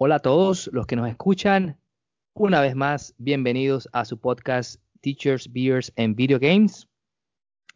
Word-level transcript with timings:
hola 0.00 0.14
a 0.14 0.20
todos 0.20 0.70
los 0.72 0.86
que 0.86 0.94
nos 0.94 1.08
escuchan. 1.08 1.76
Una 2.32 2.60
vez 2.60 2.76
más, 2.76 3.16
bienvenidos 3.18 3.88
a 3.92 4.04
su 4.04 4.16
podcast 4.16 4.80
Teachers, 5.00 5.52
Beers 5.52 5.92
and 5.96 6.14
Video 6.14 6.38
Games. 6.38 6.86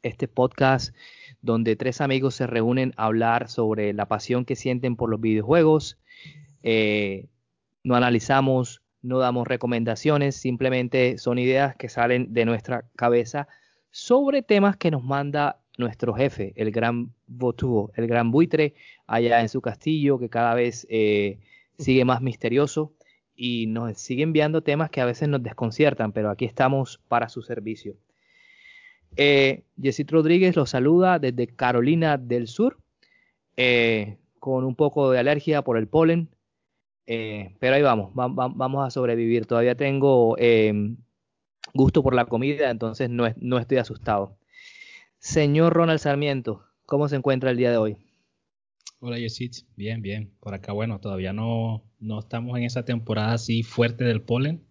Este 0.05 0.29
podcast 0.29 0.95
donde 1.41 1.75
tres 1.75 2.01
amigos 2.01 2.37
se 2.37 2.47
reúnen 2.47 2.95
a 2.97 3.07
hablar 3.07 3.49
sobre 3.49 3.93
la 3.93 4.07
pasión 4.07 4.45
que 4.45 4.55
sienten 4.55 4.95
por 4.95 5.11
los 5.11 5.21
videojuegos. 5.21 5.99
Eh, 6.63 7.27
no 7.83 7.97
analizamos, 7.97 8.83
no 9.03 9.19
damos 9.19 9.49
recomendaciones, 9.49 10.37
simplemente 10.37 11.19
son 11.19 11.41
ideas 11.41 11.75
que 11.75 11.89
salen 11.89 12.33
de 12.33 12.45
nuestra 12.45 12.85
cabeza 12.95 13.49
sobre 13.91 14.43
temas 14.43 14.77
que 14.77 14.93
nos 14.93 15.03
manda 15.03 15.61
nuestro 15.77 16.15
jefe, 16.15 16.53
el 16.55 16.71
gran 16.71 17.13
Votuo, 17.27 17.91
el 17.97 18.07
gran 18.07 18.31
buitre, 18.31 18.75
allá 19.09 19.41
en 19.41 19.49
su 19.49 19.61
castillo, 19.61 20.21
que 20.21 20.29
cada 20.29 20.55
vez 20.55 20.87
eh, 20.89 21.41
sigue 21.83 22.05
más 22.05 22.21
misterioso 22.23 22.95
y 23.35 23.67
nos 23.67 23.99
sigue 23.99 24.23
enviando 24.23 24.63
temas 24.63 24.91
que 24.91 25.01
a 25.01 25.05
veces 25.07 25.29
nos 25.29 25.43
desconciertan, 25.43 26.13
pero 26.13 26.31
aquí 26.31 26.45
estamos 26.45 27.01
para 27.09 27.29
su 27.29 27.43
servicio. 27.43 27.97
Eh, 29.17 29.65
Rodríguez 30.09 30.57
los 30.57 30.71
saluda 30.71 31.19
desde 31.19 31.47
Carolina 31.49 32.17
del 32.17 32.49
Sur, 32.49 32.79
eh, 33.57 34.19
con 34.39 34.65
un 34.65 34.75
poco 34.75 35.11
de 35.11 35.19
alergia 35.19 35.63
por 35.63 35.77
el 35.77 35.87
polen, 35.87 36.29
eh, 37.07 37.55
pero 37.59 37.75
ahí 37.75 37.83
vamos, 37.83 38.13
vamos 38.15 38.87
a 38.87 38.91
sobrevivir. 38.91 39.47
Todavía 39.47 39.75
tengo 39.75 40.37
gusto 41.75 42.03
por 42.03 42.15
la 42.15 42.27
comida, 42.27 42.71
entonces 42.71 43.11
no, 43.11 43.25
no 43.37 43.59
estoy 43.59 43.79
asustado. 43.79 44.37
Señor 45.19 45.73
Ronald 45.73 46.01
Sarmiento, 46.01 46.65
¿cómo 46.87 47.09
se 47.09 47.17
encuentra 47.17 47.51
el 47.51 47.57
día 47.57 47.71
de 47.71 47.77
hoy? 47.77 47.97
Hola 49.05 49.19
Yesit, 49.19 49.67
bien, 49.75 50.01
bien. 50.01 50.33
Por 50.39 50.55
acá, 50.55 50.71
bueno, 50.71 51.01
todavía 51.01 51.33
no, 51.33 51.83
no 51.99 52.21
estamos 52.21 52.57
en 52.57 52.63
esa 52.63 52.85
temporada 52.85 53.33
así 53.33 53.65
fuerte 53.65 54.05
del 54.05 54.23
polen. 54.23 54.65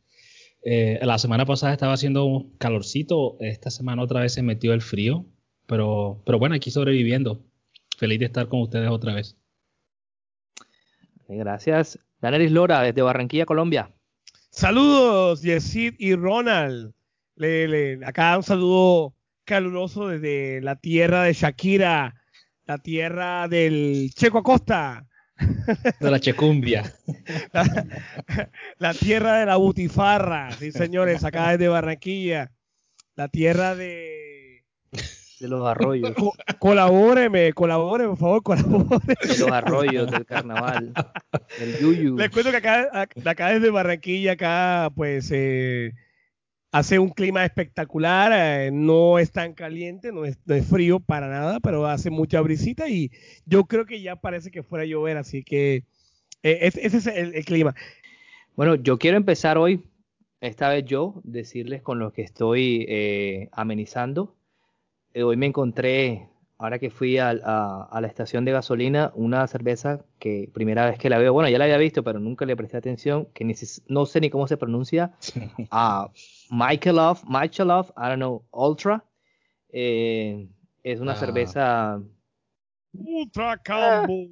Eh, 0.64 0.98
la 1.02 1.18
semana 1.18 1.46
pasada 1.46 1.74
estaba 1.74 1.92
haciendo 1.92 2.50
calorcito, 2.58 3.36
esta 3.42 3.70
semana 3.70 4.02
otra 4.02 4.22
vez 4.22 4.32
se 4.34 4.42
metió 4.42 4.72
el 4.72 4.80
frío, 4.80 5.26
pero, 5.68 6.24
pero 6.26 6.40
bueno, 6.40 6.56
aquí 6.56 6.72
sobreviviendo. 6.72 7.44
Feliz 7.98 8.20
de 8.20 8.26
estar 8.28 8.48
con 8.48 8.62
ustedes 8.62 8.90
otra 8.90 9.14
vez. 9.14 9.36
Gracias. 11.28 12.00
Danelis 12.22 12.54
Lora, 12.54 12.84
desde 12.84 13.02
Barranquilla, 13.02 13.46
Colombia. 13.46 13.92
Saludos, 14.50 15.42
Yesid 15.42 15.96
y 15.98 16.16
Ronald. 16.16 16.94
acá 18.06 18.38
un 18.38 18.44
saludo 18.44 19.14
caluroso 19.44 20.08
desde 20.08 20.62
la 20.62 20.78
tierra 20.78 21.24
de 21.24 21.34
Shakira, 21.34 22.21
la 22.66 22.78
tierra 22.78 23.48
del 23.48 24.12
Checo 24.16 24.40
Acosta. 24.40 25.06
De 26.00 26.12
la 26.12 26.20
Checumbia. 26.20 26.94
La, 28.78 28.94
tierra 28.94 29.40
de 29.40 29.46
la 29.48 29.56
Butifarra, 29.56 30.52
sí 30.52 30.72
señores, 30.72 31.24
acá 31.24 31.52
desde 31.52 31.68
Barranquilla. 31.68 32.52
La 33.16 33.28
tierra 33.28 33.76
de... 33.76 34.64
De 35.40 35.48
los 35.48 35.68
arroyos. 35.68 36.14
colabóreme, 36.60 37.54
colabore, 37.54 38.06
por 38.06 38.18
favor, 38.18 38.44
colabore. 38.44 39.16
De 39.28 39.38
los 39.40 39.52
arroyos, 39.52 40.12
del 40.12 40.26
carnaval, 40.28 40.94
del 41.58 41.80
yuyu. 41.80 42.16
Les 42.18 42.30
cuento 42.30 42.52
que 42.52 42.58
acá, 42.58 43.08
acá 43.26 43.50
desde 43.50 43.72
Barranquilla, 43.72 44.34
acá 44.34 44.92
pues... 44.96 45.32
Eh, 45.32 45.94
hace 46.72 47.00
un 47.00 47.10
clima 47.10 47.44
espectacular, 47.44 48.32
eh, 48.34 48.72
no 48.72 49.20
es 49.20 49.32
tan 49.32 49.54
caliente, 49.54 50.12
no 50.12 50.26
es, 50.26 50.38
frío 50.70 51.00
para 51.00 51.28
nada, 51.28 51.60
pero 51.60 51.86
hace 51.86 52.10
mucha 52.10 52.42
brisita 52.42 52.88
y 52.88 53.12
yo 53.46 53.66
creo 53.66 53.86
que 53.86 54.02
ya 54.02 54.16
parece 54.16 54.52
que 54.52 54.64
fuera 54.64 54.84
a 54.84 54.88
llover, 54.88 55.18
así 55.18 55.44
que 55.44 55.84
eh, 56.44 56.60
ese 56.62 56.98
es 56.98 57.08
el, 57.08 57.46
clima. 57.46 57.76
Bueno, 58.56 58.76
yo 58.76 58.98
quiero 58.98 59.18
empezar 59.18 59.58
hoy, 59.58 59.84
esta 60.40 60.70
vez 60.70 60.86
yo, 60.86 61.22
decirles 61.24 61.82
con 61.82 62.00
lo 62.00 62.14
que 62.14 62.22
estoy 62.22 62.86
eh, 62.88 63.50
amenizando. 63.52 64.36
hoy 65.14 65.36
me 65.36 65.48
encontré, 65.48 66.30
ahora 66.58 66.80
que 66.80 66.90
fui 66.90 67.18
a, 67.18 67.34
la 67.34 68.08
estación 68.08 68.46
de 68.46 68.54
gasolina, 68.54 69.12
una 69.16 69.46
cerveza 69.48 70.06
que 70.20 70.50
primera 70.54 70.86
vez 70.90 70.98
que 70.98 71.10
la 71.10 71.18
veo, 71.18 71.34
bueno, 71.34 71.50
ya 71.50 71.58
la 71.58 71.66
había 71.66 71.78
visto, 71.78 72.04
pero 72.04 72.20
nunca 72.20 72.46
le 72.46 72.56
presté 72.56 72.78
atención, 72.78 73.28
que 73.34 73.56
no 73.88 74.06
sé 74.06 74.22
ni 74.22 74.30
cómo 74.30 74.48
se 74.48 74.58
pronuncia. 74.58 75.12
Ah, 75.70 76.10
Michaelov, 76.52 77.24
Michaelov, 77.28 77.94
I 77.96 78.10
don't 78.10 78.18
know, 78.18 78.46
Ultra. 78.52 79.04
Eh, 79.72 80.50
es 80.84 81.00
una 81.00 81.14
ah. 81.14 81.16
cerveza. 81.16 82.02
Ultra 82.94 83.58
Combo. 83.66 84.28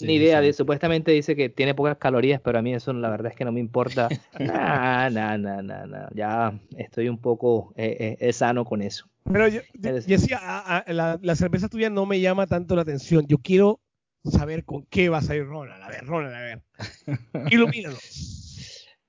ni 0.00 0.16
idea, 0.16 0.40
de, 0.40 0.52
supuestamente 0.52 1.12
dice 1.12 1.36
que 1.36 1.48
tiene 1.48 1.72
pocas 1.72 1.98
calorías, 1.98 2.40
pero 2.40 2.58
a 2.58 2.62
mí 2.62 2.74
eso 2.74 2.92
la 2.92 3.08
verdad 3.08 3.30
es 3.30 3.36
que 3.36 3.44
no 3.44 3.52
me 3.52 3.60
importa. 3.60 4.08
nah, 4.40 5.08
nah, 5.08 5.38
nah, 5.38 5.62
nah, 5.62 6.08
Ya 6.12 6.52
estoy 6.76 7.08
un 7.08 7.18
poco 7.18 7.72
eh, 7.76 8.16
eh, 8.18 8.32
sano 8.32 8.64
con 8.64 8.82
eso. 8.82 9.06
Pero 9.22 9.46
yo, 9.46 9.60
decía, 9.74 10.82
la, 10.88 11.20
la, 11.22 11.36
cerveza 11.36 11.68
tuya 11.68 11.90
no 11.90 12.06
me 12.06 12.20
llama 12.20 12.48
tanto 12.48 12.74
la 12.74 12.82
atención. 12.82 13.24
Yo 13.28 13.38
quiero 13.38 13.80
saber 14.24 14.64
con 14.64 14.84
qué 14.86 15.08
vas 15.08 15.30
a 15.30 15.36
ir 15.36 15.46
Ronald. 15.46 15.80
A 15.80 15.88
ver, 15.88 16.04
Ronald, 16.04 16.34
a 16.34 16.40
ver. 16.40 16.62
Ilumínanos. 17.52 18.41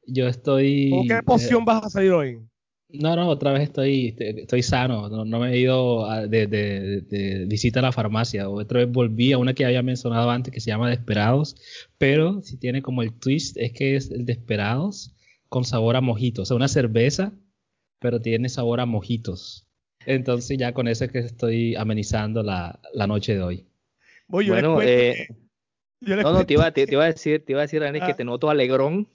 Yo 0.06 0.28
estoy. 0.28 0.90
¿Con 0.90 1.08
qué 1.08 1.24
poción 1.24 1.62
eh, 1.62 1.66
vas 1.66 1.86
a 1.86 1.90
salir 1.90 2.12
hoy? 2.12 2.40
No, 2.90 3.16
no, 3.16 3.28
otra 3.28 3.52
vez 3.54 3.64
estoy, 3.64 4.16
estoy 4.20 4.62
sano. 4.62 5.10
No, 5.10 5.40
me 5.40 5.52
he 5.52 5.58
ido 5.58 6.08
de, 6.28 7.46
visita 7.48 7.80
a 7.80 7.84
la 7.84 7.92
farmacia. 7.92 8.48
Otra 8.50 8.82
vez 8.82 8.92
volví 8.92 9.32
a 9.32 9.40
una 9.40 9.56
que 9.56 9.66
había 9.66 9.82
mencionado 9.82 10.30
antes 10.30 10.54
que 10.54 10.60
se 10.60 10.70
llama 10.70 10.90
Desperados. 10.90 11.56
Pero 11.98 12.42
si 12.44 12.58
tiene 12.58 12.84
como 12.84 13.02
el 13.02 13.14
twist 13.14 13.58
es 13.58 13.72
que 13.72 13.96
es 13.96 14.12
el 14.12 14.26
Desperados 14.26 15.16
con 15.50 15.66
sabor 15.66 15.96
a 15.96 16.02
mojitos. 16.02 16.44
O 16.44 16.46
sea, 16.46 16.56
una 16.56 16.68
cerveza, 16.68 17.34
pero 18.00 18.22
tiene 18.22 18.48
sabor 18.48 18.80
a 18.80 18.86
mojitos. 18.86 19.68
Entonces 20.06 20.58
ya 20.58 20.74
con 20.74 20.88
eso 20.88 21.06
es 21.06 21.12
que 21.12 21.20
estoy 21.20 21.76
amenizando 21.76 22.44
la, 22.44 22.80
noche 23.08 23.34
de 23.34 23.42
hoy. 23.42 23.68
bueno, 24.28 24.82
eh, 24.84 25.30
no, 26.02 26.34
no, 26.34 26.46
te 26.46 26.54
iba, 26.54 26.72
te, 26.72 26.86
iba 26.88 27.06
a 27.06 27.08
decir, 27.08 27.44
te 27.44 27.54
iba 27.54 27.62
a 27.62 27.64
decir, 27.64 27.82
Dani, 27.82 28.00
que 28.00 28.12
ah. 28.12 28.16
te 28.16 28.24
noto 28.24 28.50
alegrón 28.50 29.08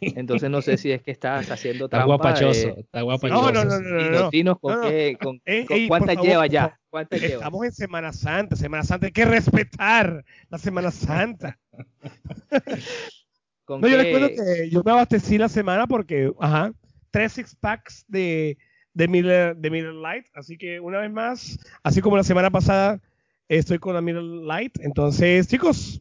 entonces 0.00 0.50
no 0.50 0.62
sé 0.62 0.76
si 0.76 0.92
es 0.92 1.02
que 1.02 1.10
estás 1.10 1.50
haciendo 1.50 1.88
trampa. 1.88 2.14
Está 2.14 2.16
guapachoso, 2.16 2.76
está 2.78 3.02
guapachoso. 3.02 3.52
No, 3.52 3.64
no, 3.64 3.80
no, 3.80 4.30
no. 4.30 4.58
con 4.58 4.82
qué, 4.82 5.16
con, 5.20 5.40
cuántas 5.88 6.16
lleva 6.18 6.46
ya. 6.46 6.78
Estamos 7.10 7.64
en 7.64 7.72
Semana 7.72 8.12
Santa, 8.12 8.56
Semana 8.56 8.84
Santa, 8.84 9.06
hay 9.06 9.12
que 9.12 9.24
respetar 9.24 10.24
la 10.48 10.58
Semana 10.58 10.90
Santa. 10.90 11.58
no, 13.68 13.88
yo 13.88 13.96
les 13.96 14.16
cuento 14.16 14.28
que 14.28 14.70
yo 14.70 14.82
me 14.84 14.92
abastecí 14.92 15.38
la 15.38 15.48
semana 15.48 15.86
porque, 15.86 16.32
ajá, 16.38 16.72
tres 17.10 17.32
six 17.32 17.56
packs 17.56 18.04
de, 18.08 18.56
de 18.92 19.08
Miller, 19.08 19.56
de 19.56 19.70
Miller 19.70 19.94
Light, 19.94 20.26
así 20.34 20.56
que 20.56 20.80
una 20.80 21.00
vez 21.00 21.10
más, 21.10 21.58
así 21.82 22.00
como 22.00 22.16
la 22.16 22.24
semana 22.24 22.50
pasada, 22.50 23.00
estoy 23.48 23.78
con 23.78 23.94
la 23.94 24.00
Miller 24.00 24.22
Light, 24.22 24.78
entonces, 24.80 25.48
chicos. 25.48 26.00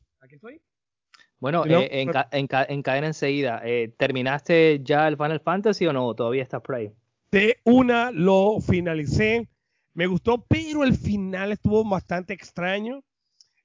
Bueno, 1.44 1.66
eh, 1.66 1.90
en, 1.92 2.10
en, 2.31 2.81
cadena 2.84 3.07
enseguida, 3.07 3.62
eh, 3.66 3.94
¿terminaste 3.98 4.80
ya 4.81 5.10
el 5.10 5.18
Final 5.18 5.42
Fantasy 5.42 5.86
o 5.86 5.92
no? 5.92 6.13
¿Todavía 6.16 6.42
estás 6.42 6.62
por 6.62 6.75
ahí? 6.75 6.90
De 7.31 7.57
una 7.66 8.12
lo 8.12 8.62
finalicé. 8.62 9.50
Me 9.94 10.07
gustó, 10.07 10.45
pero 10.48 10.86
el 10.86 10.95
final 10.95 11.51
estuvo 11.51 11.84
bastante 11.84 12.31
extraño 12.34 13.04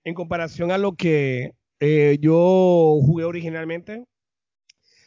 en 0.03 0.15
comparación 0.15 0.73
a 0.73 0.79
lo 0.79 0.97
que 0.97 1.55
eh, 1.79 2.19
yo 2.21 2.99
jugué 3.01 3.23
originalmente. 3.23 4.05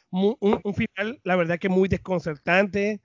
Un, 0.09 0.37
final, 0.73 1.19
la 1.25 1.35
verdad 1.35 1.59
que 1.59 1.67
muy 1.67 1.89
desconcertante. 1.89 3.01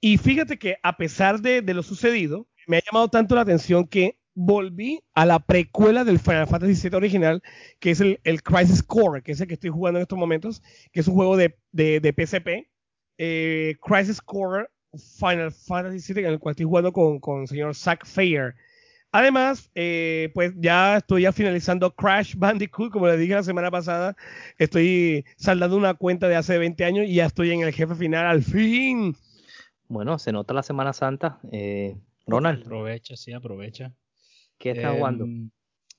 y 0.00 0.18
fíjate 0.18 0.58
que 0.58 0.78
a 0.82 0.96
pesar 0.96 1.40
de, 1.40 1.62
de 1.62 1.74
lo 1.74 1.84
sucedido, 1.84 2.48
me 2.66 2.78
ha 2.78 2.82
llamado 2.84 3.06
tanto 3.06 3.36
la 3.36 3.42
atención 3.42 3.86
que 3.86 4.18
volví 4.34 5.02
a 5.14 5.26
la 5.26 5.38
precuela 5.40 6.04
del 6.04 6.18
Final 6.18 6.46
Fantasy 6.46 6.88
VII 6.88 6.96
original, 6.96 7.42
que 7.78 7.90
es 7.90 8.00
el, 8.00 8.18
Crisis 8.42 8.82
Core, 8.82 9.22
que 9.22 9.32
es 9.32 9.40
el 9.40 9.48
que 9.48 9.54
estoy 9.54 9.70
jugando 9.70 9.98
en 9.98 10.02
estos 10.02 10.18
momentos, 10.18 10.62
que 10.92 11.00
es 11.00 11.08
un 11.08 11.14
juego 11.14 11.36
de, 11.36 11.56
de, 11.72 12.14
PSP. 12.16 12.68
Eh, 13.18 13.76
Crisis 13.82 14.20
Core 14.20 14.68
Final 15.18 15.52
Fantasy 15.52 16.14
VII, 16.14 16.24
en 16.24 16.32
el 16.32 16.38
cual 16.38 16.52
estoy 16.52 16.66
jugando 16.66 16.92
con, 16.92 17.20
con 17.20 17.42
el 17.42 17.48
señor 17.48 17.74
Zack 17.74 18.06
Fair. 18.06 18.54
Además, 19.12 19.70
eh, 19.74 20.30
pues 20.34 20.52
ya 20.56 20.98
estoy 20.98 21.22
ya 21.22 21.32
finalizando 21.32 21.94
Crash 21.94 22.36
Bandicoot, 22.36 22.92
como 22.92 23.08
les 23.08 23.18
dije 23.18 23.34
la 23.34 23.42
semana 23.42 23.70
pasada, 23.70 24.16
estoy 24.56 25.24
saldando 25.36 25.76
una 25.76 25.94
cuenta 25.94 26.28
de 26.28 26.36
hace 26.36 26.58
20 26.58 26.84
años 26.84 27.06
y 27.06 27.14
ya 27.14 27.26
estoy 27.26 27.50
en 27.50 27.62
el 27.62 27.72
jefe 27.72 27.96
final 27.96 28.26
al 28.26 28.42
fin. 28.44 29.16
Bueno, 29.88 30.20
se 30.20 30.30
nota 30.30 30.54
la 30.54 30.62
Semana 30.62 30.92
Santa. 30.92 31.40
Eh, 31.50 31.96
Ronald. 32.24 32.62
Aprovecha, 32.62 33.16
sí, 33.16 33.32
aprovecha. 33.32 33.92
¿Qué 34.60 34.72
estás 34.72 34.94
jugando? 34.94 35.24
Em, 35.24 35.50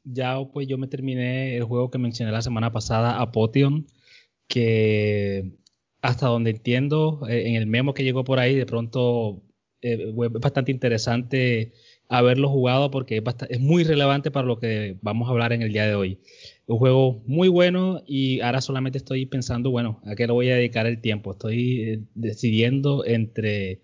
ya 0.04 0.38
pues 0.54 0.68
yo 0.68 0.78
me 0.78 0.88
terminé 0.88 1.58
el 1.58 1.63
juego 1.63 1.90
que 1.90 1.98
mencioné 1.98 2.31
la 2.31 2.44
semana 2.44 2.72
pasada, 2.72 3.19
Apotheon, 3.19 3.88
que 4.48 5.58
hasta 6.02 6.28
donde 6.28 6.52
entiendo, 6.52 7.28
eh, 7.28 7.48
en 7.48 7.56
el 7.56 7.66
memo 7.66 7.94
que 7.96 8.04
llegó 8.04 8.24
por 8.24 8.38
ahí, 8.40 8.56
de 8.56 8.68
pronto 8.68 9.42
eh, 9.81 10.13
es 10.16 10.31
bastante 10.40 10.72
interesante 10.72 11.74
haberlo 12.08 12.50
jugado 12.50 12.92
porque 12.92 13.24
es, 13.50 13.60
muy 13.60 13.84
relevante 13.84 14.30
para 14.30 14.46
lo 14.46 14.60
que 14.60 14.98
vamos 15.02 15.28
a 15.28 15.31
hablar 15.31 15.54
en 15.54 15.63
el 15.63 15.74
día 15.74 15.88
de 15.88 15.96
hoy. 15.96 16.19
Un 16.68 16.78
juego 16.78 17.24
muy 17.25 17.48
bueno 17.48 18.04
y 18.06 18.42
ahora 18.42 18.62
solamente 18.62 19.00
estoy 19.00 19.25
pensando, 19.25 19.72
bueno, 19.72 20.02
a 20.06 20.16
qué 20.16 20.28
le 20.28 20.34
voy 20.34 20.50
a 20.50 20.56
dedicar 20.56 20.86
el 20.86 21.02
tiempo. 21.02 21.31
Estoy 21.31 21.81
eh, 21.81 22.00
decidiendo 22.13 23.06
entre 23.06 23.81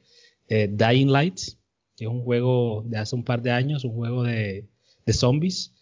Dying 0.50 1.12
Lights, 1.12 1.58
es 2.06 2.10
un 2.10 2.24
juego 2.24 2.84
de 2.86 2.98
hace 2.98 3.16
un 3.16 3.24
par 3.24 3.42
de 3.42 3.52
años, 3.52 3.84
un 3.84 3.94
juego 3.94 4.24
de, 4.24 4.68
de 5.06 5.14
zombies, 5.14 5.74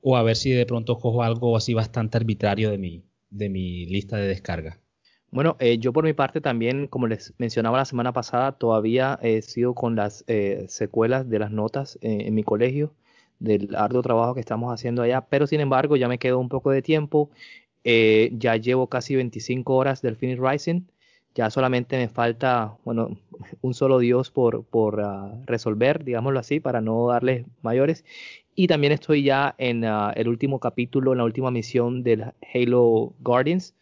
o 0.00 0.16
a 0.16 0.22
ver 0.22 0.36
si 0.36 0.50
de 0.50 0.66
pronto 0.66 0.98
cojo 0.98 1.22
algo 1.22 1.56
así 1.56 1.74
bastante 1.74 2.16
arbitrario 2.16 2.70
de 2.70 2.78
mi, 2.78 3.04
de 3.30 3.48
mi 3.48 3.86
lista 3.86 4.16
de 4.16 4.28
descarga. 4.28 4.78
Bueno, 5.34 5.56
eh, 5.58 5.78
yo 5.78 5.92
por 5.92 6.04
mi 6.04 6.12
parte 6.12 6.40
también, 6.40 6.86
como 6.86 7.08
les 7.08 7.34
mencionaba 7.38 7.78
la 7.78 7.84
semana 7.84 8.12
pasada, 8.12 8.52
todavía 8.52 9.18
he 9.20 9.42
sido 9.42 9.74
con 9.74 9.96
las 9.96 10.22
eh, 10.28 10.66
secuelas 10.68 11.28
de 11.28 11.40
las 11.40 11.50
notas 11.50 11.98
eh, 12.02 12.18
en 12.26 12.34
mi 12.34 12.44
colegio, 12.44 12.94
del 13.40 13.74
arduo 13.74 14.00
trabajo 14.00 14.34
que 14.34 14.40
estamos 14.40 14.72
haciendo 14.72 15.02
allá, 15.02 15.22
pero 15.22 15.48
sin 15.48 15.58
embargo 15.60 15.96
ya 15.96 16.06
me 16.06 16.18
quedó 16.18 16.38
un 16.38 16.48
poco 16.48 16.70
de 16.70 16.82
tiempo, 16.82 17.30
ya 17.84 18.56
llevo 18.56 18.88
casi 18.88 19.16
25 19.16 19.74
horas 19.74 20.00
del 20.02 20.16
Finish 20.16 20.38
Rising, 20.38 20.82
ya 21.34 21.50
solamente 21.50 21.96
me 21.96 22.08
falta, 22.08 22.76
bueno, 22.84 23.16
un 23.60 23.74
solo 23.74 23.98
Dios 23.98 24.30
por, 24.30 24.64
por 24.64 25.00
uh, 25.00 25.44
resolver, 25.46 26.04
digámoslo 26.04 26.38
así, 26.38 26.60
para 26.60 26.80
no 26.80 27.08
darles 27.08 27.44
mayores, 27.62 28.04
y 28.54 28.68
también 28.68 28.92
estoy 28.92 29.24
ya 29.24 29.54
en 29.58 29.84
uh, 29.84 30.12
el 30.14 30.28
último 30.28 30.60
capítulo, 30.60 31.12
en 31.12 31.18
la 31.18 31.24
última 31.24 31.50
misión 31.50 32.04
del 32.04 32.32
Halo 32.54 33.14
Guardians, 33.18 33.74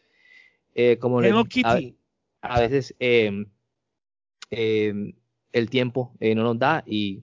eh, 0.75 0.97
como 0.99 1.21
A, 2.41 2.61
veces 2.61 2.95
em, 2.99 3.47
em, 4.51 5.13
el 5.53 5.71
tiempo 5.71 6.13
eh, 6.19 6.35
no 6.35 6.43
nos 6.43 6.59
da 6.59 6.83
y 6.87 7.23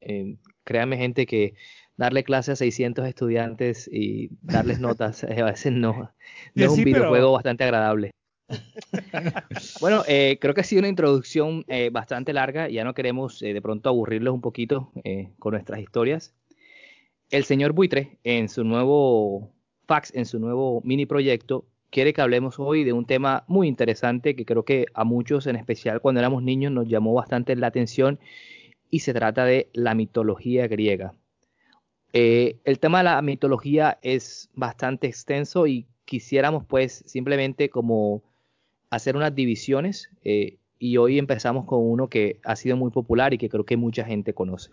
em, 0.00 0.36
créanme 0.64 0.98
gente 0.98 1.24
que 1.24 1.54
darle 1.96 2.24
clase 2.24 2.52
a 2.52 2.56
600 2.56 3.06
estudiantes 3.06 3.88
y 3.90 4.30
darles 4.42 4.78
notas 4.80 5.24
eh, 5.24 5.40
a 5.40 5.46
veces 5.46 5.72
no, 5.72 6.12
es 6.54 6.68
un 6.68 6.84
videojuego 6.84 7.32
bastante 7.32 7.64
agradable. 7.64 8.10
Bueno, 9.80 10.02
creo 10.06 10.54
que 10.54 10.60
ha 10.60 10.64
sido 10.64 10.80
una 10.80 10.88
introducción 10.88 11.64
bastante 11.92 12.32
larga. 12.32 12.68
Ya 12.68 12.84
no 12.84 12.94
queremos 12.94 13.40
de 13.40 13.62
pronto 13.62 13.88
aburrirlos 13.88 14.34
un 14.34 14.40
poquito 14.40 14.92
con 15.38 15.52
nuestras 15.52 15.80
historias. 15.80 16.34
El 17.30 17.44
señor 17.44 17.72
Buitre, 17.72 18.18
en 18.24 18.50
su 18.50 18.62
nuevo 18.62 19.50
fax, 19.86 20.14
en 20.14 20.26
su 20.26 20.38
nuevo 20.38 20.82
mini 20.84 21.06
proyecto, 21.06 21.64
quiere 21.88 22.12
que 22.12 22.20
hablemos 22.20 22.58
hoy 22.58 22.84
de 22.84 22.92
un 22.92 23.06
tema 23.06 23.44
muy 23.48 23.68
interesante 23.68 24.34
que 24.36 24.44
creo 24.44 24.64
que 24.64 24.86
a 24.94 25.04
muchos, 25.04 25.46
en 25.46 25.56
especial 25.56 26.00
cuando 26.00 26.20
éramos 26.20 26.42
niños, 26.42 26.72
nos 26.72 26.88
llamó 26.88 27.14
bastante 27.14 27.56
la 27.56 27.68
atención 27.68 28.18
y 28.90 29.00
se 29.00 29.14
trata 29.14 29.44
de 29.44 29.70
la 29.72 29.94
mitología 29.94 30.66
griega. 30.68 31.14
Eh, 32.12 32.60
el 32.64 32.78
tema 32.78 32.98
de 32.98 33.04
la 33.04 33.22
mitología 33.22 33.98
es 34.02 34.50
bastante 34.54 35.06
extenso 35.06 35.66
y 35.66 35.86
quisiéramos 36.04 36.64
pues 36.66 37.02
simplemente 37.06 37.70
como 37.70 38.22
hacer 38.92 39.16
unas 39.16 39.34
divisiones 39.34 40.10
eh, 40.22 40.58
y 40.78 40.98
hoy 40.98 41.18
empezamos 41.18 41.64
con 41.64 41.80
uno 41.80 42.08
que 42.08 42.40
ha 42.44 42.56
sido 42.56 42.76
muy 42.76 42.90
popular 42.90 43.32
y 43.32 43.38
que 43.38 43.48
creo 43.48 43.64
que 43.64 43.78
mucha 43.78 44.04
gente 44.04 44.34
conoce. 44.34 44.70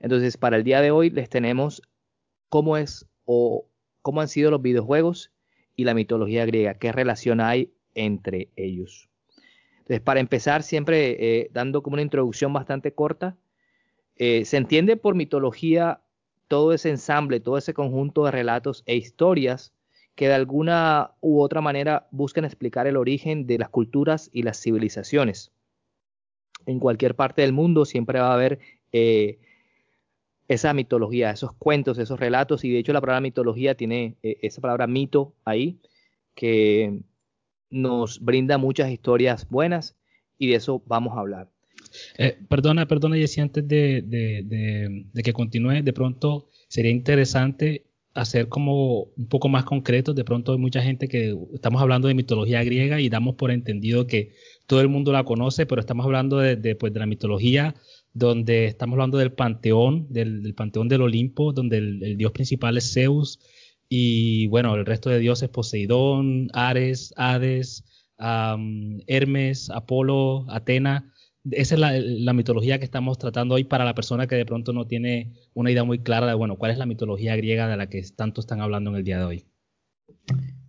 Entonces, 0.00 0.38
para 0.38 0.56
el 0.56 0.64
día 0.64 0.80
de 0.80 0.90
hoy 0.90 1.10
les 1.10 1.28
tenemos 1.28 1.82
cómo 2.48 2.78
es 2.78 3.06
o 3.26 3.66
cómo 4.00 4.22
han 4.22 4.28
sido 4.28 4.50
los 4.50 4.62
videojuegos 4.62 5.30
y 5.76 5.84
la 5.84 5.92
mitología 5.92 6.46
griega, 6.46 6.78
qué 6.78 6.90
relación 6.90 7.42
hay 7.42 7.70
entre 7.94 8.48
ellos. 8.56 9.10
Entonces, 9.80 10.00
para 10.00 10.20
empezar, 10.20 10.62
siempre 10.62 11.16
eh, 11.20 11.50
dando 11.52 11.82
como 11.82 11.94
una 11.94 12.02
introducción 12.02 12.50
bastante 12.54 12.94
corta, 12.94 13.36
eh, 14.16 14.46
se 14.46 14.56
entiende 14.56 14.96
por 14.96 15.16
mitología 15.16 16.00
todo 16.48 16.72
ese 16.72 16.88
ensamble, 16.88 17.40
todo 17.40 17.58
ese 17.58 17.74
conjunto 17.74 18.24
de 18.24 18.30
relatos 18.30 18.84
e 18.86 18.96
historias 18.96 19.73
que 20.14 20.28
de 20.28 20.34
alguna 20.34 21.12
u 21.20 21.40
otra 21.40 21.60
manera 21.60 22.08
buscan 22.10 22.44
explicar 22.44 22.86
el 22.86 22.96
origen 22.96 23.46
de 23.46 23.58
las 23.58 23.68
culturas 23.68 24.30
y 24.32 24.42
las 24.42 24.60
civilizaciones. 24.60 25.52
En 26.66 26.78
cualquier 26.78 27.14
parte 27.14 27.42
del 27.42 27.52
mundo 27.52 27.84
siempre 27.84 28.20
va 28.20 28.30
a 28.30 28.34
haber 28.34 28.60
eh, 28.92 29.38
esa 30.48 30.72
mitología, 30.72 31.30
esos 31.30 31.52
cuentos, 31.54 31.98
esos 31.98 32.20
relatos, 32.20 32.64
y 32.64 32.70
de 32.70 32.78
hecho 32.78 32.92
la 32.92 33.00
palabra 33.00 33.20
mitología 33.20 33.74
tiene 33.74 34.16
eh, 34.22 34.38
esa 34.42 34.60
palabra 34.60 34.86
mito 34.86 35.34
ahí, 35.44 35.80
que 36.34 37.00
nos 37.70 38.20
brinda 38.20 38.58
muchas 38.58 38.90
historias 38.90 39.48
buenas, 39.48 39.96
y 40.38 40.48
de 40.48 40.56
eso 40.56 40.82
vamos 40.86 41.16
a 41.16 41.20
hablar. 41.20 41.50
Eh, 42.18 42.36
perdona, 42.48 42.86
perdona, 42.86 43.16
Jessy, 43.16 43.40
antes 43.40 43.66
de, 43.66 45.04
que 45.24 45.32
continúe, 45.32 45.82
de 45.82 45.92
pronto 45.92 46.48
sería 46.68 46.90
interesante 46.90 47.86
hacer 48.14 48.48
como 48.48 49.08
un 49.16 49.26
poco 49.28 49.48
más 49.48 49.64
concreto. 49.64 50.14
De 50.14 50.24
pronto 50.24 50.52
hay 50.52 50.58
mucha 50.58 50.80
gente 50.82 51.08
que 51.08 51.36
estamos 51.52 51.82
hablando 51.82 52.08
de 52.08 52.14
mitología 52.14 52.62
griega 52.62 53.00
y 53.00 53.08
damos 53.08 53.34
por 53.34 53.50
entendido 53.50 54.06
que 54.06 54.32
todo 54.66 54.80
el 54.80 54.88
mundo 54.88 55.12
la 55.12 55.24
conoce, 55.24 55.66
pero 55.66 55.80
estamos 55.80 56.06
hablando 56.06 56.38
de, 56.38 56.76
pues, 56.76 56.92
de 56.92 57.00
la 57.00 57.06
mitología 57.06 57.74
donde 58.12 58.66
estamos 58.66 58.94
hablando 58.94 59.18
del 59.18 59.32
panteón, 59.32 60.06
del, 60.08 60.54
panteón 60.54 60.88
del 60.88 61.02
Olimpo, 61.02 61.52
donde 61.52 61.78
el, 61.78 62.16
dios 62.16 62.30
principal 62.30 62.76
es 62.76 62.92
Zeus 62.92 63.40
y 63.88 64.46
bueno, 64.46 64.74
el 64.76 64.86
resto 64.86 65.10
de 65.10 65.18
dioses 65.18 65.48
Poseidón, 65.48 66.48
Ares, 66.52 67.12
Hades, 67.16 67.84
Hermes, 68.18 69.70
Apolo, 69.70 70.46
Atena. 70.48 71.12
Esa 71.50 71.74
es 71.74 71.80
la, 71.80 72.32
mitología 72.32 72.78
que 72.78 72.84
estamos 72.84 73.18
tratando 73.18 73.54
hoy 73.54 73.64
para 73.64 73.84
la 73.84 73.94
persona 73.94 74.26
que 74.26 74.34
de 74.34 74.46
pronto 74.46 74.72
no 74.72 74.86
tiene 74.86 75.34
una 75.52 75.70
idea 75.70 75.84
muy 75.84 75.98
clara 75.98 76.26
de, 76.26 76.34
bueno, 76.34 76.56
cuál 76.56 76.70
es 76.70 76.78
la 76.78 76.86
mitología 76.86 77.36
griega 77.36 77.68
de 77.68 77.76
la 77.76 77.88
que 77.88 78.02
tanto 78.16 78.40
están 78.40 78.62
hablando 78.62 78.90
en 78.90 78.96
el 78.96 79.04
día 79.04 79.18
de 79.18 79.24
hoy. 79.24 79.44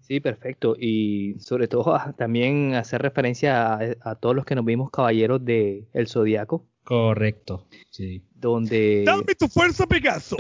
Sí, 0.02 0.20
perfecto. 0.20 0.76
Y 0.78 1.36
sobre 1.40 1.68
todo 1.68 1.98
también 2.18 2.76
hacer 2.76 3.02
referencia 3.02 3.80
a, 4.02 4.16
todos 4.16 4.36
los 4.36 4.46
que 4.46 4.56
nos 4.56 4.66
vimos 4.66 4.92
caballeros 4.92 5.44
de 5.44 5.88
El 5.94 6.08
Zodíaco, 6.08 6.68
Correcto, 6.84 7.68
sí. 7.90 8.24
Donde... 8.36 9.04
Dame 9.06 9.34
tu 9.34 9.48
fuerza, 9.48 9.88
Pegaso. 9.88 10.38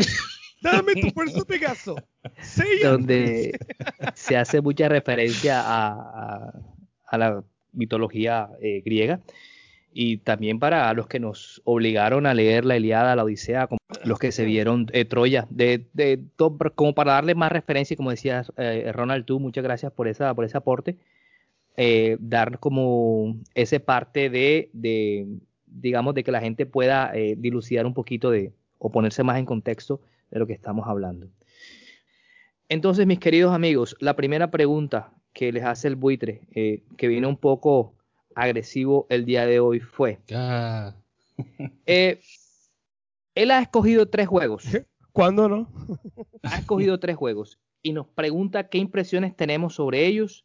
Dame 0.61 0.93
tu 0.93 1.09
fuerza, 1.09 1.43
Pegaso. 1.43 1.95
Donde 2.83 3.57
se 4.13 4.37
hace 4.37 4.61
mucha 4.61 4.87
referencia 4.87 5.63
a, 5.65 6.53
la 7.17 7.43
mitología 7.71 8.49
eh, 8.61 8.83
griega 8.85 9.21
y 9.97 10.17
también 10.17 10.59
para 10.59 10.93
los 10.93 11.07
que 11.07 11.21
nos 11.21 11.61
obligaron 11.63 12.25
a 12.25 12.33
leer 12.33 12.65
la 12.65 12.75
Eliada, 12.75 13.15
la 13.15 13.23
Odisea, 13.23 13.67
como 13.67 13.79
los 14.03 14.19
que 14.19 14.33
se 14.33 14.43
vieron 14.43 14.87
eh, 14.91 15.05
Troya, 15.05 15.47
de, 15.49 15.87
de, 15.93 16.21
como 16.75 16.93
para 16.93 17.13
darle 17.13 17.33
más 17.33 17.49
referencia, 17.49 17.95
como 17.95 18.11
decías 18.11 18.51
eh, 18.57 18.91
Ronald, 18.93 19.23
tú, 19.23 19.39
muchas 19.39 19.63
gracias 19.63 19.93
por 19.93 20.09
esa 20.09 20.33
por 20.33 20.43
ese 20.43 20.57
aporte, 20.57 20.97
dar 22.19 22.59
como 22.59 23.37
ese 23.53 23.79
parte 23.79 24.29
de, 24.29 24.69
digamos, 25.65 26.13
de 26.13 26.23
que 26.25 26.31
la 26.31 26.41
gente 26.41 26.65
pueda 26.65 27.11
eh, 27.13 27.35
dilucidar 27.37 27.85
un 27.85 27.93
poquito 27.93 28.31
de, 28.31 28.51
o 28.79 28.91
ponerse 28.91 29.23
más 29.23 29.37
en 29.37 29.45
contexto 29.45 30.01
de 30.29 30.39
lo 30.39 30.47
que 30.47 30.53
estamos 30.53 30.87
hablando. 30.87 31.29
Entonces, 32.67 33.07
mis 33.07 33.19
queridos 33.19 33.53
amigos, 33.53 33.95
la 34.01 34.15
primera 34.15 34.51
pregunta 34.51 35.13
que 35.33 35.51
les 35.51 35.63
hace 35.63 35.87
el 35.87 35.95
buitre, 35.95 36.41
eh, 36.53 36.83
que 36.97 37.07
viene 37.07 37.27
un 37.27 37.37
poco 37.37 37.94
agresivo 38.35 39.07
el 39.09 39.25
día 39.25 39.45
de 39.45 39.59
hoy, 39.59 39.79
fue: 39.79 40.19
eh, 41.85 42.21
Él 43.33 43.51
ha 43.51 43.61
escogido 43.61 44.07
tres 44.07 44.27
juegos. 44.27 44.65
¿Cuándo 45.11 45.47
no? 45.47 45.69
ha 46.43 46.57
escogido 46.57 46.99
tres 46.99 47.15
juegos 47.15 47.57
y 47.85 47.93
nos 47.93 48.07
pregunta 48.07 48.67
qué 48.67 48.79
impresiones 48.79 49.35
tenemos 49.35 49.75
sobre 49.75 50.07
ellos 50.07 50.43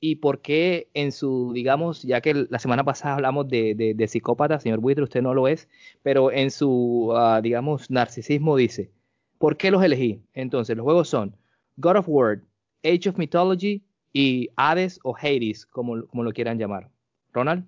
y 0.00 0.16
por 0.16 0.42
qué 0.42 0.90
en 0.94 1.12
su, 1.12 1.52
digamos, 1.54 2.02
ya 2.02 2.20
que 2.20 2.48
la 2.50 2.58
semana 2.58 2.82
pasada 2.82 3.14
hablamos 3.14 3.48
de, 3.48 3.94
de, 3.96 4.08
psicópata, 4.08 4.58
señor 4.58 4.80
Buitre, 4.80 5.04
usted 5.04 5.22
no 5.22 5.34
lo 5.34 5.46
es, 5.46 5.68
pero 6.02 6.32
en 6.32 6.50
su, 6.50 7.12
ah, 7.14 7.40
digamos, 7.40 7.88
narcisismo 7.88 8.56
dice, 8.56 8.90
¿por 9.38 9.56
qué 9.56 9.70
los 9.70 9.84
elegí? 9.84 10.20
Entonces, 10.34 10.76
los 10.76 10.82
juegos 10.82 11.08
son 11.08 11.36
God 11.76 11.98
of 11.98 12.08
War, 12.08 12.42
Age 12.82 13.08
of 13.08 13.16
Mythology 13.16 13.84
y 14.12 14.50
Hades 14.56 15.00
o 15.02 15.16
Hades, 15.16 15.66
como, 15.66 16.06
como 16.06 16.22
lo 16.22 16.32
quieran 16.32 16.58
llamar. 16.58 16.90
Ronald. 17.32 17.66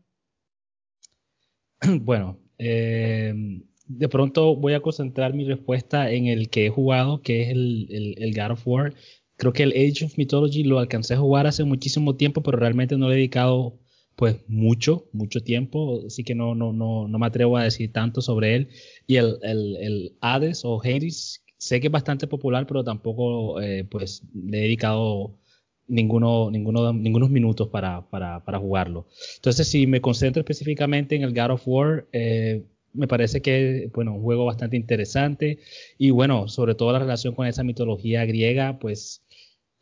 Bueno, 2.01 2.39
eh, 2.59 3.61
de 3.87 4.09
pronto 4.09 4.57
voy 4.57 4.75
a 4.75 4.81
concentrar 4.81 5.35
mi 5.35 5.45
respuesta 5.45 6.11
en 6.11 6.27
el 6.27 6.49
que 6.49 6.67
he 6.67 6.71
jugado, 6.71 7.23
que 7.23 7.43
es 7.43 7.49
el, 7.51 8.17
el, 8.19 8.35
God 8.35 8.53
of 8.53 8.67
War. 8.67 8.95
Creo 9.37 9.53
que 9.53 9.65
el 9.65 9.73
Age 9.73 10.07
of 10.07 10.17
Mythology 10.17 10.65
lo 10.65 10.79
alcancé 10.79 11.15
a 11.15 11.19
jugar 11.19 11.47
hace 11.47 11.65
muchísimo 11.65 12.17
tiempo, 12.17 12.43
pero 12.43 12.59
realmente 12.59 12.97
no 12.97 13.09
le 13.09 13.15
he 13.15 13.19
dedicado 13.19 13.79
pues 14.17 14.37
mucho, 14.47 15.09
mucho 15.13 15.43
tiempo, 15.43 16.01
así 16.07 16.23
que 16.23 16.37
no, 16.37 16.55
no, 16.55 16.73
no, 16.73 17.09
no 17.09 17.19
me 17.19 17.27
atrevo 17.27 17.57
a 17.57 17.65
decir 17.65 17.93
tanto 17.93 18.23
sobre 18.23 18.55
él. 18.55 18.69
Y 19.07 19.17
el, 19.17 19.39
el, 19.43 19.77
el 19.77 20.17
Hades 20.21 20.65
o 20.65 20.81
Hades, 20.81 21.45
sé 21.59 21.81
que 21.81 21.89
es 21.89 21.93
bastante 21.93 22.27
popular, 22.27 22.67
pero 22.67 22.85
tampoco 22.85 23.61
eh, 23.61 23.85
pues 23.85 24.23
le 24.33 24.59
he 24.59 24.63
dedicado 24.63 25.37
ninguno, 25.89 26.51
ninguno, 26.51 26.93
ningunos 26.93 27.31
minutos 27.31 27.69
para, 27.69 28.03
para, 28.09 28.45
para, 28.45 28.59
jugarlo. 28.59 29.07
Entonces, 29.37 29.69
si 29.69 29.87
me 29.87 30.01
concentro 30.01 30.41
específicamente 30.41 31.17
en 31.17 31.23
el 31.23 31.35
God 31.35 31.53
of 31.53 31.63
War, 31.67 32.07
eh, 32.13 32.65
me 32.93 33.09
parece 33.09 33.43
que 33.43 33.91
bueno, 33.93 34.15
un 34.15 34.23
juego 34.23 34.45
bastante 34.45 34.77
interesante 34.77 35.59
y 35.99 36.11
bueno, 36.11 36.49
sobre 36.49 36.75
todo 36.75 36.93
la 36.93 37.01
relación 37.01 37.35
con 37.35 37.47
esa 37.47 37.65
mitología 37.65 38.25
griega, 38.25 38.79
pues 38.79 39.25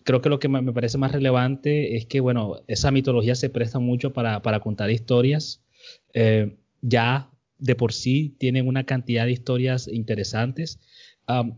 creo 0.04 0.20
que 0.20 0.28
lo 0.28 0.38
que 0.38 0.48
me 0.48 0.72
parece 0.72 0.98
más 0.98 1.12
relevante 1.12 1.96
es 1.96 2.06
que, 2.06 2.20
bueno, 2.20 2.62
esa 2.66 2.90
mitología 2.90 3.34
se 3.34 3.50
presta 3.50 3.78
mucho 3.78 4.12
para, 4.12 4.42
para 4.42 4.60
contar 4.60 4.90
historias. 4.90 5.62
Eh, 6.14 6.56
ya 6.80 7.30
de 7.58 7.76
por 7.76 7.92
sí 7.92 8.34
tienen 8.38 8.66
una 8.66 8.84
cantidad 8.84 9.24
de 9.24 9.32
historias 9.32 9.88
interesantes, 9.88 10.80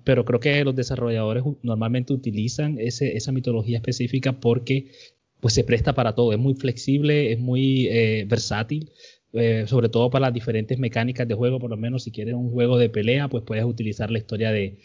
pero 0.05 0.25
creo 0.25 0.41
que 0.41 0.65
los 0.65 0.77
desarrolladores 0.77 1.43
normalmente 1.63 2.13
utilizan 2.13 2.79
ese, 2.79 3.17
esa 3.17 3.33
mitología 3.33 3.79
específica 3.79 4.33
porque 4.33 4.91
pues 5.45 5.53
se 5.53 5.63
presta 5.63 5.93
para 5.93 6.15
todo, 6.15 6.33
es 6.33 6.39
muy 6.39 6.55
flexible, 6.55 7.31
es 7.31 7.39
muy 7.39 7.87
eh, 7.89 8.25
versátil, 8.27 8.91
eh, 9.35 9.65
sobre 9.67 9.91
todo 9.91 10.09
para 10.09 10.29
las 10.29 10.33
diferentes 10.33 10.79
mecánicas 10.79 11.29
de 11.29 11.35
juego, 11.35 11.59
por 11.59 11.69
lo 11.69 11.77
menos 11.77 12.05
si 12.05 12.11
quieres 12.11 12.33
un 12.35 12.51
juego 12.51 12.79
de 12.79 12.89
pelea, 12.89 13.29
pues 13.29 13.45
puedes 13.45 13.67
utilizar 13.67 14.11
la 14.11 14.17
historia 14.17 14.53
de, 14.53 14.79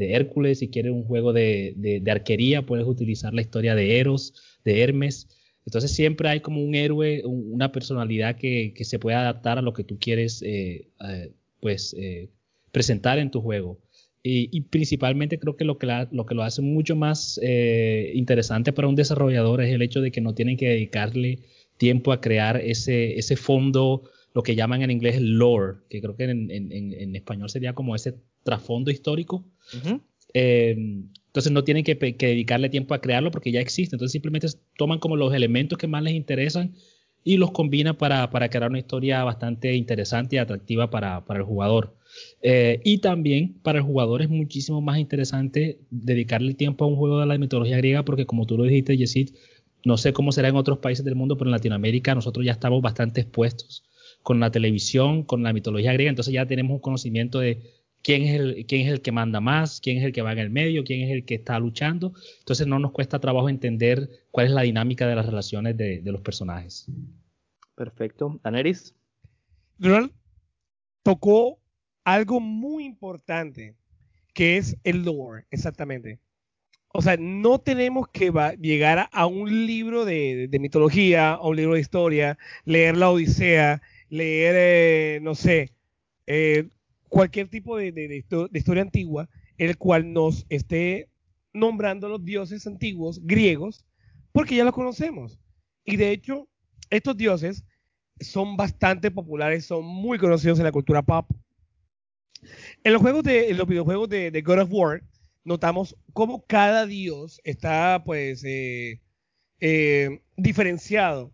Hércules, 0.00 0.58
si 0.58 0.68
quieres 0.68 0.90
un 0.90 1.04
juego 1.04 1.32
de, 1.32 2.02
arquería, 2.10 2.66
puedes 2.66 2.88
utilizar 2.88 3.34
la 3.34 3.40
historia 3.40 3.76
de 3.76 4.00
Eros, 4.00 4.34
de 4.64 4.82
Hermes. 4.82 5.28
Entonces 5.64 5.92
siempre 5.92 6.28
hay 6.28 6.40
como 6.40 6.60
un 6.60 6.74
héroe, 6.74 7.22
una 7.24 7.70
personalidad 7.70 8.34
que, 8.34 8.74
se 8.80 8.98
puede 8.98 9.16
adaptar 9.16 9.58
a 9.58 9.62
lo 9.62 9.74
que 9.74 9.84
tú 9.84 9.96
quieres 10.00 10.42
eh, 10.44 10.88
pues, 11.60 11.94
presentar 12.72 13.20
en 13.20 13.30
tu 13.30 13.40
juego. 13.40 13.78
Y, 14.22 14.48
y, 14.50 14.62
principalmente 14.62 15.38
creo 15.38 15.56
que 15.56 15.64
lo 15.64 15.78
que, 15.78 15.86
la, 15.86 16.08
lo 16.10 16.26
que 16.26 16.34
lo 16.34 16.42
hace 16.42 16.60
mucho 16.60 16.96
más 16.96 17.38
eh, 17.42 18.10
interesante 18.14 18.72
para 18.72 18.88
un 18.88 18.96
desarrollador 18.96 19.62
es 19.62 19.72
el 19.72 19.80
hecho 19.80 20.00
de 20.00 20.10
que 20.10 20.20
no 20.20 20.34
tienen 20.34 20.56
que 20.56 20.68
dedicarle 20.68 21.38
tiempo 21.76 22.12
a 22.12 22.20
crear 22.20 22.56
ese, 22.56 23.16
ese 23.16 23.36
fondo, 23.36 24.02
lo 24.34 24.42
que 24.42 24.56
llaman 24.56 24.82
en 24.82 24.90
inglés 24.90 25.20
lore, 25.20 25.78
que 25.88 26.00
creo 26.00 26.16
que 26.16 26.24
en, 26.24 26.50
en, 26.50 26.72
en 26.72 27.16
español 27.16 27.48
sería 27.48 27.74
como 27.74 27.94
ese 27.94 28.16
trasfondo 28.42 28.90
histórico. 28.90 29.44
eh, 30.34 30.76
entonces 31.28 31.52
no 31.52 31.62
tienen 31.62 31.84
que, 31.84 31.96
que, 31.96 32.26
dedicarle 32.26 32.68
tiempo 32.68 32.94
a 32.94 33.00
crearlo 33.00 33.30
porque 33.30 33.52
ya 33.52 33.60
existe. 33.60 33.94
Entonces 33.94 34.12
simplemente 34.12 34.48
toman 34.76 34.98
como 34.98 35.16
los 35.16 35.32
elementos 35.34 35.78
que 35.78 35.86
más 35.86 36.02
les 36.02 36.14
interesan 36.14 36.74
y 37.22 37.36
los 37.36 37.50
combinan 37.52 37.96
para, 37.96 38.30
para 38.30 38.48
crear 38.48 38.70
una 38.70 38.78
historia 38.78 39.22
bastante 39.24 39.74
interesante 39.74 40.36
y 40.36 40.38
atractiva 40.38 40.90
para, 40.90 41.24
para 41.24 41.40
el 41.40 41.46
jugador. 41.46 41.94
Eh, 42.42 42.80
y 42.84 42.98
también 42.98 43.54
para 43.62 43.78
el 43.78 43.84
jugador 43.84 44.22
es 44.22 44.28
muchísimo 44.28 44.80
más 44.80 44.98
interesante 44.98 45.80
dedicarle 45.90 46.54
tiempo 46.54 46.84
a 46.84 46.88
un 46.88 46.96
juego 46.96 47.20
de 47.20 47.26
la 47.26 47.38
mitología 47.38 47.76
griega 47.78 48.04
porque 48.04 48.26
como 48.26 48.46
tú 48.46 48.56
lo 48.56 48.64
dijiste, 48.64 48.96
Yesid, 48.96 49.30
no 49.84 49.96
sé 49.96 50.12
cómo 50.12 50.32
será 50.32 50.48
en 50.48 50.56
otros 50.56 50.78
países 50.78 51.04
del 51.04 51.14
mundo, 51.14 51.36
pero 51.36 51.48
en 51.48 51.52
Latinoamérica 51.52 52.14
nosotros 52.14 52.44
ya 52.44 52.52
estamos 52.52 52.82
bastante 52.82 53.20
expuestos 53.20 53.84
con 54.22 54.40
la 54.40 54.50
televisión, 54.50 55.22
con 55.22 55.42
la 55.42 55.52
mitología 55.52 55.92
griega, 55.92 56.10
entonces 56.10 56.34
ya 56.34 56.46
tenemos 56.46 56.74
un 56.74 56.80
conocimiento 56.80 57.38
de 57.38 57.62
quién 58.02 58.22
es, 58.22 58.40
el, 58.40 58.66
quién 58.66 58.86
es 58.86 58.92
el 58.92 59.00
que 59.00 59.12
manda 59.12 59.40
más, 59.40 59.80
quién 59.80 59.98
es 59.98 60.04
el 60.04 60.12
que 60.12 60.22
va 60.22 60.32
en 60.32 60.38
el 60.38 60.50
medio, 60.50 60.84
quién 60.84 61.02
es 61.02 61.10
el 61.10 61.24
que 61.24 61.36
está 61.36 61.58
luchando. 61.58 62.12
Entonces 62.40 62.66
no 62.66 62.78
nos 62.78 62.92
cuesta 62.92 63.18
trabajo 63.18 63.48
entender 63.48 64.08
cuál 64.30 64.46
es 64.46 64.52
la 64.52 64.62
dinámica 64.62 65.06
de 65.06 65.14
las 65.14 65.26
relaciones 65.26 65.76
de, 65.76 66.00
de 66.00 66.12
los 66.12 66.20
personajes. 66.20 66.86
Perfecto. 67.74 68.40
Aneris. 68.42 68.94
Tocó 71.02 71.58
algo 72.12 72.40
muy 72.40 72.84
importante, 72.84 73.76
que 74.32 74.56
es 74.56 74.76
el 74.82 75.04
lore, 75.04 75.44
exactamente. 75.50 76.20
O 76.88 77.02
sea, 77.02 77.18
no 77.18 77.58
tenemos 77.58 78.08
que 78.08 78.32
llegar 78.58 79.10
a, 79.12 79.26
un 79.26 79.66
libro 79.66 80.06
de, 80.06 80.48
mitología, 80.58 81.32
a 81.32 81.46
un 81.46 81.56
libro 81.56 81.74
de 81.74 81.80
historia, 81.80 82.38
leer 82.64 82.96
la 82.96 83.10
Odisea, 83.10 83.82
leer, 84.08 84.54
eh, 84.56 85.20
no 85.20 85.34
sé, 85.34 85.74
eh, 86.26 86.68
cualquier 87.10 87.48
tipo 87.48 87.76
de, 87.76 88.24
historia 88.54 88.82
antigua, 88.82 89.28
el 89.58 89.76
cual 89.76 90.10
nos 90.14 90.46
esté 90.48 91.10
nombrando 91.52 92.08
los 92.08 92.24
dioses 92.24 92.66
antiguos 92.66 93.20
griegos, 93.22 93.84
porque 94.32 94.56
ya 94.56 94.64
los 94.64 94.74
conocemos. 94.74 95.38
Y 95.84 95.96
de 95.96 96.10
hecho, 96.12 96.48
estos 96.88 97.18
dioses 97.18 97.66
son 98.18 98.56
bastante 98.56 99.10
populares, 99.10 99.66
son 99.66 99.84
muy 99.84 100.18
conocidos 100.18 100.58
en 100.58 100.64
la 100.64 100.72
cultura 100.72 101.02
pop. 101.02 101.30
En 102.84 102.92
los 102.92 103.02
juegos 103.02 103.24
de, 103.24 103.52
los 103.54 103.66
videojuegos 103.66 104.08
de, 104.08 104.42
God 104.42 104.60
of 104.60 104.68
War, 104.72 105.02
notamos 105.44 105.96
cómo 106.12 106.44
cada 106.46 106.86
dios 106.86 107.40
está, 107.44 108.02
pues, 108.04 108.44
eh, 108.44 109.00
eh, 109.60 110.20
diferenciado. 110.36 111.32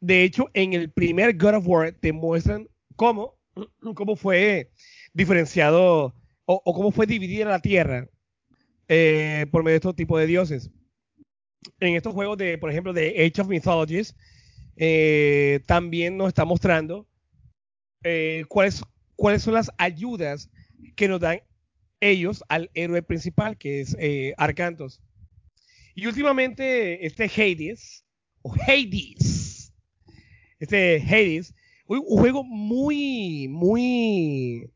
De 0.00 0.24
hecho, 0.24 0.48
en 0.54 0.72
el 0.72 0.90
primer 0.90 1.36
God 1.36 1.56
of 1.56 1.68
War 1.68 1.92
te 1.92 2.12
muestran 2.12 2.68
cómo, 2.96 3.38
cómo 3.94 4.16
fue 4.16 4.70
diferenciado 5.12 6.14
o, 6.46 6.74
cómo 6.74 6.90
fue 6.90 7.06
dividida 7.06 7.44
la 7.44 7.60
tierra 7.60 8.08
eh, 8.88 9.46
por 9.52 9.62
medio 9.62 9.74
de 9.74 9.76
estos 9.76 9.96
tipos 9.96 10.18
de 10.18 10.26
dioses. 10.26 10.70
En 11.78 11.94
estos 11.94 12.14
juegos 12.14 12.38
de, 12.38 12.58
por 12.58 12.70
ejemplo, 12.70 12.92
de 12.92 13.10
Age 13.24 13.42
of 13.42 13.48
Mythologies, 13.48 14.16
también 15.66 16.16
nos 16.16 16.28
está 16.28 16.44
mostrando 16.44 17.06
cuáles, 18.48 18.82
cuáles 19.14 19.42
son 19.42 19.54
las 19.54 19.70
ayudas 19.78 20.50
que 20.96 21.08
nos 21.08 21.20
dan 21.20 21.40
ellos 22.00 22.42
al 22.48 22.70
héroe 22.74 23.02
principal, 23.02 23.56
que 23.56 23.80
es 23.80 23.96
eh, 23.98 24.34
Arcantos. 24.36 25.00
Y 25.94 26.06
últimamente, 26.06 27.06
este 27.06 27.24
Hades, 27.24 28.04
o 28.42 28.54
Hades, 28.54 29.72
este 30.58 31.02
Hades, 31.02 31.54
un, 31.86 32.02
juego 32.02 32.42
muy, 32.44 33.48
muy 33.48 34.70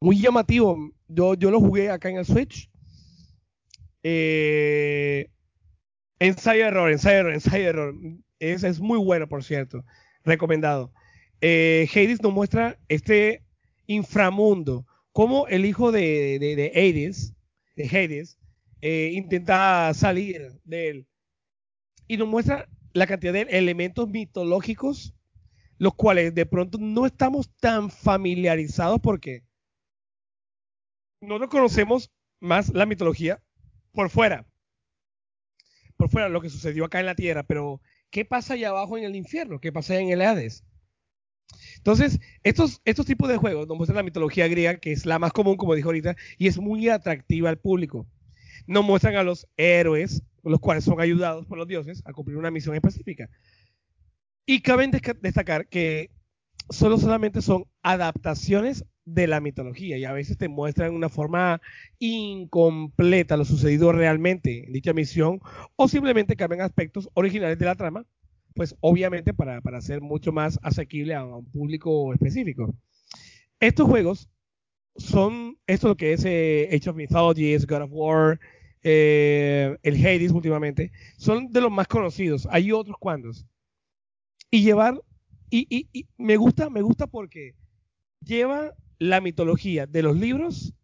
muy 0.00 0.20
llamativo. 0.20 0.92
Yo, 1.08 1.34
yo 1.34 1.50
lo 1.50 1.60
jugué 1.60 1.90
acá 1.90 2.08
en 2.08 2.18
el 2.18 2.24
Switch. 2.24 2.70
Eh, 4.02 5.30
ensayo 6.18 6.66
error, 6.66 6.90
ensayo 6.90 7.18
error, 7.18 7.34
ensayo 7.34 7.68
error. 7.68 7.94
Es, 8.38 8.62
es 8.62 8.80
muy 8.80 8.98
bueno, 8.98 9.28
por 9.28 9.42
cierto. 9.42 9.84
Recomendado. 10.24 10.92
Eh, 11.40 11.88
Hades 11.92 12.22
nos 12.22 12.32
muestra 12.32 12.78
este 12.88 13.44
inframundo. 13.86 14.86
Cómo 15.12 15.46
el 15.48 15.64
hijo 15.64 15.92
de, 15.92 16.38
de, 16.38 16.56
de 16.56 16.72
Hades, 16.74 17.34
de 17.76 17.84
Hades 17.86 18.38
eh, 18.80 19.10
intenta 19.14 19.92
salir 19.94 20.60
de 20.64 20.88
él. 20.88 21.08
Y 22.06 22.16
nos 22.16 22.28
muestra 22.28 22.68
la 22.92 23.06
cantidad 23.06 23.32
de 23.32 23.42
elementos 23.42 24.08
mitológicos, 24.08 25.14
los 25.78 25.94
cuales 25.94 26.34
de 26.34 26.46
pronto 26.46 26.78
no 26.78 27.06
estamos 27.06 27.50
tan 27.56 27.90
familiarizados 27.90 29.00
porque 29.00 29.44
nosotros 31.20 31.50
conocemos 31.50 32.10
más 32.40 32.72
la 32.72 32.86
mitología 32.86 33.42
por 33.92 34.10
fuera. 34.10 34.46
Por 35.96 36.10
fuera, 36.10 36.28
lo 36.28 36.40
que 36.40 36.48
sucedió 36.48 36.84
acá 36.84 37.00
en 37.00 37.06
la 37.06 37.16
tierra, 37.16 37.42
pero 37.42 37.80
¿qué 38.10 38.24
pasa 38.24 38.54
allá 38.54 38.68
abajo 38.68 38.96
en 38.96 39.04
el 39.04 39.16
infierno? 39.16 39.60
¿Qué 39.60 39.72
pasa 39.72 39.98
en 39.98 40.10
el 40.10 40.22
Hades? 40.22 40.64
Entonces, 41.76 42.20
estos, 42.42 42.80
estos 42.84 43.06
tipos 43.06 43.28
de 43.28 43.36
juegos 43.36 43.66
nos 43.68 43.76
muestran 43.76 43.96
la 43.96 44.02
mitología 44.02 44.48
griega, 44.48 44.76
que 44.76 44.92
es 44.92 45.06
la 45.06 45.18
más 45.18 45.32
común, 45.32 45.56
como 45.56 45.74
dijo 45.74 45.88
ahorita, 45.88 46.16
y 46.36 46.48
es 46.48 46.58
muy 46.58 46.88
atractiva 46.88 47.48
al 47.48 47.58
público. 47.58 48.06
Nos 48.66 48.84
muestran 48.84 49.16
a 49.16 49.22
los 49.22 49.48
héroes, 49.56 50.22
los 50.42 50.60
cuales 50.60 50.84
son 50.84 51.00
ayudados 51.00 51.46
por 51.46 51.58
los 51.58 51.68
dioses 51.68 52.02
a 52.04 52.12
cumplir 52.12 52.36
una 52.36 52.50
misión 52.50 52.74
específica. 52.74 53.28
Y 54.44 54.60
cabe 54.60 54.90
destacar 55.20 55.68
que 55.68 56.10
solo 56.70 56.98
solamente 56.98 57.42
son 57.42 57.64
adaptaciones 57.82 58.84
de 59.04 59.26
la 59.26 59.40
mitología 59.40 59.96
y 59.96 60.04
a 60.04 60.12
veces 60.12 60.36
te 60.36 60.48
muestran 60.48 60.94
una 60.94 61.08
forma 61.08 61.62
incompleta 61.98 63.38
lo 63.38 63.44
sucedido 63.46 63.92
realmente 63.92 64.66
en 64.66 64.72
dicha 64.72 64.92
misión 64.92 65.40
o 65.76 65.88
simplemente 65.88 66.36
cambian 66.36 66.60
aspectos 66.60 67.08
originales 67.14 67.58
de 67.58 67.64
la 67.64 67.74
trama, 67.74 68.04
pues 68.58 68.74
obviamente 68.80 69.32
para, 69.32 69.60
para 69.60 69.80
ser 69.80 70.00
mucho 70.00 70.32
más 70.32 70.58
asequible 70.64 71.14
a, 71.14 71.20
a, 71.20 71.36
un 71.36 71.48
público 71.48 72.12
específico. 72.12 72.74
Estos 73.60 73.86
juegos 73.86 74.28
son, 74.96 75.56
esto 75.68 75.86
lo 75.86 75.96
que 75.96 76.12
es 76.12 76.24
eh, 76.24 76.68
Age 76.72 76.90
of 76.90 76.96
Mythology, 76.96 77.56
God 77.58 77.82
of 77.82 77.90
War, 77.92 78.40
eh, 78.82 79.76
el 79.84 79.94
Hades 80.04 80.32
últimamente, 80.32 80.90
son 81.18 81.52
de 81.52 81.60
los 81.60 81.70
más 81.70 81.86
conocidos. 81.86 82.48
Hay 82.50 82.72
otros 82.72 82.96
cuantos. 82.98 83.46
Y 84.50 84.64
llevar, 84.64 85.00
y, 85.50 85.68
y, 85.70 85.88
y 85.92 86.08
me 86.16 86.36
gusta, 86.36 86.68
me 86.68 86.82
gusta 86.82 87.06
porque 87.06 87.54
lleva 88.24 88.74
la 88.98 89.20
mitología 89.20 89.86
de 89.86 90.02
los 90.02 90.16
libros 90.18 90.74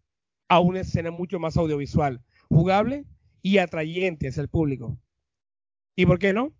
a 0.48 0.60
una 0.60 0.82
escena 0.82 1.10
mucho 1.10 1.40
más 1.40 1.56
audiovisual, 1.56 2.22
jugable 2.48 3.04
y 3.42 3.58
atrayente 3.58 4.28
hacia 4.28 4.42
el 4.42 4.48
público. 4.48 4.96
¿Y 5.96 6.06
por 6.06 6.20
qué 6.20 6.32
no? 6.32 6.52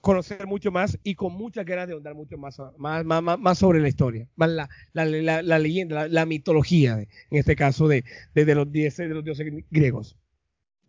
Conocer 0.00 0.46
mucho 0.46 0.70
más 0.70 0.98
y 1.02 1.14
con 1.14 1.32
muchas 1.32 1.64
ganas 1.64 1.88
de 1.88 1.94
ahondar 1.94 2.14
mucho 2.14 2.38
más, 2.38 2.60
más, 2.78 3.04
más, 3.04 3.38
más 3.38 3.58
sobre 3.58 3.80
la 3.80 3.88
historia, 3.88 4.28
más 4.36 4.50
la, 4.50 4.68
la, 4.92 5.04
la, 5.04 5.42
la 5.42 5.58
leyenda, 5.58 6.06
la, 6.08 6.26
mitología, 6.26 7.00
en 7.00 7.08
este 7.30 7.56
caso 7.56 7.88
de, 7.88 8.04
de, 8.34 8.54
los, 8.54 8.70
dioses, 8.70 9.08
de 9.08 9.14
los 9.14 9.24
dioses 9.24 9.46
griegos. 9.70 10.16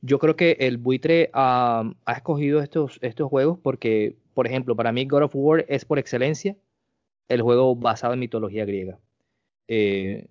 Yo 0.01 0.19
creo 0.19 0.35
que 0.35 0.57
el 0.59 0.77
buitre 0.77 1.31
uh, 1.33 1.93
ha 2.05 2.13
escogido 2.15 2.61
estos, 2.61 2.99
estos 3.01 3.27
juegos 3.29 3.57
porque, 3.63 4.15
por 4.35 4.45
ejemplo, 4.45 4.75
para 4.75 4.91
mí 4.91 5.05
God 5.07 5.23
of 5.23 5.35
War 5.35 5.65
es 5.67 5.85
por 5.85 5.97
excelencia 5.97 6.55
el 7.27 7.41
juego 7.41 7.75
basado 7.75 8.13
en 8.13 8.19
mitología 8.19 8.65
griega. 8.65 8.99
Eh, 9.67 10.27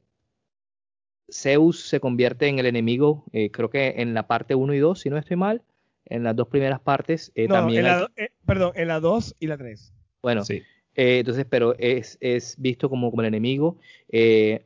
Zeus 1.30 1.88
se 1.88 2.00
convierte 2.00 2.46
en 2.48 2.58
el 2.58 2.66
enemigo, 2.66 3.24
eh, 3.32 3.50
creo 3.50 3.70
que 3.70 3.94
en 3.98 4.14
la 4.14 4.26
parte 4.26 4.54
1 4.54 4.74
y 4.74 4.78
2, 4.78 5.00
si 5.00 5.10
no 5.10 5.18
estoy 5.18 5.36
mal, 5.36 5.62
en 6.06 6.24
las 6.24 6.34
dos 6.34 6.48
primeras 6.48 6.80
partes. 6.80 7.32
Eh, 7.34 7.48
no, 7.48 7.54
también 7.54 7.80
en 7.80 7.84
la, 7.86 8.10
eh, 8.16 8.28
perdón, 8.44 8.72
en 8.74 8.88
la 8.88 9.00
2 9.00 9.36
y 9.38 9.46
la 9.46 9.56
3. 9.56 9.92
Bueno, 10.22 10.44
sí. 10.44 10.62
entonces, 10.94 11.46
pero 11.48 11.76
es, 11.78 12.18
es, 12.20 12.56
visto 12.58 12.88
como, 12.88 13.10
como 13.10 13.22
el 13.22 13.28
enemigo. 13.28 13.78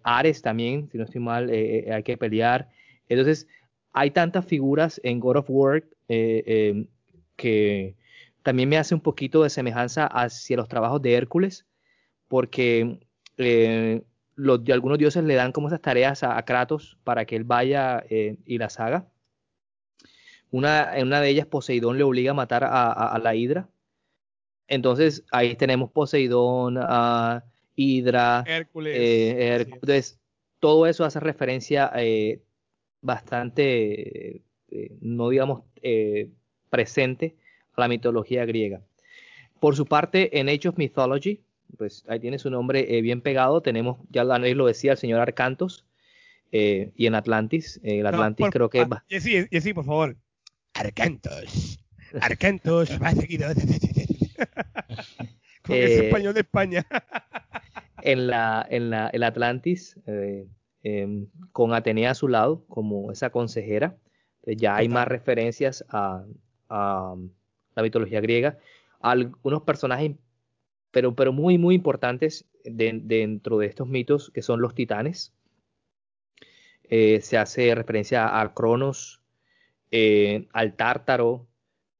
Ares 0.02 0.42
también, 0.42 0.88
si 0.90 0.99
no 0.99 1.04
estoy 1.04 1.20
mal, 1.20 1.50
hay 1.50 2.02
que 2.02 2.16
pelear. 2.16 2.68
Entonces, 3.09 3.47
hay 3.92 4.11
tantas 4.11 4.44
figuras 4.44 5.00
en 5.02 5.20
God 5.20 5.37
of 5.37 5.47
War 5.49 5.85
em, 6.09 6.87
que 7.37 7.97
también 8.42 8.68
me 8.68 8.78
hace 8.78 8.94
un 8.94 9.00
poquito 9.00 9.42
de 9.42 9.50
semejanza 9.50 10.06
hacia 10.06 10.56
los 10.56 10.68
trabajos 10.68 11.02
de 11.02 11.14
Hércules, 11.14 11.66
porque 12.28 13.00
los, 14.40 14.61
algunos 14.70 14.99
dioses 14.99 15.25
le 15.25 15.35
dan 15.35 15.52
como 15.52 15.68
esas 15.68 15.80
tareas 15.80 16.23
a, 16.23 16.42
Kratos 16.42 16.99
para 17.04 17.25
que 17.25 17.37
él 17.37 17.44
vaya 17.44 18.04
eh, 18.09 18.37
y 18.44 18.59
las 18.59 18.80
haga. 18.80 19.06
Una, 20.50 20.97
en 20.97 21.07
una 21.07 21.21
de 21.21 21.28
ellas 21.30 21.47
Poseidón 21.47 21.97
le 21.99 22.04
obliga 22.04 22.33
a 22.33 22.35
matar 22.35 22.64
a, 22.64 23.19
la 23.23 23.35
Hidra. 23.35 23.69
Entonces 24.69 25.25
ahí 25.30 25.54
tenemos 25.57 25.90
Poseidón, 25.90 26.78
a 26.80 27.45
Hidra, 27.76 28.45
Hércules. 28.47 28.97
Eh, 28.97 29.66
Entonces 29.73 30.19
todo 30.59 30.87
eso 30.87 31.04
hace 31.04 31.21
referencia 31.21 31.90
eh, 31.97 32.40
bastante, 33.00 34.42
no 35.00 35.28
digamos, 35.28 35.62
presente 36.69 37.37
a 37.75 37.80
la 37.83 37.88
mitología 37.88 38.45
griega. 38.45 38.80
Por 39.61 39.76
su 39.76 39.87
parte, 39.87 40.40
en 40.40 40.49
Age 40.49 40.69
of 40.69 40.78
Mythology, 40.78 41.40
pues 41.76 42.04
ahí 42.09 42.19
tiene 42.19 42.38
su 42.38 42.50
nombre 42.50 42.97
eh, 42.97 43.02
bien 43.02 43.21
pegado. 43.21 43.61
Tenemos, 43.61 43.99
ya 44.11 44.25
lo 44.25 44.66
decía 44.66 44.92
el 44.92 44.99
señor 44.99 45.21
Arcantos, 45.21 45.85
eh, 46.52 46.90
y 46.97 47.07
en 47.07 47.14
Atlantis, 47.14 47.78
eh, 47.83 48.00
el 48.00 48.07
Atlantis 48.07 48.47
creo 48.50 48.71
que... 48.71 48.80
Ah, 48.80 49.04
sí, 49.09 49.47
sí, 49.61 49.75
por 49.75 49.85
favor. 49.85 50.16
Arcantos. 50.80 51.78
Arcantos, 52.20 52.90
va 53.02 53.12
seguido. 53.12 53.49
Con 55.62 55.76
ese 55.76 56.06
español 56.06 56.34
de 56.34 56.40
España. 56.40 56.87
en 58.02 58.26
la, 58.26 58.66
en 58.68 58.90
la, 58.90 59.08
el 59.08 59.22
Atlantis, 59.22 59.96
em, 60.82 61.26
con 61.52 61.75
Atenea 61.75 62.12
a 62.12 62.14
su 62.14 62.28
lado, 62.28 62.64
como 62.68 63.12
esa 63.12 63.30
consejera, 63.30 63.96
ya 64.46 64.76
hay 64.76 64.88
más 64.88 65.06
referencias 65.06 65.84
a, 65.90 66.25
a 66.70 67.14
la 67.75 67.82
mitología 67.82 68.21
griega. 68.21 68.58
Algunos 69.00 69.62
personajes 69.62 70.12
pero, 70.90 71.14
pero 71.14 71.32
muy, 71.32 71.58
muy 71.58 71.75
importantes 71.75 72.47
dentro 72.64 73.58
de 73.58 73.66
estos 73.66 73.88
mitos 73.88 74.30
que 74.30 74.43
son 74.43 74.60
los 74.60 74.75
titanes. 74.75 75.32
Eh, 76.84 77.21
se 77.21 77.38
hace 77.38 77.75
referencia 77.75 78.40
a 78.40 78.54
Cronos, 78.54 79.20
eh, 79.90 80.48
al 80.52 80.76
Tártaro, 80.76 81.48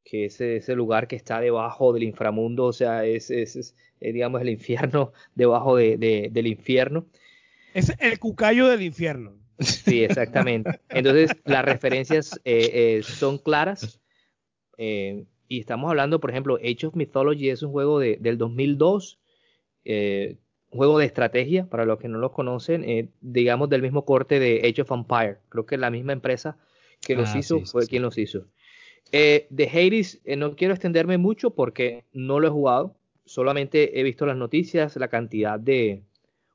que 0.05 0.27
es 0.27 0.41
ese 0.41 0.75
lugar 0.75 1.09
que 1.09 1.17
está 1.17 1.41
debajo 1.41 1.93
del 1.93 2.03
inframundo, 2.03 2.67
o 2.67 2.73
sea, 2.73 3.05
es, 3.05 3.31
es, 3.31 3.75
eh, 4.01 4.13
digamos 4.13 4.41
el 4.41 4.49
infierno 4.49 5.13
debajo 5.35 5.77
de, 5.77 6.29
del 6.31 6.47
infierno. 6.47 7.07
Es 7.75 7.93
el 8.01 8.19
cucayo 8.19 8.67
del 8.69 8.83
infierno. 8.83 9.37
Sí, 9.59 10.03
exactamente. 10.03 10.81
Entonces, 10.89 11.31
las 11.45 11.65
referencias 11.65 12.41
son 13.03 13.39
claras 13.39 14.01
y 15.51 15.59
estamos 15.59 15.91
hablando, 15.91 16.21
por 16.21 16.31
ejemplo, 16.31 16.59
Age 16.63 16.87
of 16.87 16.95
Mythology 16.95 17.51
es 17.51 17.65
un 17.65 17.73
juego 17.73 17.99
de, 17.99 18.19
del 18.21 18.39
2002, 18.39 19.19
eh, 19.85 20.39
un 20.71 20.79
juego 20.79 21.01
de 21.01 21.07
estrategia, 21.07 21.69
para 21.69 21.85
los 21.85 21.99
que 21.99 22.07
no 22.07 22.19
lo 22.19 22.31
conocen, 22.31 22.85
eh, 22.85 23.09
digamos 23.21 23.69
del 23.69 23.83
mismo 23.83 24.05
corte 24.05 24.39
de 24.39 24.61
Age 24.65 24.83
of 24.83 24.93
Empire. 24.93 25.39
Creo 25.49 25.67
que 25.67 25.77
la 25.77 25.91
misma 25.91 26.13
empresa 26.13 26.57
que 27.01 27.17
los 27.17 27.31
ah, 27.35 27.39
hizo 27.39 27.61
fue 27.67 27.87
quien 27.87 28.03
los 28.03 28.19
hizo. 28.19 28.47
Eh, 29.13 29.47
de 29.51 29.69
Hades, 29.69 30.21
eh, 30.25 30.37
no 30.37 30.55
quiero 30.55 30.75
extenderme 30.75 31.19
mucho 31.19 31.51
porque 31.51 32.05
no 32.13 32.39
lo 32.39 32.47
he 32.47 32.51
jugado, 32.51 32.97
solamente 33.25 33.99
he 33.99 34.03
visto 34.03 34.27
las 34.27 34.37
noticias, 34.37 34.97
la 34.97 35.09
cantidad 35.09 35.59
de 35.59 36.03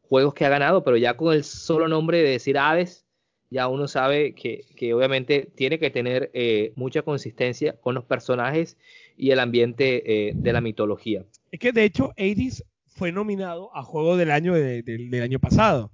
juegos 0.01 0.33
que 0.33 0.45
ha 0.45 0.49
ganado, 0.49 0.83
pero 0.83 0.97
ya 0.97 1.17
con 1.17 1.33
el 1.33 1.43
solo 1.43 1.87
nombre 1.87 2.19
de 2.19 2.29
decir 2.29 2.57
Hades, 2.57 3.05
ya 3.49 3.67
uno 3.67 3.87
sabe 3.87 4.33
que, 4.33 4.93
obviamente 4.93 5.49
tiene 5.55 5.79
que 5.79 5.89
tener 5.89 6.31
eh, 6.33 6.73
mucha 6.75 7.03
consistencia 7.03 7.75
con 7.79 7.95
los 7.95 8.03
personajes 8.03 8.77
y 9.17 9.31
el 9.31 9.39
ambiente 9.39 10.29
eh, 10.29 10.33
de 10.35 10.53
la 10.53 10.61
mitología. 10.61 11.25
Es 11.51 11.59
que 11.59 11.71
de 11.71 11.85
hecho 11.85 12.11
Hades 12.17 12.65
fue 12.87 13.11
nominado 13.11 13.75
a 13.75 13.83
Juego 13.83 14.17
del 14.17 14.31
Año 14.31 14.53
del 14.53 15.21
año 15.21 15.39
pasado. 15.39 15.91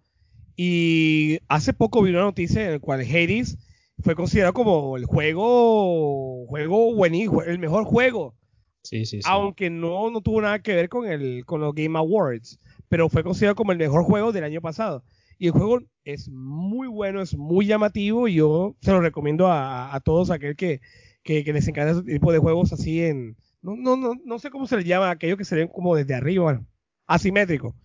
Y 0.56 1.40
hace 1.48 1.74
poco 1.74 2.02
vi 2.04 2.12
una 2.12 2.22
noticia 2.22 2.66
en 2.66 2.72
la 2.72 2.80
cual 2.80 3.02
Hades 3.02 3.58
fue 4.02 4.16
considerado 4.16 4.54
como 4.54 4.98
el 4.98 5.06
juego, 5.06 6.46
juego 6.48 6.94
buenísimo, 6.96 7.42
el 7.44 7.60
mejor 7.60 7.84
juego. 7.86 8.36
Sí, 8.84 9.06
sí, 9.06 9.22
sí. 9.22 9.30
Aunque 9.30 9.70
no, 9.70 10.10
no 10.10 10.22
tuvo 10.22 10.42
nada 10.42 10.62
que 10.62 10.76
ver 10.76 10.90
con, 10.90 11.08
el, 11.08 11.46
con 11.46 11.62
los 11.62 11.74
Game 11.74 11.98
Awards, 11.98 12.60
pero 12.90 13.10
fue 13.10 13.24
considerado 13.24 13.56
como 13.56 13.72
el 13.72 13.78
mejor 13.78 14.04
juego 14.04 14.32
del 14.32 14.44
año 14.44 14.62
pasado. 14.62 15.04
Y 15.38 15.48
el 15.48 15.54
juego 15.54 15.80
es 16.04 16.30
muy 16.30 16.88
bueno, 16.88 17.22
es 17.22 17.36
muy 17.36 17.66
llamativo 17.66 18.28
y 18.28 18.36
yo 18.36 18.76
se 18.82 18.92
lo 18.92 19.02
recomiendo 19.02 19.48
a, 19.50 20.00
todos 20.04 20.30
aquel 20.30 20.56
que, 20.56 20.82
que, 21.24 21.44
les 21.44 21.68
encanta 21.68 21.92
ese 21.92 22.04
tipo 22.04 22.32
de 22.32 22.40
juegos 22.40 22.74
así 22.74 23.04
en... 23.04 23.38
No, 23.62 23.76
no, 23.76 23.96
no, 23.96 24.14
no 24.24 24.40
sé 24.40 24.50
cómo 24.50 24.68
se 24.68 24.78
les 24.78 24.86
llama, 24.86 25.12
aquello 25.12 25.38
que 25.38 25.46
se 25.46 25.56
ven 25.56 25.68
como 25.68 25.96
desde 25.96 26.16
arriba, 26.16 26.44
bueno, 26.44 26.68
asimétrico. 27.06 27.76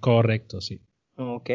Correcto, 0.00 0.60
sí. 0.60 0.80
Ok. 1.16 1.50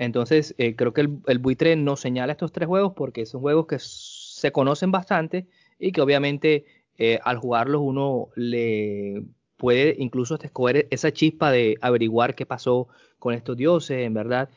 Entonces, 0.00 0.54
eh, 0.56 0.76
creo 0.76 0.94
que 0.94 1.02
el, 1.26 1.38
buitre 1.40 1.76
nos 1.76 2.00
señala 2.00 2.32
estos 2.32 2.52
tres 2.52 2.66
juegos 2.66 2.94
porque 2.96 3.26
son 3.26 3.42
juegos 3.42 3.66
que 3.66 3.76
se 3.78 4.50
conocen 4.50 4.90
bastante 4.90 5.46
y 5.78 5.92
que 5.92 6.00
obviamente 6.00 6.64
eh, 6.96 7.18
al 7.22 7.36
jugarlos 7.36 7.82
uno 7.84 8.28
le 8.34 9.24
puede 9.58 9.94
incluso 9.98 10.38
escoger 10.42 10.88
esa 10.90 11.12
chispa 11.12 11.50
de 11.50 11.76
averiguar 11.82 12.34
qué 12.34 12.46
pasó 12.46 12.88
con 13.18 13.34
estos 13.34 13.58
dioses, 13.58 14.06
en 14.06 14.14
verdad 14.14 14.48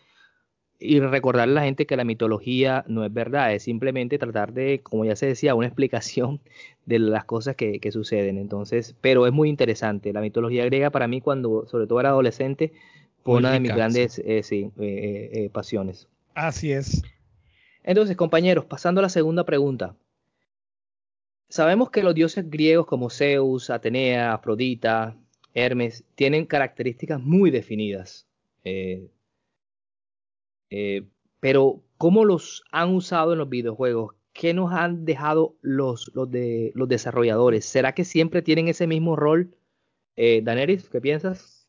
y 0.84 0.99
recordarle 0.99 1.53
a 1.53 1.56
la 1.56 1.63
gente 1.63 1.86
que 1.86 1.95
la 1.95 2.03
mitología 2.03 2.84
no 2.88 3.06
es 3.06 3.13
verdad, 3.13 3.53
es 3.53 3.63
simplemente 3.63 4.17
tratar 4.17 4.53
de, 4.53 4.82
como 4.84 5.06
ya 5.06 5.15
se 5.15 5.25
decía, 5.27 5.56
una 5.56 5.67
explicación 5.67 6.41
de 6.86 6.99
las 6.99 7.25
cosas 7.25 7.56
que, 7.56 7.79
suceden. 7.91 8.38
Entonces, 8.38 8.95
pero 9.01 9.25
es 9.25 9.34
muy 9.34 9.49
interesante. 9.49 10.13
La 10.13 10.21
mitología 10.21 10.65
griega 10.65 10.89
para 10.89 11.08
mí, 11.08 11.21
cuando 11.21 11.65
sobre 11.67 11.88
todo 11.88 11.99
era 11.99 12.10
adolescente, 12.10 12.73
fue 13.23 13.38
una 13.38 13.51
de 13.51 13.59
mis 13.59 13.73
grandes 13.73 14.19
eh, 14.19 14.41
eh, 14.51 14.71
eh, 14.79 15.49
pasiones. 15.51 16.07
Así 16.33 16.71
es. 16.71 17.01
Entonces, 17.83 18.15
compañeros, 18.15 18.65
pasando 18.65 18.99
a 18.99 19.03
la 19.03 19.09
segunda 19.09 19.45
pregunta. 19.45 19.95
Sabemos 21.49 21.91
que 21.91 22.03
los 22.03 22.15
dioses 22.15 22.49
griegos 22.49 22.88
como 22.88 23.09
Zeus, 23.09 23.69
Atenea, 23.69 24.33
Afrodita, 24.33 25.15
Hermes, 25.53 26.03
tienen 26.15 26.45
características 26.45 27.21
muy 27.21 27.51
definidas. 27.51 28.27
Eh, 30.75 31.05
pero, 31.39 31.83
¿cómo 31.97 32.25
los 32.25 32.63
han 32.71 32.95
usado 32.95 33.33
en 33.33 33.39
los 33.39 33.49
videojuegos? 33.49 34.15
¿Qué 34.33 34.55
nos 34.55 34.73
han 34.73 35.05
dejado 35.05 35.55
los, 35.62 36.12
los, 36.15 36.31
de, 36.31 36.71
los 36.73 36.89
desarrolladores? 36.89 37.65
¿Será 37.65 37.93
que 37.93 38.03
siempre 38.03 38.41
tienen 38.41 38.67
ese 38.67 38.88
mismo 38.88 39.15
rol? 39.15 39.55
Eh, 40.15 40.41
Daenerys, 40.43 40.89
¿qué 40.89 40.99
piensas? 40.99 41.67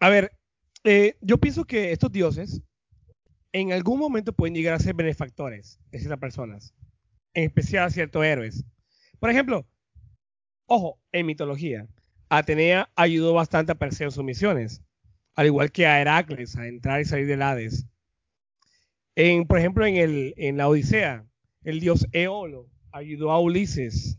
A 0.00 0.08
ver, 0.08 0.32
eh, 0.84 1.16
yo 1.20 1.38
pienso 1.38 1.64
que 1.64 1.92
estos 1.92 2.10
dioses 2.10 2.62
en 3.52 3.72
algún 3.72 3.98
momento 3.98 4.32
pueden 4.32 4.54
llegar 4.54 4.74
a 4.74 4.78
ser 4.78 4.94
benefactores 4.94 5.78
de 5.90 5.98
ciertas 5.98 6.18
personas, 6.18 6.74
en 7.34 7.44
especial 7.44 7.84
a 7.84 7.90
ciertos 7.90 8.24
héroes. 8.24 8.64
Por 9.18 9.30
ejemplo, 9.30 9.66
ojo, 10.66 10.98
en 11.12 11.26
mitología, 11.26 11.86
Atenea 12.28 12.90
ayudó 12.96 13.34
bastante 13.34 13.72
a 13.72 13.74
Perseo 13.74 14.08
en 14.08 14.12
sus 14.12 14.24
misiones, 14.24 14.82
al 15.34 15.46
igual 15.46 15.70
que 15.70 15.86
a 15.86 16.00
Heracles 16.00 16.56
a 16.56 16.66
entrar 16.66 17.00
y 17.00 17.04
salir 17.04 17.26
del 17.26 17.42
Hades. 17.42 17.86
En, 19.14 19.46
por 19.46 19.58
ejemplo, 19.58 19.84
en, 19.84 19.96
el, 19.96 20.34
en 20.38 20.56
la 20.56 20.68
Odisea, 20.68 21.26
el 21.64 21.80
dios 21.80 22.08
Eolo 22.12 22.70
ayudó 22.90 23.30
a 23.30 23.40
Ulises 23.40 24.18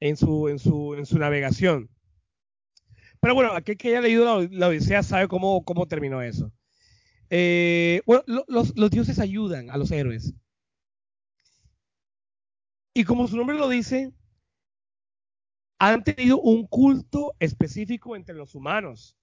en 0.00 0.16
su, 0.16 0.48
en 0.48 0.58
su, 0.58 0.94
en 0.94 1.06
su 1.06 1.18
navegación. 1.18 1.88
Pero 3.20 3.34
bueno, 3.34 3.52
aquel 3.52 3.76
que 3.76 3.88
haya 3.88 4.00
leído 4.00 4.24
la, 4.50 4.68
Odisea 4.68 5.02
sabe 5.02 5.28
cómo, 5.28 5.64
cómo 5.64 5.86
terminó 5.86 6.22
eso. 6.22 6.52
eh, 7.30 8.02
bueno, 8.06 8.24
lo- 8.26 8.44
los, 8.48 8.76
los 8.76 8.90
dioses 8.90 9.18
ayudan 9.20 9.70
a 9.70 9.78
los 9.78 9.90
héroes. 9.92 10.34
Y 12.94 13.04
como 13.04 13.28
su 13.28 13.36
nombre 13.36 13.56
lo 13.56 13.68
dice, 13.68 14.12
han 15.78 16.02
tenido 16.04 16.40
un 16.40 16.66
culto 16.66 17.34
específico 17.38 18.16
entre 18.16 18.34
los 18.34 18.54
humanos. 18.54 19.16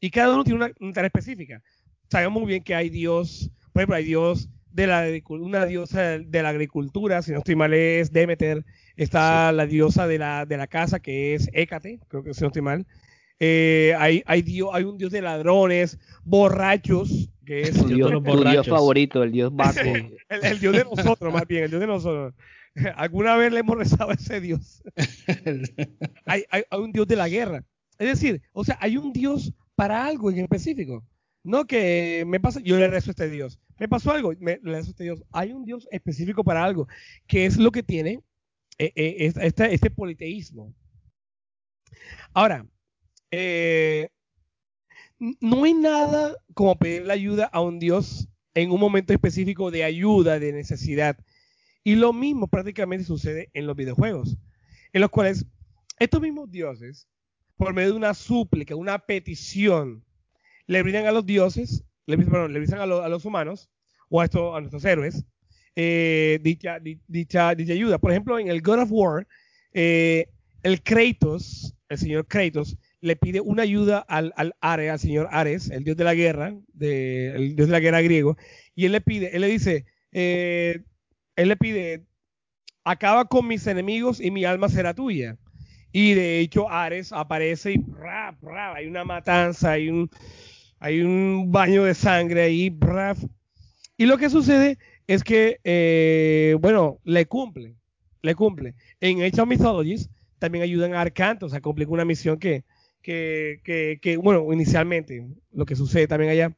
Y 0.00 0.10
cada 0.10 0.34
uno 0.34 0.44
tiene 0.44 0.64
una, 0.64 0.72
una 0.80 0.92
tarea 0.92 1.08
específica. 1.08 1.62
Sabemos 2.10 2.42
muy 2.42 2.48
bien 2.50 2.64
que 2.64 2.74
hay 2.74 2.90
Dios, 2.90 3.50
por 3.72 3.82
ejemplo, 3.82 3.96
hay 3.96 4.04
Dios 4.04 4.48
de 4.72 4.86
la, 4.86 5.06
una 5.28 5.66
diosa 5.66 6.18
de 6.18 6.42
la 6.42 6.50
agricultura, 6.50 7.22
si 7.22 7.32
no 7.32 7.38
estoy 7.38 7.56
mal 7.56 7.72
es 7.74 8.12
Demeter, 8.12 8.64
está 8.96 9.50
la 9.52 9.66
diosa 9.66 10.06
de 10.06 10.18
la, 10.18 10.46
de 10.46 10.56
la 10.56 10.66
casa 10.66 11.00
que 11.00 11.34
es 11.34 11.48
Hécate, 11.52 12.00
creo 12.08 12.22
que 12.22 12.34
si 12.34 12.40
no 12.42 12.48
estoy 12.48 12.62
mal. 12.62 12.86
Eh, 13.40 13.94
hay, 13.98 14.22
hay, 14.26 14.42
dio- 14.42 14.74
hay 14.74 14.84
un 14.84 14.98
dios 14.98 15.12
de 15.12 15.22
ladrones, 15.22 15.98
borrachos, 16.24 17.30
que 17.46 17.62
es 17.62 17.72
Tu 17.72 17.86
Dios 17.88 18.10
dios, 18.10 18.22
tu 18.24 18.44
dios 18.50 18.66
favorito, 18.66 19.22
el 19.22 19.32
dios 19.32 19.50
Baco. 19.56 19.80
el, 19.80 20.44
el 20.44 20.58
dios 20.60 20.74
de 20.76 20.84
nosotros, 20.84 21.32
más 21.32 21.46
bien, 21.46 21.64
el 21.64 21.70
dios 21.70 21.80
de 21.80 21.86
nosotros. 21.86 22.34
Alguna 22.96 23.36
vez 23.36 23.52
le 23.52 23.60
hemos 23.60 23.76
rezado 23.78 24.10
a 24.10 24.14
ese 24.14 24.40
dios. 24.40 24.82
hay, 26.26 26.44
hay- 26.50 26.64
hay 26.70 26.80
un 26.80 26.92
dios 26.92 27.06
de 27.06 27.16
la 27.16 27.28
guerra. 27.28 27.64
Es 27.98 28.08
decir, 28.08 28.42
o 28.52 28.64
sea, 28.64 28.76
hay 28.80 28.96
un 28.96 29.12
dios 29.12 29.52
para 29.74 30.04
algo 30.06 30.30
en 30.30 30.38
específico. 30.40 31.04
No 31.48 31.66
que 31.66 32.24
me 32.26 32.40
pasa, 32.40 32.60
yo 32.60 32.76
le 32.76 32.88
rezo 32.88 33.08
a 33.08 33.12
este 33.12 33.30
dios. 33.30 33.58
Me 33.78 33.88
pasó 33.88 34.12
algo, 34.12 34.34
me, 34.38 34.60
le 34.62 34.72
rezo 34.72 34.88
a 34.88 34.90
este 34.90 35.04
dios. 35.04 35.24
Hay 35.32 35.52
un 35.52 35.64
dios 35.64 35.88
específico 35.90 36.44
para 36.44 36.62
algo, 36.62 36.86
que 37.26 37.46
es 37.46 37.56
lo 37.56 37.72
que 37.72 37.82
tiene 37.82 38.20
eh, 38.76 38.92
eh, 38.94 39.32
este 39.70 39.90
politeísmo. 39.90 40.74
Ahora, 42.34 42.66
eh, 43.30 44.10
no 45.40 45.64
hay 45.64 45.72
nada 45.72 46.36
como 46.52 46.78
pedirle 46.78 47.14
ayuda 47.14 47.46
a 47.46 47.62
un 47.62 47.78
dios 47.78 48.28
en 48.52 48.70
un 48.70 48.78
momento 48.78 49.14
específico 49.14 49.70
de 49.70 49.84
ayuda, 49.84 50.38
de 50.38 50.52
necesidad. 50.52 51.16
Y 51.82 51.94
lo 51.94 52.12
mismo 52.12 52.48
prácticamente 52.48 53.06
sucede 53.06 53.48
en 53.54 53.66
los 53.66 53.74
videojuegos, 53.74 54.36
en 54.92 55.00
los 55.00 55.08
cuales 55.08 55.46
estos 55.98 56.20
mismos 56.20 56.50
dioses, 56.50 57.08
por 57.56 57.72
medio 57.72 57.92
de 57.92 57.96
una 57.96 58.12
súplica, 58.12 58.76
una 58.76 58.98
petición, 58.98 60.04
le 60.68 60.82
brindan 60.82 61.06
a 61.06 61.12
los 61.12 61.26
dioses, 61.26 61.84
le, 62.06 62.16
perdón, 62.18 62.52
le 62.52 62.60
brindan 62.60 62.80
a, 62.82 62.86
lo- 62.86 63.02
a 63.02 63.08
los 63.08 63.24
humanos 63.24 63.68
o 64.08 64.20
a, 64.20 64.24
estos, 64.26 64.56
a 64.56 64.60
nuestros 64.60 64.84
héroes 64.84 65.24
eh, 65.76 66.38
dicha, 66.42 66.78
di- 66.80 67.00
dicha, 67.06 67.54
dicha 67.54 67.72
ayuda. 67.72 67.98
Por 67.98 68.10
ejemplo, 68.10 68.38
en 68.38 68.48
el 68.48 68.62
God 68.62 68.80
of 68.82 68.88
War, 68.92 69.26
eh, 69.72 70.28
el 70.62 70.82
Kratos, 70.82 71.74
el 71.88 71.98
señor 71.98 72.26
Kratos, 72.26 72.76
le 73.00 73.14
pide 73.16 73.40
una 73.40 73.62
ayuda 73.62 73.98
al, 74.00 74.32
al 74.36 74.54
Ares, 74.60 74.90
al 74.90 74.98
señor 74.98 75.28
Ares, 75.30 75.70
el 75.70 75.84
dios 75.84 75.96
de 75.96 76.04
la 76.04 76.14
guerra, 76.14 76.54
de, 76.72 77.28
el 77.34 77.54
dios 77.56 77.68
de 77.68 77.72
la 77.72 77.80
guerra 77.80 78.02
griego, 78.02 78.36
y 78.74 78.86
él 78.86 78.92
le 78.92 79.00
pide, 79.00 79.34
él 79.36 79.42
le 79.42 79.46
dice, 79.48 79.86
eh, 80.12 80.82
él 81.36 81.48
le 81.48 81.56
pide, 81.56 82.06
acaba 82.84 83.26
con 83.26 83.46
mis 83.46 83.66
enemigos 83.68 84.20
y 84.20 84.30
mi 84.32 84.44
alma 84.44 84.68
será 84.68 84.94
tuya. 84.94 85.36
Y 85.92 86.14
de 86.14 86.40
hecho 86.40 86.68
Ares 86.68 87.12
aparece 87.12 87.72
y 87.74 87.84
hay 88.74 88.86
una 88.88 89.04
matanza, 89.04 89.72
hay 89.72 89.88
un, 89.88 90.10
hay 90.80 91.00
un 91.00 91.50
baño 91.50 91.84
de 91.84 91.94
sangre 91.94 92.42
ahí. 92.42 92.70
¡bra! 92.70 93.14
Y 93.96 94.06
lo 94.06 94.18
que 94.18 94.30
sucede 94.30 94.78
es 95.06 95.24
que, 95.24 95.58
eh, 95.64 96.56
bueno, 96.60 97.00
le 97.04 97.26
cumple, 97.26 97.74
le 98.22 98.34
cumple. 98.34 98.74
En 99.00 99.22
Age 99.22 99.40
of 99.40 99.48
Mythologies 99.48 100.10
también 100.38 100.62
ayudan 100.62 100.94
a 100.94 101.00
Arcantos 101.00 101.52
a 101.52 101.60
cumplir 101.60 101.88
una 101.88 102.04
misión 102.04 102.38
que, 102.38 102.64
que, 103.02 103.60
que, 104.00 104.16
bueno, 104.18 104.52
inicialmente, 104.52 105.26
lo 105.52 105.66
que 105.66 105.74
sucede 105.74 106.06
también 106.06 106.30
allá. 106.30 106.56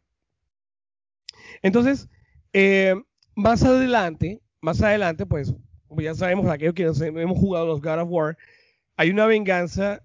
Entonces, 1.62 2.08
eh, 2.52 2.94
más 3.34 3.62
adelante, 3.62 4.40
más 4.60 4.82
adelante, 4.82 5.24
pues, 5.26 5.54
como 5.86 6.02
ya 6.02 6.14
sabemos, 6.14 6.46
aquellos 6.46 6.74
que 6.74 6.82
hemos 6.82 7.38
jugado 7.38 7.66
los 7.66 7.80
God 7.80 8.00
of 8.00 8.08
War, 8.10 8.38
hay 8.96 9.10
una 9.10 9.26
venganza 9.26 10.02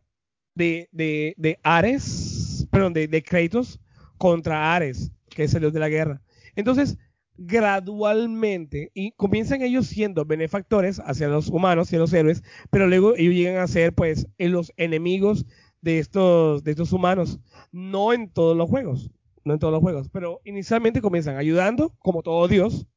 de, 0.54 0.88
de, 0.92 1.34
de 1.38 1.60
Ares, 1.64 2.68
perdón, 2.72 2.94
de, 2.94 3.08
de 3.08 3.22
Kratos 3.22 3.80
contra 4.18 4.76
Ares, 4.76 5.12
que 5.30 5.44
es 5.44 5.54
el 5.54 5.62
dios 5.62 5.74
de 5.74 5.80
la 5.80 5.90
guerra. 5.90 6.22
Entonces, 6.56 6.98
gradualmente, 7.38 8.92
y 8.94 9.12
comienzan 9.12 9.62
ellos 9.62 9.88
siendo 9.88 10.26
benefactores 10.26 11.02
hacia 11.06 11.28
los 11.28 11.50
humanos, 11.50 11.88
hacia 11.88 12.00
los 12.00 12.14
héroes, 12.14 12.44
pero 12.70 12.88
luego 12.88 13.16
ellos 13.16 13.34
llegan 13.34 13.58
a 13.58 13.68
ser, 13.68 13.94
pues, 13.94 14.28
los 14.38 14.74
enemigos 14.78 15.46
de 15.82 16.00
estos, 16.00 16.64
de 16.64 16.72
estos 16.72 16.94
humanos. 16.94 17.40
No 17.72 18.14
en 18.14 18.30
todos 18.30 18.56
los 18.56 18.70
juegos, 18.70 19.12
no 19.44 19.54
en 19.54 19.60
todos 19.60 19.74
los 19.74 19.82
juegos, 19.82 20.10
pero 20.10 20.42
inicialmente 20.46 21.02
comienzan 21.02 21.38
ayudando, 21.38 21.94
como 22.00 22.24
todo 22.24 22.48
Dios. 22.48 22.88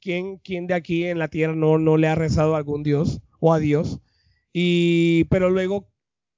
¿Quién, 0.00 0.38
quién 0.38 0.66
de 0.66 0.74
aquí 0.74 1.04
en 1.04 1.18
la 1.18 1.28
tierra 1.28 1.54
no, 1.54 1.78
no 1.78 1.96
le 1.96 2.06
ha 2.06 2.14
rezado 2.14 2.54
a 2.54 2.58
algún 2.58 2.82
Dios 2.82 3.20
o 3.40 3.52
a 3.52 3.58
Dios? 3.58 4.00
Y, 4.52 5.24
pero 5.24 5.50
luego 5.50 5.88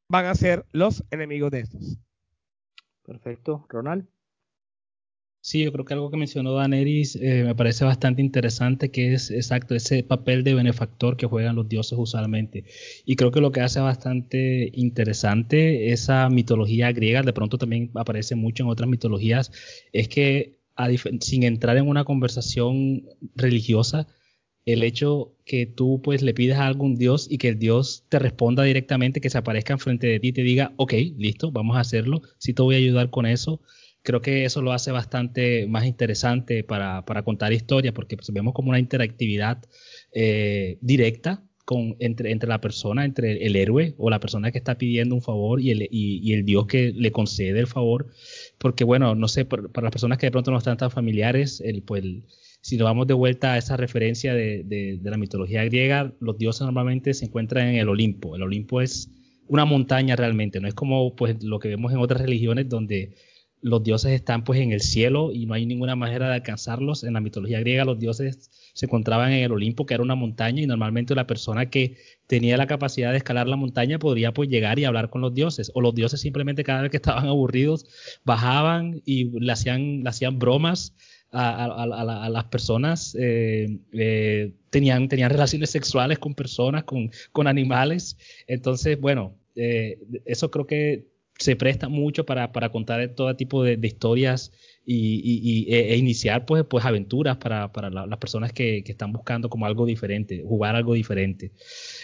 van 0.09 0.27
a 0.27 0.35
ser 0.35 0.65
los 0.73 1.05
enemigos 1.11 1.51
de 1.51 1.61
estos. 1.61 1.99
Perfecto, 3.09 3.65
Ronald. 3.71 4.07
Sí, 5.41 5.65
yo 5.65 5.73
creo 5.73 5.87
que 5.87 5.95
algo 5.95 6.11
que 6.11 6.19
mencionó 6.19 6.53
Daenerys 6.53 7.17
eh, 7.17 7.43
me 7.43 7.55
parece 7.55 7.87
bastante 7.87 8.21
interesante, 8.21 8.91
que 8.91 9.15
es 9.15 9.31
exacto 9.31 9.75
ese 9.75 10.03
papel 10.03 10.45
de 10.45 10.53
benefactor 10.53 11.17
que 11.17 11.25
juegan 11.25 11.57
los 11.57 11.71
dioses 11.71 11.99
usualmente. 11.99 12.65
Y 13.07 13.17
creo 13.17 13.31
que 13.31 13.41
lo 13.41 13.51
que 13.51 13.63
hace 13.63 13.81
bastante 13.81 14.71
interesante 14.75 15.91
esa 15.91 16.29
mitología 16.29 16.93
griega, 16.93 17.23
de 17.23 17.33
pronto 17.33 17.57
también 17.57 17.91
aparece 17.95 18.35
mucho 18.35 18.65
en 18.65 18.69
otras 18.69 18.91
mitologías, 18.91 19.51
es 19.93 20.09
que 20.09 20.59
sin 21.21 21.45
entrar 21.45 21.79
en 21.79 21.89
una 21.89 22.05
conversación 22.05 23.05
religiosa, 23.35 24.07
el 24.73 24.83
hecho 24.83 25.35
que 25.45 25.67
tú 25.67 26.01
pues 26.03 26.23
le 26.23 26.35
pides 26.35 26.57
a 26.59 26.67
algún 26.67 26.97
dios 26.97 27.27
y 27.31 27.39
que 27.39 27.49
el 27.49 27.59
dios 27.59 28.05
te 28.09 28.19
responda 28.19 28.63
directamente, 28.65 29.21
que 29.21 29.31
se 29.31 29.39
aparezca 29.39 29.73
enfrente 29.75 30.07
de 30.07 30.21
ti 30.21 30.29
y 30.29 30.33
te 30.33 30.43
diga, 30.43 30.73
ok, 30.77 30.93
listo, 31.17 31.51
vamos 31.53 31.77
a 31.77 31.81
hacerlo, 31.81 32.23
sí 32.39 32.53
te 32.55 32.63
voy 32.63 32.75
a 32.75 32.79
ayudar 32.79 33.11
con 33.11 33.27
eso 33.27 33.61
creo 34.03 34.23
que 34.23 34.45
eso 34.45 34.63
lo 34.63 34.73
hace 34.73 34.91
bastante 34.91 35.67
más 35.67 35.85
interesante 35.85 36.65
para, 36.65 37.05
para 37.05 37.25
contar 37.25 37.53
historias, 37.53 37.93
porque 37.93 38.17
pues, 38.17 38.31
vemos 38.33 38.55
como 38.55 38.71
una 38.71 38.79
interactividad 38.79 39.63
eh, 40.13 40.79
directa 40.81 41.43
con, 41.65 41.97
entre, 41.99 42.31
entre 42.31 42.49
la 42.49 42.61
persona, 42.61 43.05
entre 43.05 43.45
el 43.45 43.55
héroe 43.57 43.95
o 43.99 44.09
la 44.09 44.21
persona 44.21 44.51
que 44.51 44.59
está 44.59 44.79
pidiendo 44.79 45.15
un 45.15 45.21
favor 45.23 45.61
y 45.61 45.71
el, 45.73 45.83
y, 45.83 46.21
y 46.23 46.33
el 46.33 46.45
Dios 46.47 46.67
que 46.67 46.93
le 46.95 47.13
concede 47.13 47.59
el 47.61 47.67
favor. 47.67 48.07
Porque 48.59 48.85
bueno, 48.85 49.15
no 49.15 49.29
sé, 49.29 49.45
por- 49.45 49.71
para 49.73 49.87
las 49.87 49.93
personas 49.93 50.17
que 50.19 50.27
de 50.27 50.31
pronto 50.33 50.51
no 50.51 50.59
están 50.59 50.79
tan 50.79 50.91
familiares, 50.91 51.61
el, 51.61 51.83
pues, 51.83 52.03
el- 52.03 52.25
si 52.61 52.77
nos 52.77 52.85
vamos 52.87 53.07
de 53.07 53.15
vuelta 53.15 53.53
a 53.55 53.59
esa 53.59 53.77
referencia 53.77 54.35
de, 54.35 54.63
de- 54.65 54.99
de 55.01 55.11
la 55.11 55.17
mitología 55.17 55.65
griega, 55.65 56.13
los 56.21 56.37
dioses 56.39 56.63
normalmente 56.63 57.15
se 57.15 57.27
encuentran 57.27 57.69
en 57.69 57.77
el 57.77 57.89
Olimpo. 57.89 58.37
El 58.37 58.43
Olimpo 58.43 58.81
es 58.81 59.11
una 59.47 59.65
montaña 59.65 60.17
realmente, 60.17 60.61
no 60.61 60.69
es 60.69 60.75
como 60.75 61.15
pues 61.17 61.43
lo 61.43 61.59
que 61.59 61.69
vemos 61.69 61.93
en 61.93 61.99
otras 61.99 62.21
religiones 62.21 62.69
donde 62.69 63.15
los 63.61 63.83
dioses 63.83 64.13
están 64.13 64.45
pues 64.45 64.61
en 64.61 64.71
el 64.71 64.81
cielo 64.81 65.33
y 65.33 65.47
no 65.47 65.55
hay 65.55 65.67
ninguna 65.67 65.97
manera 65.97 66.29
de 66.29 66.35
alcanzarlos. 66.35 67.03
En 67.03 67.15
la 67.15 67.21
mitología 67.21 67.59
griega 67.59 67.85
los 67.85 67.99
dioses 67.99 68.51
se 68.73 68.87
encontraban 68.87 69.33
en 69.33 69.43
el 69.43 69.51
Olimpo, 69.53 69.85
que 69.85 69.95
era 69.95 70.03
una 70.05 70.15
montaña, 70.15 70.63
y 70.63 70.67
normalmente 70.67 71.15
la 71.17 71.27
persona 71.27 71.69
que 71.69 71.97
tenía 72.29 72.57
la 72.57 72.69
capacidad 72.69 73.11
de 73.11 73.17
escalar 73.17 73.49
la 73.49 73.57
montaña 73.57 73.99
podría 73.99 74.33
pues 74.33 74.49
llegar 74.49 74.79
y 74.79 74.85
hablar 74.85 75.11
con 75.11 75.23
los 75.23 75.35
dioses. 75.35 75.73
O 75.75 75.81
los 75.81 75.93
dioses 75.95 76.21
simplemente 76.21 76.63
cada 76.63 76.83
vez 76.83 76.91
que 76.93 76.99
estaban 76.99 77.27
aburridos 77.29 77.87
bajaban 78.25 79.03
y 79.05 79.25
le 79.41 79.51
hacían, 79.53 80.05
le 80.05 80.09
hacían 80.11 80.39
bromas 80.39 80.95
a, 81.31 81.65
a- 81.65 81.65
a- 81.67 81.83
a 81.83 82.05
la- 82.05 82.25
a 82.25 82.29
las 82.31 82.45
personas, 82.45 83.15
eh, 83.19 83.79
eh, 83.93 84.53
tenían, 84.71 85.09
tenían 85.09 85.31
relaciones 85.31 85.71
sexuales 85.71 86.19
con 86.19 86.35
personas, 86.35 86.85
con, 86.85 87.11
con 87.33 87.47
animales. 87.47 88.17
Entonces, 88.47 89.01
bueno, 89.01 89.35
eh, 89.57 89.99
eso 90.25 90.51
creo 90.51 90.67
que 90.67 91.07
se 91.39 91.55
presta 91.55 91.89
mucho 91.89 92.27
para, 92.27 92.51
para 92.53 92.71
contar 92.71 93.07
todo 93.15 93.35
tipo 93.37 93.63
de, 93.63 93.79
historias 93.83 94.51
y, 94.85 95.67
e, 95.73 95.93
e 95.93 95.97
iniciar 95.97 96.47
pues, 96.47 96.65
pues 96.69 96.85
aventuras 96.85 97.37
para, 97.37 97.71
para 97.73 97.91
la- 97.91 98.07
las 98.07 98.19
personas 98.19 98.53
que, 98.53 98.83
que 98.85 98.93
están 98.93 99.13
buscando 99.13 99.49
como 99.49 99.67
algo 99.67 99.87
diferente, 99.87 100.43
jugar 100.47 100.75
algo 100.75 100.95
diferente. 100.95 101.53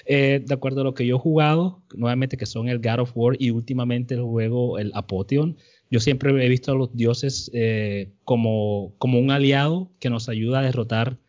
De 0.07 0.45
acuerdo 0.55 0.83
a 0.83 0.85
lo 0.85 0.95
que 0.95 1.07
yo 1.07 1.17
he 1.17 1.19
jugado, 1.19 1.83
nuevamente 1.97 2.37
que 2.37 2.47
son 2.47 2.69
el 2.69 2.79
God 2.79 3.01
of 3.01 3.13
War 3.17 3.37
y 3.39 3.51
últimamente 3.51 4.15
el 4.15 4.23
juego, 4.23 4.79
el 4.79 4.93
Apotheon, 4.95 5.57
yo 5.95 6.01
siempre 6.01 6.45
he 6.45 6.49
visto 6.49 6.73
a 6.73 6.75
los 6.75 6.97
dioses 6.97 7.53
eh, 7.55 8.11
como, 8.25 8.97
como 8.99 9.21
un 9.21 9.31
aliado 9.31 9.93
que 10.01 10.11
nos 10.11 10.29
ayuda 10.29 10.59
a 10.59 10.63
derrotar 10.65 11.21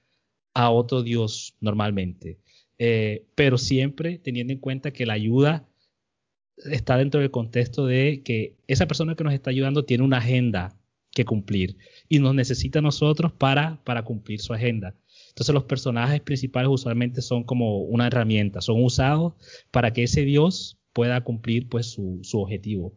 a 0.55 0.71
otro 0.71 1.03
dios 1.03 1.55
normalmente. 1.61 2.39
Eh, 2.79 3.27
pero 3.35 3.59
siempre 3.59 4.17
teniendo 4.17 4.53
en 4.53 4.57
cuenta 4.57 4.91
que 4.91 5.05
la 5.05 5.13
ayuda 5.13 5.69
está 6.57 6.97
dentro 6.97 7.21
del 7.21 7.29
contexto 7.29 7.85
de 7.85 8.23
que 8.25 8.55
esa 8.65 8.87
persona 8.87 9.13
que 9.15 9.23
nos 9.23 9.35
está 9.35 9.51
ayudando 9.51 9.85
tiene 9.85 10.03
una 10.03 10.17
agenda 10.17 10.75
que 11.11 11.25
cumplir 11.25 11.77
y 12.09 12.17
nos 12.17 12.33
necesita 12.33 12.79
a 12.79 12.81
nosotros 12.81 13.33
para, 13.33 13.83
para 13.83 14.03
cumplir 14.03 14.41
su 14.41 14.51
agenda. 14.51 14.95
Entonces 15.29 15.53
los 15.53 15.65
personajes 15.65 16.21
principales 16.21 16.69
usualmente 16.71 17.21
son 17.21 17.43
como 17.43 17.81
una 17.83 18.07
herramienta, 18.07 18.61
son 18.61 18.83
usados 18.83 19.33
para 19.69 19.93
que 19.93 20.01
ese 20.01 20.21
Dios 20.21 20.79
pueda 20.91 21.23
cumplir 21.23 21.67
pues 21.67 21.85
su, 21.91 22.21
su 22.23 22.39
objetivo. 22.39 22.95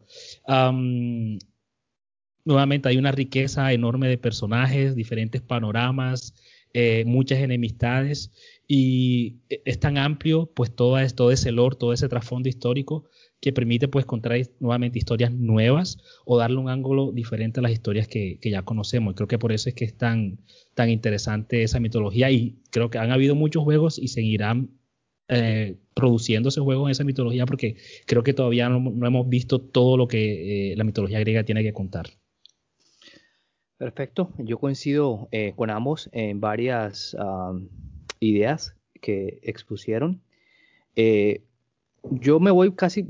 Nuevamente 2.45 2.89
hay 2.89 2.97
una 2.97 3.11
riqueza 3.11 3.71
enorme 3.73 4.07
de 4.07 4.17
personajes, 4.17 4.95
diferentes 4.95 5.41
panoramas, 5.41 6.33
eh, 6.73 7.03
muchas 7.05 7.39
enemistades 7.39 8.31
y 8.67 9.37
e, 9.49 9.63
es 9.65 9.79
tan 9.79 9.97
amplio 9.97 10.51
pues 10.53 10.75
todo, 10.75 10.97
todo 11.15 11.31
ese 11.31 11.51
lore, 11.51 11.75
todo 11.79 11.93
ese 11.93 12.07
trasfondo 12.07 12.47
histórico 12.47 13.09
que 13.41 13.53
permite 13.53 13.87
pues 13.87 14.05
contar 14.05 14.33
nuevamente 14.59 14.99
historias 14.99 15.31
nuevas 15.33 15.97
o 16.25 16.37
darle 16.37 16.57
un 16.57 16.69
ángulo 16.69 17.11
diferente 17.11 17.59
a 17.59 17.63
las 17.63 17.71
historias 17.71 18.07
que, 18.07 18.37
ya 18.43 18.63
conocemos. 18.63 19.15
Creo 19.15 19.27
que 19.27 19.39
por 19.39 19.51
eso 19.51 19.69
es 19.69 19.75
que 19.75 19.85
es 19.85 19.97
tan, 19.97 20.39
tan 20.75 20.89
interesante 20.89 21.63
esa 21.63 21.79
mitología 21.79 22.29
y 22.31 22.59
creo 22.69 22.89
que 22.89 22.97
han 22.97 23.11
habido 23.11 23.35
muchos 23.35 23.63
juegos 23.63 23.97
y 23.97 24.09
seguirán 24.09 24.69
eh, 25.27 25.77
produciéndose 25.93 26.59
juegos 26.59 26.87
en 26.87 26.91
esa 26.91 27.03
mitología 27.03 27.45
porque 27.45 27.77
creo 28.05 28.23
que 28.23 28.33
todavía 28.33 28.69
no, 28.69 29.07
hemos 29.07 29.29
visto 29.29 29.59
todo 29.59 29.97
lo 29.97 30.07
que 30.07 30.73
eh, 30.73 30.75
la 30.75 30.83
mitología 30.83 31.19
griega 31.19 31.43
tiene 31.43 31.63
que 31.63 31.73
contar. 31.73 32.07
Perfecto, 33.79 34.33
yo 34.37 34.57
coincido 34.57 35.29
eh, 35.31 35.53
con 35.55 35.69
ambos 35.69 36.09
en 36.11 36.41
varias 36.41 37.15
ideas 38.19 38.75
que 38.99 39.39
expusieron. 39.41 40.21
Eh, 40.97 41.45
yo 42.03 42.41
me 42.41 42.51
voy 42.51 42.73
casi 42.73 43.07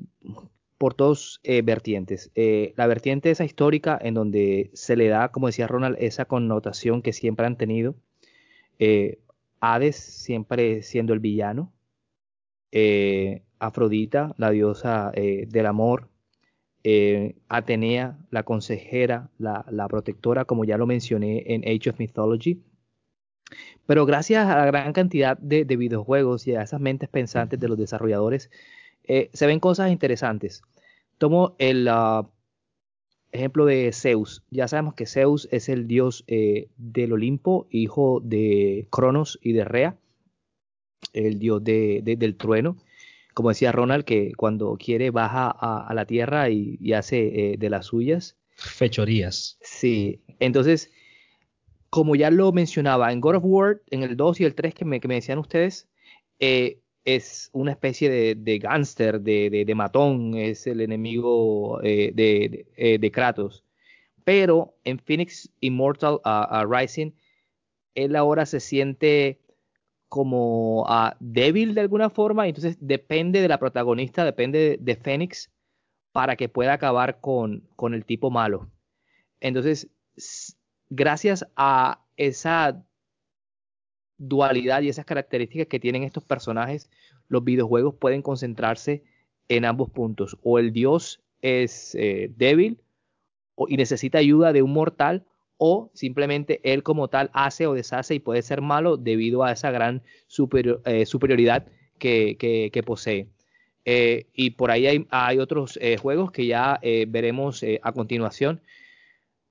por 0.77 0.95
dos 0.95 1.39
eh, 1.41 1.63
vertientes. 1.63 2.29
la 2.35 2.85
vertiente 2.85 3.31
esa 3.31 3.45
histórica 3.45 3.97
en 3.99 4.13
donde 4.13 4.69
se 4.75 4.95
le 4.95 5.07
da, 5.07 5.29
como 5.31 5.47
decía 5.47 5.65
Ronald, 5.65 5.97
esa 5.99 6.25
connotación 6.25 7.01
que 7.01 7.13
siempre 7.13 7.47
han 7.47 7.57
tenido. 7.57 7.95
Hades 9.59 9.95
siempre 9.95 10.83
siendo 10.83 11.13
el 11.13 11.19
villano. 11.19 11.73
Afrodita, 13.57 14.35
la 14.37 14.51
diosa 14.51 15.11
del 15.15 15.65
amor, 15.65 16.08
eh, 16.83 17.35
Atenea, 17.49 18.17
la 18.31 18.43
consejera, 18.43 19.29
la, 19.37 19.87
protectora, 19.89 20.45
como 20.45 20.63
ya 20.63 20.77
lo 20.77 20.87
mencioné 20.87 21.43
en 21.47 21.63
Age 21.63 21.89
of 21.89 21.99
Mythology. 21.99 22.61
Pero 23.85 24.05
gracias 24.05 24.47
a 24.47 24.55
la 24.57 24.65
gran 24.65 24.93
cantidad 24.93 25.37
de, 25.37 25.63
videojuegos 25.63 26.47
y 26.47 26.55
a 26.55 26.61
esas 26.61 26.79
mentes 26.79 27.09
pensantes 27.09 27.59
de 27.59 27.67
los 27.67 27.77
desarrolladores, 27.77 28.49
eh, 29.03 29.29
se 29.33 29.47
ven 29.47 29.59
cosas 29.59 29.91
interesantes. 29.91 30.61
Tomo 31.17 31.55
el 31.57 31.87
ah, 31.89 32.29
ejemplo 33.31 33.65
de 33.65 33.91
Zeus. 33.91 34.43
Ya 34.49 34.67
sabemos 34.67 34.93
que 34.93 35.05
Zeus 35.05 35.47
es 35.51 35.67
el 35.69 35.87
dios 35.87 36.23
eh, 36.27 36.69
del 36.77 37.13
Olimpo, 37.13 37.67
hijo 37.71 38.21
de 38.23 38.87
Cronos 38.91 39.39
y 39.41 39.53
de 39.53 39.65
Rea, 39.65 39.97
el 41.13 41.39
dios 41.39 41.63
del 41.63 42.35
trueno 42.37 42.77
como 43.33 43.49
decía 43.49 43.71
Ronald, 43.71 44.05
que 44.05 44.33
cuando 44.35 44.75
quiere 44.77 45.11
baja 45.11 45.49
a, 45.49 45.93
la 45.93 46.05
tierra 46.05 46.49
y, 46.49 46.93
hace 46.93 47.53
eh, 47.53 47.57
de 47.57 47.69
las 47.69 47.87
suyas. 47.87 48.37
Fechorías. 48.55 49.57
Sí, 49.61 50.21
entonces, 50.39 50.91
como 51.89 52.15
ya 52.15 52.31
lo 52.31 52.51
mencionaba, 52.51 53.11
en 53.11 53.21
God 53.21 53.35
of 53.35 53.43
War, 53.45 53.81
en 53.89 54.03
el 54.03 54.17
2 54.17 54.41
y 54.41 54.45
el 54.45 54.55
3 54.55 54.73
que 54.73 54.85
me, 54.85 54.99
decían 54.99 55.39
ustedes, 55.39 55.87
eh, 56.39 56.79
es 57.05 57.49
una 57.53 57.71
especie 57.71 58.09
de, 58.09 58.35
de 58.35 58.59
gángster, 58.59 59.21
de, 59.21 59.73
matón, 59.75 60.35
es 60.35 60.67
el 60.67 60.81
enemigo 60.81 61.79
eh, 61.83 62.11
de, 62.13 63.11
Kratos. 63.11 63.63
Pero 64.23 64.75
en 64.83 64.99
Phoenix 64.99 65.49
Immortal 65.59 66.19
Rising, 66.69 67.11
él 67.95 68.15
ahora 68.15 68.45
se 68.45 68.59
siente 68.59 69.39
como 70.09 70.85
a 70.87 71.15
débil 71.19 71.75
de 71.75 71.81
alguna 71.81 72.09
forma, 72.09 72.45
y 72.45 72.49
entonces 72.49 72.77
depende 72.81 73.41
de 73.41 73.47
la 73.47 73.59
protagonista, 73.59 74.25
depende 74.25 74.77
de, 74.81 74.95
Fénix 74.95 75.51
para 76.11 76.35
que 76.35 76.49
pueda 76.49 76.73
acabar 76.73 77.21
con, 77.21 77.69
con 77.75 77.93
el 77.93 78.03
tipo 78.05 78.31
malo. 78.31 78.71
Entonces, 79.39 79.87
gracias 80.89 81.45
a 81.55 82.03
esa 82.17 82.83
dualidad 84.17 84.81
y 84.81 84.89
esas 84.89 85.05
características 85.05 85.67
que 85.67 85.79
tienen 85.79 86.03
estos 86.03 86.23
personajes, 86.23 86.89
los 87.27 87.43
videojuegos 87.43 87.95
pueden 87.95 88.21
concentrarse 88.21 89.03
en 89.47 89.63
ambos 89.63 89.89
puntos. 89.91 90.37
O 90.43 90.59
el 90.59 90.73
dios 90.73 91.21
es 91.41 91.95
eh, 91.95 92.31
débil 92.35 92.81
y 93.67 93.77
necesita 93.77 94.17
ayuda 94.17 94.53
de 94.53 94.61
un 94.61 94.73
mortal, 94.73 95.25
o 95.59 95.91
simplemente 95.93 96.61
él 96.63 96.83
como 96.83 97.09
tal 97.09 97.29
hace 97.33 97.67
o 97.67 97.73
deshace 97.73 98.15
y 98.15 98.19
puede 98.19 98.41
ser 98.41 98.61
malo 98.61 98.95
debido 98.95 99.43
a 99.43 99.51
esa 99.51 99.69
gran 99.71 100.01
eh, 100.85 101.05
superioridad 101.05 101.67
que, 101.99 102.83
posee. 102.85 103.27
Eh, 103.83 104.27
y 104.33 104.51
por 104.51 104.71
ahí 104.71 105.05
hay, 105.11 105.37
otros 105.37 105.77
eh, 105.81 105.97
juegos 105.97 106.31
que 106.31 106.47
ya 106.47 106.79
veremos 106.81 107.63
a 107.81 107.91
continuación, 107.91 108.61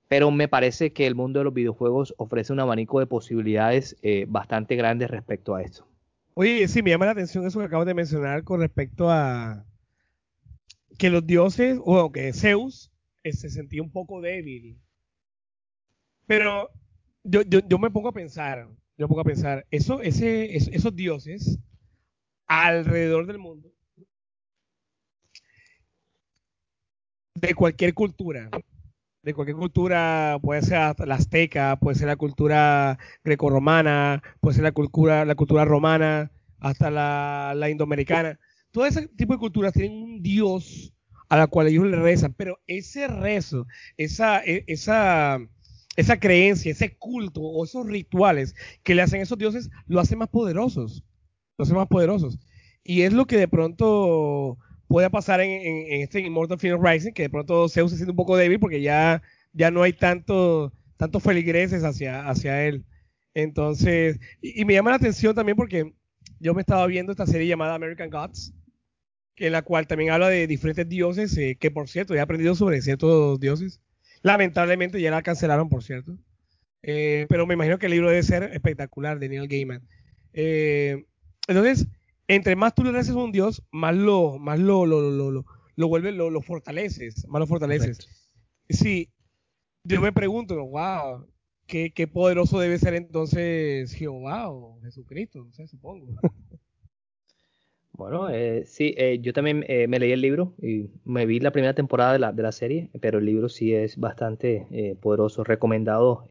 pero 0.08 0.30
me 0.30 0.48
parece 0.48 0.94
que 0.94 1.06
el 1.06 1.14
mundo 1.14 1.40
de 1.40 1.44
los 1.44 1.54
videojuegos 1.54 2.14
ofrece 2.16 2.54
un 2.54 2.60
abanico 2.60 3.00
de 3.00 3.06
posibilidades 3.06 3.96
bastante 4.28 4.76
grandes 4.76 5.10
respecto 5.10 5.54
a 5.54 5.62
esto. 5.62 5.86
Oye, 6.32 6.66
sí, 6.68 6.82
me 6.82 6.90
llama 6.90 7.04
la 7.04 7.12
atención 7.12 7.46
eso 7.46 7.58
que 7.58 7.66
acabas 7.66 7.86
de 7.86 7.94
mencionar 7.94 8.44
con 8.44 8.60
respecto 8.60 9.10
a 9.10 9.66
que 10.96 11.10
los 11.10 11.26
dioses, 11.26 11.78
o 11.84 12.10
que 12.10 12.32
Zeus 12.32 12.90
se 13.24 13.50
sentía 13.50 13.82
un 13.82 13.90
poco 13.90 14.22
débil 14.22 14.78
pero 16.28 16.70
yo, 17.24 17.40
yo, 17.42 17.78
me 17.78 17.90
pongo 17.90 18.10
a 18.10 18.12
pensar, 18.12 18.68
yo 18.98 19.06
me 19.06 19.08
pongo 19.08 19.22
a 19.22 19.24
pensar, 19.24 19.66
eso, 19.70 20.02
ese, 20.02 20.54
esos 20.54 20.94
dioses 20.94 21.58
alrededor 22.46 23.26
del 23.26 23.38
mundo, 23.38 23.72
de 27.34 27.54
cualquier 27.54 27.94
cultura, 27.94 28.50
de 29.22 29.32
cualquier 29.32 29.56
cultura, 29.56 30.38
puede 30.42 30.60
ser 30.60 30.94
la 31.06 31.14
azteca, 31.14 31.78
puede 31.80 31.96
ser 31.96 32.08
la 32.08 32.16
cultura 32.16 32.98
grecorromana, 33.24 34.22
puede 34.40 34.56
ser 34.56 34.64
la 34.64 34.72
cultura, 34.72 35.24
la 35.24 35.34
cultura 35.34 35.64
romana, 35.64 36.30
hasta 36.58 36.90
la, 36.90 37.54
la 37.56 37.70
indoamericana. 37.70 38.38
Todo 38.70 38.84
ese 38.84 39.08
tipo 39.08 39.32
de 39.32 39.38
culturas 39.38 39.72
tienen 39.72 40.02
un 40.02 40.22
dios 40.22 40.92
a 41.28 41.36
la 41.36 41.46
cual 41.46 41.68
ellos 41.68 41.86
le 41.86 41.96
rezan, 41.96 42.34
pero 42.34 42.58
ese 42.66 43.06
rezo, 43.06 43.66
esa, 43.96 44.42
e, 44.44 44.64
esa, 44.66 45.38
esa 45.98 46.20
creencia, 46.20 46.70
ese 46.70 46.96
culto 46.96 47.40
o 47.40 47.64
esos 47.64 47.84
rituales 47.84 48.54
que 48.84 48.94
le 48.94 49.02
hacen 49.02 49.20
esos 49.20 49.36
dioses, 49.36 49.68
lo 49.88 49.98
hacen 49.98 50.16
más 50.16 50.28
poderosos. 50.28 51.02
Lo 51.58 51.64
hacen 51.64 51.76
más 51.76 51.88
poderosos. 51.88 52.38
Y 52.84 53.02
es 53.02 53.12
lo 53.12 53.26
que 53.26 53.36
de 53.36 53.48
pronto 53.48 54.58
puede 54.86 55.10
pasar 55.10 55.40
en, 55.40 56.00
este 56.00 56.20
Immortal 56.20 56.60
Phoenix 56.60 56.80
Rising, 56.80 57.12
que 57.12 57.24
de 57.24 57.30
pronto 57.30 57.68
Zeus 57.68 57.90
se 57.90 57.96
siente 57.96 58.12
un 58.12 58.16
poco 58.16 58.36
débil 58.36 58.60
porque 58.60 58.80
ya, 58.80 59.22
ya 59.52 59.72
no 59.72 59.82
hay 59.82 59.92
tanto, 59.92 60.72
tantos 60.96 61.20
feligreses 61.20 61.82
hacia, 61.82 62.28
hacia 62.28 62.64
él. 62.64 62.84
Entonces, 63.34 64.20
y, 64.40 64.64
me 64.64 64.74
llama 64.74 64.90
la 64.90 64.96
atención 64.96 65.34
también 65.34 65.56
porque 65.56 65.94
yo 66.38 66.54
me 66.54 66.60
estaba 66.60 66.86
viendo 66.86 67.10
esta 67.10 67.26
serie 67.26 67.48
llamada 67.48 67.74
American 67.74 68.08
Gods, 68.08 68.54
que 69.34 69.46
en 69.46 69.52
la 69.52 69.62
cual 69.62 69.88
también 69.88 70.12
habla 70.12 70.28
de 70.28 70.46
diferentes 70.46 70.88
dioses, 70.88 71.36
eh, 71.38 71.56
que 71.58 71.72
por 71.72 71.88
cierto, 71.88 72.14
he 72.14 72.20
aprendido 72.20 72.54
sobre 72.54 72.82
ciertos 72.82 73.40
dioses. 73.40 73.80
Lamentablemente 74.22 75.00
ya 75.00 75.10
la 75.10 75.22
cancelaron, 75.22 75.68
por 75.68 75.82
cierto. 75.82 76.16
Eh, 76.82 77.26
pero 77.28 77.46
me 77.46 77.54
imagino 77.54 77.78
que 77.78 77.86
el 77.86 77.92
libro 77.92 78.08
debe 78.08 78.22
ser 78.22 78.44
espectacular 78.44 79.18
de 79.18 79.28
Neil 79.28 79.48
Gaiman. 79.48 79.86
Eh, 80.32 81.04
entonces, 81.46 81.86
entre 82.28 82.56
más 82.56 82.74
tú 82.74 82.84
le 82.84 82.92
reces 82.92 83.14
a 83.14 83.18
un 83.18 83.32
dios, 83.32 83.62
más 83.72 83.94
lo, 83.94 84.38
más 84.38 84.58
lo, 84.58 84.86
lo, 84.86 85.00
lo, 85.00 85.30
lo, 85.30 85.44
lo 85.74 85.88
vuelves, 85.88 86.14
lo, 86.14 86.30
lo, 86.30 86.42
fortaleces, 86.42 87.26
más 87.28 87.40
lo 87.40 87.46
fortaleces. 87.46 88.08
Sí, 88.68 89.10
yo 89.84 90.00
me 90.00 90.12
pregunto, 90.12 90.54
wow, 90.66 91.26
qué, 91.66 91.92
qué 91.92 92.06
poderoso 92.06 92.60
debe 92.60 92.78
ser 92.78 92.94
entonces 92.94 93.92
Jehová 93.92 94.50
o 94.50 94.80
Jesucristo, 94.82 95.44
no 95.44 95.52
sé, 95.52 95.66
supongo. 95.66 96.06
Bueno, 97.98 98.30
eh, 98.30 98.62
sí, 98.64 98.94
eh, 98.96 99.18
yo 99.20 99.32
también 99.32 99.64
eh, 99.66 99.88
me 99.88 99.98
leí 99.98 100.12
el 100.12 100.20
libro 100.20 100.54
y 100.62 100.88
me 101.04 101.26
vi 101.26 101.40
la 101.40 101.50
primera 101.50 101.74
temporada 101.74 102.12
de 102.12 102.20
la, 102.20 102.30
de 102.30 102.44
la 102.44 102.52
serie, 102.52 102.90
pero 103.00 103.18
el 103.18 103.24
libro 103.24 103.48
sí 103.48 103.74
es 103.74 103.96
bastante 103.96 104.68
eh, 104.70 104.94
poderoso, 105.00 105.42
recomendado 105.42 106.24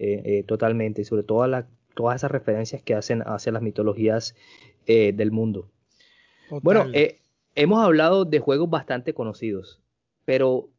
totalmente, 0.48 1.04
sobre 1.04 1.24
todo 1.24 1.46
la, 1.46 1.68
todas 1.94 2.16
esas 2.16 2.32
referencias 2.32 2.82
que 2.82 2.96
hacen 2.96 3.22
hacia 3.26 3.52
las 3.52 3.62
mitologías 3.62 4.34
del 4.86 5.32
mundo. 5.32 5.68
Bueno, 6.62 6.86
hemos 7.54 7.84
hablado 7.84 8.24
de 8.24 8.40
juegos 8.40 8.70
bastante 8.70 9.14
conocidos, 9.14 9.82
pero 10.24 10.70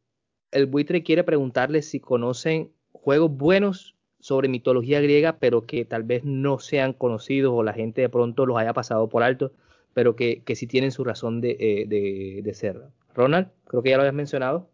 el 0.51 0.65
buitre 0.65 1.03
quiere 1.03 1.23
preguntarle 1.23 1.83
si 1.83 1.99
conocen 1.99 2.71
juegos 2.93 3.31
buenos 3.37 3.95
sobre 4.19 4.47
mitología 4.47 5.01
griega, 5.01 5.37
pero 5.37 5.67
que 5.67 5.85
tal 5.85 6.01
vez 6.01 6.23
no 6.23 6.57
sean 6.57 6.93
conocidos 6.93 7.53
o 7.55 7.61
la 7.61 7.73
gente 7.73 8.01
de 8.01 8.09
pronto 8.09 8.47
los 8.47 8.57
haya 8.57 8.73
pasado 8.73 9.07
por 9.07 9.21
alto 9.21 9.51
pero 9.93 10.15
que, 10.15 10.43
que 10.43 10.55
sí 10.55 10.67
tienen 10.67 10.91
su 10.91 11.03
razón 11.03 11.41
de, 11.41 11.57
eh, 11.59 12.41
de, 12.43 12.53
ser. 12.53 12.81
Ronald, 13.13 13.47
creo 13.65 13.83
que 13.83 13.89
ya 13.89 13.97
lo 13.97 14.03
habías 14.03 14.15
mencionado. 14.15 14.69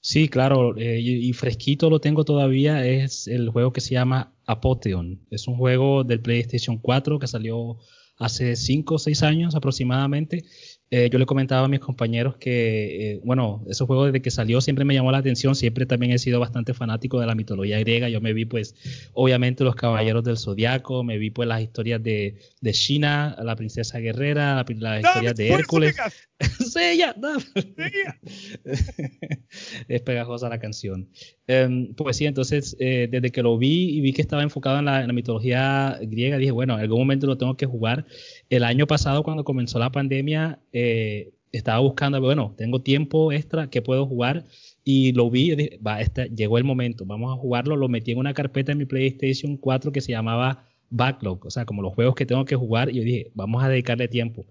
Sí, 0.00 0.28
claro, 0.28 0.76
eh, 0.76 1.00
y, 1.00 1.32
fresquito 1.32 1.90
lo 1.90 2.00
tengo 2.00 2.24
todavía, 2.24 2.86
es 2.86 3.26
el 3.26 3.50
juego 3.50 3.72
que 3.72 3.80
se 3.80 3.94
llama 3.94 4.32
Apotheon. 4.46 5.26
Es 5.30 5.48
un 5.48 5.56
juego 5.56 6.04
del 6.04 6.20
PlayStation 6.20 6.78
4 6.78 7.18
que 7.18 7.26
salió 7.26 7.78
hace 8.16 8.56
5 8.56 8.94
o 8.94 8.98
6 8.98 9.22
años 9.22 9.54
aproximadamente. 9.54 10.44
Eh, 10.90 11.10
yo 11.10 11.18
le 11.18 11.26
comentaba 11.26 11.66
a 11.66 11.68
mis 11.68 11.80
compañeros 11.80 12.36
que, 12.36 13.12
eh, 13.12 13.20
bueno, 13.22 13.62
ese 13.68 13.84
juego 13.84 14.06
desde 14.06 14.22
que 14.22 14.30
salió 14.30 14.62
siempre 14.62 14.86
me 14.86 14.94
llamó 14.94 15.12
la 15.12 15.18
atención, 15.18 15.54
siempre 15.54 15.84
también 15.84 16.12
he 16.12 16.18
sido 16.18 16.40
bastante 16.40 16.72
fanático 16.72 17.20
de 17.20 17.26
la 17.26 17.34
mitología 17.34 17.78
griega, 17.78 18.08
yo 18.08 18.22
me 18.22 18.32
vi 18.32 18.46
pues 18.46 18.74
obviamente 19.12 19.64
los 19.64 19.76
caballeros 19.76 20.24
del 20.24 20.38
zodiaco, 20.38 21.04
me 21.04 21.18
vi 21.18 21.30
pues 21.30 21.46
las 21.46 21.60
historias 21.60 22.02
de, 22.02 22.38
de 22.62 22.72
Shina, 22.72 23.36
la 23.42 23.54
princesa 23.54 23.98
guerrera, 23.98 24.64
las 24.78 25.04
historias 25.04 25.34
de 25.34 25.50
Hércules. 25.50 25.94
sí, 26.40 26.96
ya, 26.96 27.14
es 29.88 30.00
pegajosa 30.02 30.48
la 30.48 30.58
canción. 30.58 31.08
Em, 31.46 31.94
pues 31.94 32.16
sí, 32.16 32.26
entonces 32.26 32.76
eh, 32.78 33.08
desde 33.10 33.30
que 33.30 33.42
lo 33.42 33.58
vi 33.58 33.96
y 33.96 34.00
vi 34.00 34.12
que 34.12 34.22
estaba 34.22 34.42
enfocado 34.42 34.78
en 34.78 34.86
la, 34.86 35.02
en 35.02 35.08
la 35.08 35.12
mitología 35.12 35.98
griega, 36.00 36.38
dije, 36.38 36.52
bueno, 36.52 36.74
en 36.74 36.80
algún 36.80 37.00
momento 37.00 37.26
lo 37.26 37.36
tengo 37.36 37.56
que 37.56 37.66
jugar 37.66 38.06
el 38.50 38.64
año 38.64 38.86
pasado, 38.86 39.22
cuando 39.22 39.44
comenzó 39.44 39.78
la 39.78 39.90
pandemia, 39.90 40.58
eh, 40.72 41.32
estaba 41.52 41.78
buscando, 41.80 42.20
bueno, 42.20 42.54
tengo 42.56 42.82
tiempo 42.82 43.32
extra 43.32 43.70
que 43.70 43.82
puedo 43.82 44.06
jugar 44.06 44.44
y 44.84 45.12
lo 45.12 45.30
vi, 45.30 45.52
y 45.52 45.56
dije, 45.56 45.80
va, 45.86 46.00
este, 46.00 46.30
llegó 46.30 46.58
el 46.58 46.64
momento, 46.64 47.04
vamos 47.04 47.36
a 47.36 47.40
jugarlo, 47.40 47.76
lo 47.76 47.88
metí 47.88 48.12
en 48.12 48.18
una 48.18 48.34
carpeta 48.34 48.72
en 48.72 48.78
mi 48.78 48.84
PlayStation 48.84 49.56
4 49.56 49.92
que 49.92 50.00
se 50.00 50.12
llamaba 50.12 50.66
Backlog, 50.90 51.46
o 51.46 51.50
sea, 51.50 51.64
como 51.66 51.82
los 51.82 51.94
juegos 51.94 52.14
que 52.14 52.26
tengo 52.26 52.44
que 52.44 52.56
jugar, 52.56 52.90
y 52.90 52.94
yo 52.94 53.02
dije, 53.02 53.30
vamos 53.34 53.62
a 53.62 53.68
dedicarle 53.68 54.08
tiempo. 54.08 54.46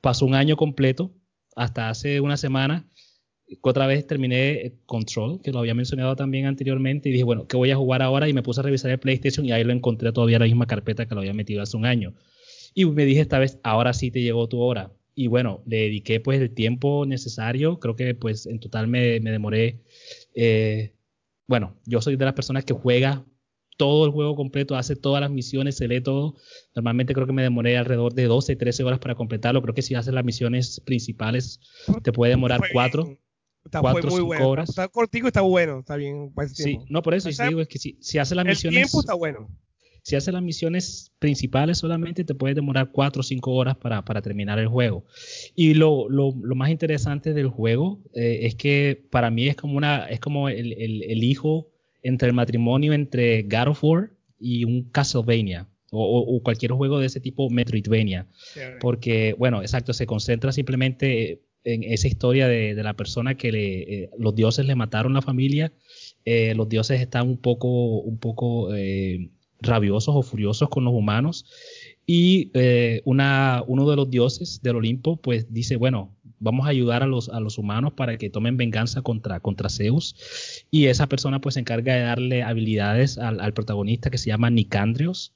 Pasó 0.00 0.24
un 0.26 0.34
año 0.34 0.56
completo, 0.56 1.14
hasta 1.54 1.88
hace 1.88 2.20
una 2.20 2.36
semana, 2.36 2.88
otra 3.60 3.86
vez 3.86 4.06
terminé 4.06 4.74
Control, 4.86 5.40
que 5.42 5.52
lo 5.52 5.60
había 5.60 5.74
mencionado 5.74 6.16
también 6.16 6.46
anteriormente, 6.46 7.08
y 7.08 7.12
dije, 7.12 7.24
bueno, 7.24 7.46
¿qué 7.46 7.56
voy 7.56 7.70
a 7.70 7.76
jugar 7.76 8.02
ahora? 8.02 8.28
Y 8.28 8.32
me 8.32 8.42
puse 8.42 8.60
a 8.60 8.62
revisar 8.62 8.90
el 8.90 8.98
PlayStation 8.98 9.46
y 9.46 9.52
ahí 9.52 9.64
lo 9.64 9.72
encontré 9.72 10.12
todavía 10.12 10.36
en 10.36 10.40
la 10.40 10.46
misma 10.46 10.66
carpeta 10.66 11.06
que 11.06 11.14
lo 11.14 11.20
había 11.20 11.34
metido 11.34 11.62
hace 11.62 11.76
un 11.76 11.86
año. 11.86 12.14
Y 12.78 12.84
me 12.84 13.06
dije 13.06 13.22
esta 13.22 13.38
vez, 13.38 13.58
ahora 13.62 13.94
sí 13.94 14.10
te 14.10 14.20
llegó 14.20 14.48
tu 14.50 14.60
hora. 14.60 14.92
Y 15.14 15.28
bueno, 15.28 15.62
le 15.64 15.78
dediqué 15.78 16.20
pues 16.20 16.42
el 16.42 16.52
tiempo 16.52 17.06
necesario. 17.06 17.80
Creo 17.80 17.96
que 17.96 18.14
pues 18.14 18.44
en 18.44 18.60
total 18.60 18.86
me, 18.86 19.18
me 19.20 19.30
demoré. 19.30 19.80
Eh, 20.34 20.94
bueno, 21.48 21.80
yo 21.86 22.02
soy 22.02 22.16
de 22.16 22.24
las 22.26 22.34
personas 22.34 22.66
que 22.66 22.74
juega 22.74 23.24
todo 23.78 24.04
el 24.04 24.12
juego 24.12 24.36
completo, 24.36 24.76
hace 24.76 24.94
todas 24.94 25.22
las 25.22 25.30
misiones, 25.30 25.78
se 25.78 25.88
lee 25.88 26.02
todo. 26.02 26.34
Normalmente 26.74 27.14
creo 27.14 27.26
que 27.26 27.32
me 27.32 27.42
demoré 27.42 27.78
alrededor 27.78 28.12
de 28.12 28.24
12, 28.24 28.56
13 28.56 28.84
horas 28.84 28.98
para 28.98 29.14
completarlo. 29.14 29.62
Creo 29.62 29.74
que 29.74 29.80
si 29.80 29.94
haces 29.94 30.12
las 30.12 30.24
misiones 30.24 30.82
principales 30.84 31.60
te 32.02 32.12
puede 32.12 32.32
demorar 32.32 32.60
4. 32.70 33.18
Está 33.64 33.80
cuatro, 33.80 34.10
muy 34.10 34.20
bueno. 34.20 34.48
horas. 34.50 34.68
Está 34.68 34.86
cortico, 34.88 35.28
está 35.28 35.40
bueno, 35.40 35.78
está 35.78 35.96
bien. 35.96 36.30
Sí, 36.52 36.80
no, 36.90 37.00
por 37.00 37.14
eso, 37.14 37.30
digo, 37.48 37.62
es 37.62 37.68
que 37.68 37.78
si, 37.78 37.96
si 38.02 38.18
haces 38.18 38.36
las 38.36 38.44
misiones... 38.44 38.76
El 38.76 38.84
tiempo 38.84 39.00
está 39.00 39.14
bueno 39.14 39.48
si 40.06 40.14
haces 40.14 40.32
las 40.32 40.42
misiones 40.42 41.10
principales 41.18 41.78
solamente 41.78 42.22
te 42.22 42.36
puede 42.36 42.54
demorar 42.54 42.92
4 42.92 43.18
o 43.18 43.22
5 43.24 43.50
horas 43.50 43.76
para, 43.76 44.04
para, 44.04 44.22
terminar 44.22 44.56
el 44.60 44.68
juego. 44.68 45.04
Y 45.56 45.74
lo, 45.74 46.08
lo, 46.08 46.32
lo 46.40 46.54
más 46.54 46.70
interesante 46.70 47.34
del 47.34 47.48
juego 47.48 48.00
eh, 48.14 48.38
es 48.42 48.54
que 48.54 49.04
para 49.10 49.32
mí 49.32 49.48
es 49.48 49.56
como, 49.56 49.76
una, 49.76 50.06
es 50.06 50.20
como 50.20 50.48
el, 50.48 50.74
el, 50.74 51.02
el, 51.02 51.24
hijo 51.24 51.72
entre 52.04 52.28
el 52.28 52.34
matrimonio 52.34 52.92
entre 52.92 53.42
God 53.42 53.66
of 53.70 53.82
War 53.82 54.12
y 54.38 54.62
un 54.62 54.88
Castlevania. 54.90 55.68
O, 55.90 56.20
o, 56.20 56.40
cualquier 56.40 56.70
juego 56.70 57.00
de 57.00 57.06
ese 57.06 57.20
tipo 57.20 57.50
Metroidvania. 57.50 58.28
Porque, 58.80 59.34
bueno, 59.38 59.60
exacto, 59.62 59.92
se 59.92 60.06
concentra 60.06 60.52
simplemente 60.52 61.42
en 61.64 61.82
esa 61.82 62.06
historia 62.06 62.46
de, 62.46 62.76
de 62.76 62.82
la 62.84 62.94
persona 62.94 63.36
que 63.36 63.50
le, 63.50 63.82
eh, 63.82 64.10
los 64.18 64.36
dioses 64.36 64.66
le 64.66 64.76
mataron 64.76 65.14
la 65.14 65.22
familia. 65.22 65.72
Eh, 66.24 66.54
los 66.54 66.68
dioses 66.68 67.00
están 67.00 67.28
un 67.28 67.38
poco, 67.38 68.00
un 68.00 68.18
poco 68.18 68.72
eh, 68.74 69.30
rabiosos 69.60 70.14
o 70.14 70.22
furiosos 70.22 70.68
con 70.68 70.84
los 70.84 70.94
humanos. 70.94 71.46
Y 72.06 72.50
eh, 72.54 73.02
una, 73.04 73.64
uno 73.66 73.88
de 73.90 73.96
los 73.96 74.10
dioses 74.10 74.62
del 74.62 74.76
Olimpo, 74.76 75.16
pues 75.16 75.52
dice, 75.52 75.76
bueno, 75.76 76.14
vamos 76.38 76.66
a 76.66 76.70
ayudar 76.70 77.02
a 77.02 77.06
los, 77.06 77.28
a 77.28 77.40
los 77.40 77.58
humanos 77.58 77.94
para 77.94 78.16
que 78.16 78.30
tomen 78.30 78.56
venganza 78.56 79.02
contra, 79.02 79.40
contra 79.40 79.68
Zeus. 79.68 80.64
Y 80.70 80.86
esa 80.86 81.08
persona 81.08 81.40
pues 81.40 81.54
se 81.54 81.60
encarga 81.60 81.94
de 81.94 82.02
darle 82.02 82.42
habilidades 82.42 83.18
al, 83.18 83.40
al 83.40 83.52
protagonista 83.54 84.10
que 84.10 84.18
se 84.18 84.28
llama 84.28 84.50
Nicandrios. 84.50 85.34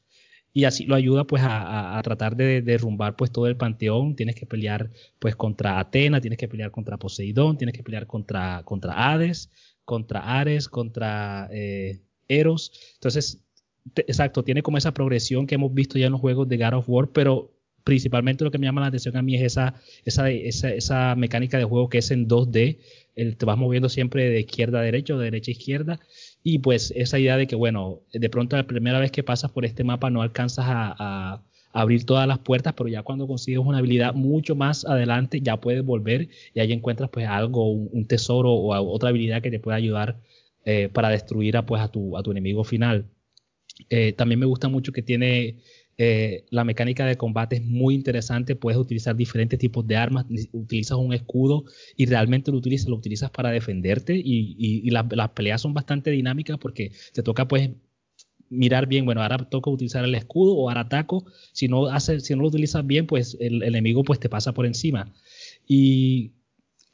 Y 0.52 0.64
así 0.64 0.84
lo 0.84 0.96
ayuda 0.96 1.24
pues 1.24 1.42
a, 1.42 1.96
a, 1.96 2.02
tratar 2.02 2.34
de 2.36 2.60
derrumbar 2.60 3.14
pues 3.16 3.30
todo 3.30 3.46
el 3.46 3.56
panteón. 3.56 4.16
Tienes 4.16 4.34
que 4.34 4.46
pelear 4.46 4.90
pues 5.18 5.36
contra 5.36 5.78
Atena, 5.78 6.20
tienes 6.20 6.38
que 6.38 6.48
pelear 6.48 6.70
contra 6.72 6.98
Poseidón, 6.98 7.56
tienes 7.56 7.74
que 7.74 7.84
pelear 7.84 8.06
contra, 8.06 8.62
contra 8.64 9.12
Hades, 9.12 9.50
contra 9.84 10.38
Ares, 10.38 10.68
contra 10.68 11.48
eh, 11.52 12.00
Eros. 12.28 12.72
Entonces 12.94 13.44
exacto, 13.96 14.42
tiene 14.42 14.62
como 14.62 14.78
esa 14.78 14.92
progresión 14.92 15.46
que 15.46 15.54
hemos 15.54 15.72
visto 15.74 15.98
ya 15.98 16.06
en 16.06 16.12
los 16.12 16.20
juegos 16.20 16.48
de 16.48 16.56
God 16.56 16.74
of 16.74 16.88
War, 16.88 17.08
pero 17.12 17.52
principalmente 17.84 18.44
lo 18.44 18.50
que 18.50 18.58
me 18.58 18.66
llama 18.66 18.82
la 18.82 18.88
atención 18.88 19.16
a 19.16 19.22
mí 19.22 19.36
es 19.36 19.42
esa, 19.42 19.74
esa, 20.04 20.30
esa, 20.30 20.70
esa 20.70 21.14
mecánica 21.16 21.58
de 21.58 21.64
juego 21.64 21.88
que 21.88 21.98
es 21.98 22.10
en 22.10 22.28
2D, 22.28 22.78
el, 23.16 23.36
te 23.36 23.46
vas 23.46 23.58
moviendo 23.58 23.88
siempre 23.88 24.28
de 24.28 24.40
izquierda 24.40 24.80
a 24.80 24.82
derecha 24.82 25.14
o 25.14 25.18
de 25.18 25.24
derecha 25.24 25.50
a 25.50 25.52
izquierda, 25.52 26.00
y 26.42 26.58
pues 26.58 26.92
esa 26.96 27.18
idea 27.18 27.36
de 27.36 27.46
que, 27.46 27.56
bueno, 27.56 28.00
de 28.12 28.30
pronto 28.30 28.56
la 28.56 28.66
primera 28.66 28.98
vez 28.98 29.10
que 29.10 29.22
pasas 29.22 29.50
por 29.50 29.64
este 29.64 29.84
mapa 29.84 30.10
no 30.10 30.22
alcanzas 30.22 30.66
a, 30.68 31.42
abrir 31.72 32.04
todas 32.04 32.26
las 32.26 32.40
puertas, 32.40 32.74
pero 32.76 32.88
ya 32.88 33.04
cuando 33.04 33.28
consigues 33.28 33.60
una 33.64 33.78
habilidad 33.78 34.12
mucho 34.12 34.56
más 34.56 34.84
adelante 34.84 35.40
ya 35.40 35.60
puedes 35.60 35.84
volver 35.84 36.28
y 36.52 36.58
ahí 36.58 36.72
encuentras 36.72 37.10
pues 37.10 37.28
algo, 37.28 37.70
un, 37.70 37.88
un 37.92 38.06
tesoro 38.06 38.50
o 38.50 38.74
otra 38.92 39.10
habilidad 39.10 39.40
que 39.40 39.52
te 39.52 39.60
pueda 39.60 39.76
ayudar 39.76 40.16
eh, 40.64 40.90
para 40.92 41.08
destruir 41.08 41.56
a, 41.56 41.64
pues, 41.64 41.80
a, 41.80 41.88
tu, 41.88 42.18
a 42.18 42.22
tu 42.22 42.32
enemigo 42.32 42.64
final. 42.64 43.06
Eh, 43.88 44.12
también 44.12 44.40
me 44.40 44.46
gusta 44.46 44.68
mucho 44.68 44.92
que 44.92 45.02
tiene 45.02 45.56
eh, 46.02 46.46
la 46.48 46.64
mecánica 46.64 47.04
de 47.04 47.18
combate 47.18 47.56
es 47.56 47.62
muy 47.62 47.94
interesante. 47.94 48.56
Puedes 48.56 48.80
utilizar 48.80 49.14
diferentes 49.14 49.58
tipos 49.58 49.86
de 49.86 49.96
armas. 49.96 50.24
Utilizas 50.52 50.96
un 50.96 51.12
escudo 51.12 51.64
y 51.94 52.06
realmente 52.06 52.50
lo 52.50 52.56
utilizas, 52.56 52.88
lo 52.88 52.96
utilizas 52.96 53.30
para 53.30 53.50
defenderte. 53.50 54.14
Y, 54.16 54.88
las 54.90 55.30
peleas 55.30 55.60
son 55.60 55.74
bastante 55.74 56.10
dinámicas 56.10 56.56
porque 56.58 56.92
te 57.12 57.22
toca 57.22 57.46
pues 57.46 57.70
mirar 58.48 58.86
bien, 58.86 59.04
bueno, 59.04 59.22
ahora 59.22 59.38
toca 59.38 59.70
utilizar 59.70 60.02
el 60.04 60.14
escudo 60.14 60.54
o 60.56 60.70
ahora 60.70 60.82
ataco. 60.82 61.26
Si 61.52 61.68
no, 61.68 61.86
hace, 61.88 62.20
si 62.20 62.34
no 62.34 62.40
lo 62.42 62.48
utilizas 62.48 62.86
bien, 62.86 63.06
pues 63.06 63.36
el, 63.38 63.62
el 63.62 63.68
enemigo 63.68 64.02
pues 64.02 64.18
te 64.18 64.30
pasa 64.30 64.52
por 64.54 64.64
encima. 64.64 65.12
Y 65.68 66.32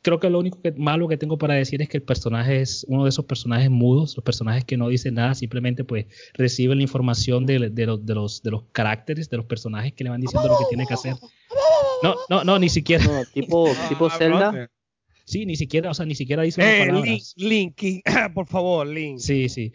creo 0.07 0.21
que 0.21 0.31
lo 0.31 0.39
único 0.39 0.63
que, 0.63 0.71
malo 0.71 1.09
que 1.09 1.17
tengo 1.17 1.37
para 1.37 1.55
decir 1.55 1.83
es 1.83 1.89
que 1.89 1.97
el 1.97 2.03
personaje 2.05 2.61
es 2.61 2.87
uno 2.89 3.03
de 3.03 3.09
esos 3.09 3.25
personajes 3.25 3.69
mudos, 3.69 4.17
los 4.17 4.25
personajes 4.25 4.65
que 4.65 4.77
no 4.77 4.89
dicen 4.89 5.15
nada, 5.15 5.35
simplemente 5.35 5.83
pues 5.83 6.07
reciben 6.35 6.79
la 6.79 6.85
información 6.85 7.45
de, 7.45 7.71
de, 7.71 7.87
los, 7.87 8.07
de, 8.07 8.15
los, 8.15 8.41
de 8.41 8.53
los 8.53 8.63
caracteres, 8.71 9.29
de 9.31 9.37
los 9.37 9.47
personajes 9.47 9.95
que 9.95 10.05
le 10.05 10.11
van 10.11 10.21
diciendo 10.21 10.47
lo 10.47 10.59
que 10.59 10.67
tiene 10.69 10.87
que 10.87 10.95
hacer. 10.95 11.15
No, 12.05 12.15
no, 12.31 12.45
no, 12.45 12.57
ni 12.57 12.69
siquiera. 12.69 13.05
No, 13.05 13.25
tipo, 13.25 13.69
tipo 13.89 14.09
Zelda. 14.09 14.71
Sí, 15.25 15.45
ni 15.45 15.57
siquiera, 15.57 15.91
o 15.91 15.95
sea, 15.95 16.07
ni 16.07 16.15
siquiera 16.15 16.45
dice 16.45 16.63
eh, 16.63 16.87
palabras. 16.87 17.35
Link, 17.37 17.81
Link, 17.81 18.05
por 18.35 18.47
favor, 18.47 18.87
Link. 18.87 19.19
Sí, 19.19 19.49
sí. 19.49 19.73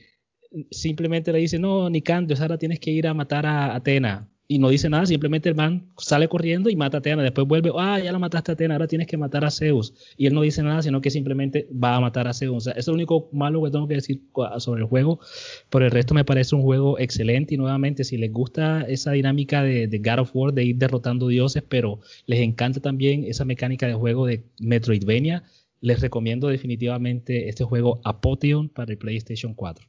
Simplemente 0.69 1.33
le 1.33 1.39
dice, 1.39 1.59
no, 1.59 1.89
Nicandro, 1.89 2.37
ahora 2.39 2.57
tienes 2.57 2.79
que 2.79 2.91
ir 2.91 3.05
a 3.05 3.13
matar 3.13 3.45
a 3.45 3.75
Atena 3.75 4.30
y 4.51 4.59
no 4.59 4.67
dice 4.67 4.89
nada, 4.89 5.05
simplemente 5.05 5.47
el 5.47 5.55
man 5.55 5.85
sale 5.97 6.27
corriendo 6.27 6.69
y 6.69 6.75
mata 6.75 6.97
a 6.97 6.99
Atena, 6.99 7.23
después 7.23 7.47
vuelve, 7.47 7.71
ah, 7.73 7.97
ya 8.03 8.11
la 8.11 8.19
mataste 8.19 8.51
a 8.51 8.53
Atena, 8.53 8.73
ahora 8.73 8.85
tienes 8.85 9.07
que 9.07 9.15
matar 9.15 9.45
a 9.45 9.49
Zeus. 9.49 9.93
Y 10.17 10.25
él 10.25 10.33
no 10.33 10.41
dice 10.41 10.61
nada, 10.61 10.81
sino 10.81 10.99
que 10.99 11.09
simplemente 11.09 11.69
va 11.71 11.95
a 11.95 12.01
matar 12.01 12.27
a 12.27 12.33
Zeus. 12.33 12.67
Eso 12.67 12.77
es 12.77 12.87
lo 12.87 12.95
único 12.95 13.29
malo 13.31 13.63
que 13.63 13.71
tengo 13.71 13.87
que 13.87 13.93
decir 13.93 14.19
sobre 14.57 14.81
el 14.81 14.87
juego. 14.89 15.21
Por 15.69 15.83
el 15.83 15.91
resto 15.91 16.13
me 16.13 16.25
parece 16.25 16.53
un 16.53 16.63
juego 16.63 16.99
excelente 16.99 17.55
y 17.55 17.57
nuevamente, 17.57 18.03
si 18.03 18.17
les 18.17 18.29
gusta 18.29 18.81
esa 18.81 19.13
dinámica 19.13 19.63
de, 19.63 19.87
de 19.87 19.99
God 19.99 20.19
of 20.19 20.35
War, 20.35 20.51
de 20.51 20.65
ir 20.65 20.75
derrotando 20.75 21.29
dioses, 21.29 21.63
pero 21.65 22.01
les 22.25 22.41
encanta 22.41 22.81
también 22.81 23.23
esa 23.23 23.45
mecánica 23.45 23.87
de 23.87 23.93
juego 23.93 24.25
de 24.25 24.43
Metroidvania, 24.59 25.43
les 25.79 26.01
recomiendo 26.01 26.49
definitivamente 26.49 27.47
este 27.47 27.63
juego 27.63 28.01
Apotheon 28.03 28.67
para 28.67 28.91
el 28.91 28.97
PlayStation 28.97 29.53
4. 29.53 29.87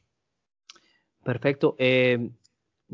Perfecto. 1.21 1.75
Eh, 1.79 2.29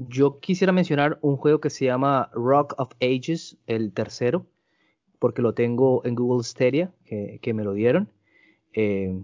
yo 0.07 0.39
quisiera 0.39 0.71
mencionar 0.71 1.19
un 1.21 1.35
juego 1.35 1.59
que 1.59 1.69
se 1.69 1.85
llama 1.85 2.29
Rock 2.33 2.73
of 2.77 2.91
Ages, 3.01 3.57
el 3.67 3.91
tercero, 3.91 4.45
porque 5.19 5.41
lo 5.41 5.53
tengo 5.53 6.05
en 6.05 6.15
Google 6.15 6.43
Stadia, 6.43 6.93
que, 7.05 7.53
me 7.53 7.63
lo 7.63 7.73
dieron. 7.73 8.09
Eh, 8.73 9.21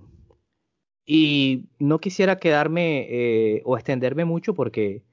y 1.05 1.65
no 1.79 1.99
quisiera 1.99 2.37
quedarme 2.37 3.07
eh, 3.09 3.61
o 3.63 3.77
extenderme 3.77 4.25
mucho 4.25 4.53
porque 4.53 5.03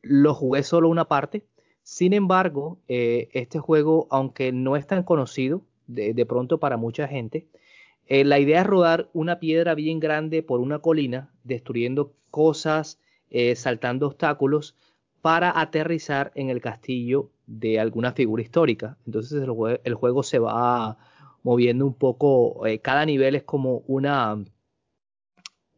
lo 0.00 0.32
jugué 0.32 0.62
solo 0.62 0.88
una 0.88 1.06
parte. 1.06 1.44
Sin 1.82 2.14
embargo, 2.14 2.78
eh, 2.88 3.28
este 3.32 3.58
juego, 3.58 4.06
aunque 4.10 4.52
no 4.52 4.76
es 4.76 4.86
tan 4.86 5.02
conocido 5.02 5.62
de, 5.86 6.14
de 6.14 6.26
pronto 6.26 6.58
para 6.58 6.76
mucha 6.76 7.08
gente, 7.08 7.48
la 8.08 8.38
idea 8.38 8.62
es 8.62 8.66
rodar 8.66 9.10
una 9.12 9.38
piedra 9.38 9.74
bien 9.74 10.00
grande 10.00 10.42
por 10.42 10.60
una 10.60 10.78
colina, 10.78 11.30
destruyendo 11.44 12.14
cosas, 12.30 12.98
eh, 13.30 13.54
saltando 13.56 14.06
obstáculos 14.06 14.76
para 15.20 15.60
aterrizar 15.60 16.32
en 16.34 16.50
el 16.50 16.60
castillo 16.60 17.30
de 17.46 17.80
alguna 17.80 18.12
figura 18.12 18.42
histórica. 18.42 18.96
Entonces 19.06 19.42
el, 19.84 19.94
juego 19.94 20.22
se 20.22 20.38
va 20.38 20.96
moviendo 21.42 21.86
un 21.86 21.94
poco, 21.94 22.66
eh, 22.66 22.80
cada 22.80 23.04
nivel 23.04 23.34
es 23.34 23.42
como 23.42 23.82
una, 23.86 24.42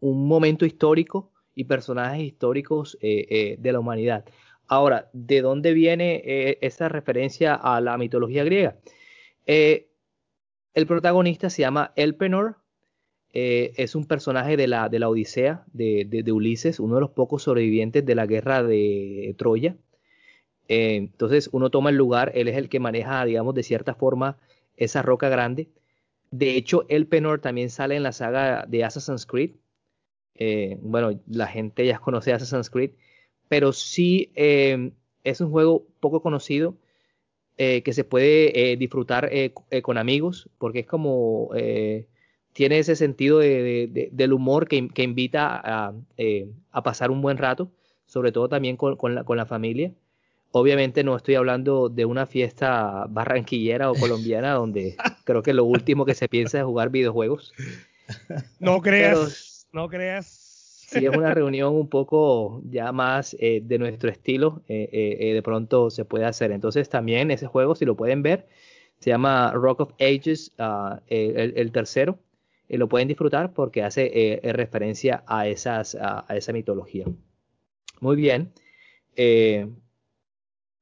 un 0.01 0.28
momento 0.28 0.66
histórico 0.66 1.32
y 1.55 1.64
personajes 1.64 2.22
históricos 2.22 2.98
eh, 3.01 3.57
de 3.59 3.72
la 3.72 3.80
humanidad. 3.80 4.24
Ahora, 4.68 5.11
¿de 5.12 5.42
dónde 5.42 5.72
viene 5.72 6.59
esa 6.61 6.88
referencia 6.88 7.55
a 7.55 7.80
la 7.80 7.98
mitología 7.98 8.44
griega? 8.44 8.76
El 9.44 10.86
protagonista 10.86 11.51
se 11.51 11.62
llama 11.62 11.92
Elpenor. 11.96 12.59
Eh, 13.33 13.72
es 13.76 13.95
un 13.95 14.07
personaje 14.07 14.57
de 14.57 14.66
la, 14.66 14.89
de 14.89 14.99
la 14.99 15.09
Odisea 15.09 15.64
de, 15.72 16.07
de- 16.09 16.33
Ulises, 16.33 16.81
uno 16.81 16.97
de 16.97 17.01
los 17.03 17.11
pocos 17.11 17.43
sobrevivientes 17.45 18.05
de 18.07 18.14
la 18.14 18.26
guerra 18.26 18.62
de 18.62 19.35
Troya. 19.39 19.76
Eh, 20.68 20.97
entonces 20.97 21.51
uno 21.53 21.70
toma 21.70 21.91
el 21.91 21.97
lugar, 21.97 22.33
él 22.35 22.49
es 22.49 22.57
el 22.57 22.68
que 22.68 22.81
maneja, 22.81 23.24
digamos, 23.24 23.55
de 23.55 23.62
cierta 23.62 23.95
forma 23.95 24.39
esa 24.76 25.03
roca 25.03 25.28
grande. 25.28 25.68
De 26.31 26.57
hecho, 26.57 26.87
Elpenor 26.89 27.41
también 27.41 27.70
sale 27.70 27.97
en 27.97 28.03
la 28.05 28.12
saga 28.12 28.66
de 28.68 28.85
Assassin's 28.85 29.26
Creed. 29.26 29.53
Eh, 30.37 30.78
bueno, 30.83 31.20
la 31.28 31.47
gente 31.49 31.87
ya 31.87 31.99
conoce 32.01 32.33
Assassin's 32.33 32.70
Creed, 32.70 32.93
pero 33.49 33.72
sí 33.72 34.33
es 35.24 35.41
un 35.41 35.51
juego 35.51 35.87
poco 36.01 36.22
conocido 36.22 36.76
que 37.57 37.93
se 37.93 38.05
puede 38.05 38.76
disfrutar 38.76 39.31
con 39.83 39.99
amigos, 39.99 40.49
porque 40.59 40.81
es 40.81 40.87
como 40.87 41.51
tiene 42.61 42.78
ese 42.78 42.94
sentido 42.94 43.38
de- 43.38 43.62
de- 43.62 43.86
de- 43.90 44.08
del 44.12 44.34
humor 44.34 44.68
que, 44.68 44.86
que 44.90 45.02
invita 45.02 45.58
a, 45.64 45.94
eh, 46.18 46.50
a 46.72 46.82
pasar 46.82 47.11
un 47.11 47.22
buen 47.22 47.38
rato, 47.38 47.70
sobre 48.04 48.32
todo 48.32 48.50
también 48.50 48.76
con, 48.76 48.96
con 48.96 49.14
la, 49.14 49.24
con 49.24 49.38
la 49.38 49.46
familia. 49.46 49.92
Obviamente 50.52 51.02
no 51.02 51.16
estoy 51.16 51.36
hablando 51.36 51.88
de 51.88 52.04
una 52.04 52.26
fiesta 52.26 53.06
barranquillera 53.08 53.90
o 53.90 53.94
colombiana 53.94 54.52
donde 54.52 54.94
creo 55.24 55.42
que 55.42 55.54
lo 55.54 55.64
último 55.64 56.04
que 56.04 56.12
se 56.14 56.28
piensa 56.28 56.58
es 56.58 56.64
jugar 56.64 56.90
videojuegos. 56.90 57.54
No 58.58 58.82
creas, 58.82 59.66
no 59.72 59.88
creas. 59.88 60.26
Si 60.26 61.02
es 61.06 61.16
una 61.16 61.32
reunión 61.32 61.74
un 61.74 61.88
poco 61.88 62.61
ya 62.68 62.92
más 62.92 63.34
eh, 63.40 63.62
de 63.64 63.78
nuestro 63.78 64.11
estilo, 64.11 64.61
eh, 64.68 64.86
eh, 64.92 65.16
eh, 65.30 65.32
de 65.32 65.42
pronto 65.42 65.88
se 65.88 66.04
puede 66.04 66.26
hacer. 66.26 66.52
Entonces 66.52 66.90
también 66.90 67.30
ese 67.30 67.46
juego, 67.46 67.74
si 67.74 67.86
lo 67.86 67.96
pueden 67.96 68.22
ver, 68.22 68.48
se 68.98 69.08
llama 69.08 69.50
Rock 69.54 69.80
of 69.80 69.92
Ages, 69.98 70.52
el, 71.08 71.54
el 71.56 71.72
tercero, 71.72 72.18
y 72.70 72.76
lo 72.76 72.88
pueden 72.88 73.08
disfrutar 73.08 73.52
porque 73.52 73.82
hace 73.82 74.04
eh, 74.06 74.40
eh, 74.44 74.52
referencia 74.52 75.24
a, 75.26 75.48
esas, 75.48 75.96
a, 75.96 76.24
a 76.28 76.36
esa 76.36 76.52
mitología. 76.52 77.04
Muy 78.00 78.14
bien. 78.14 78.52
Eh, 79.16 79.68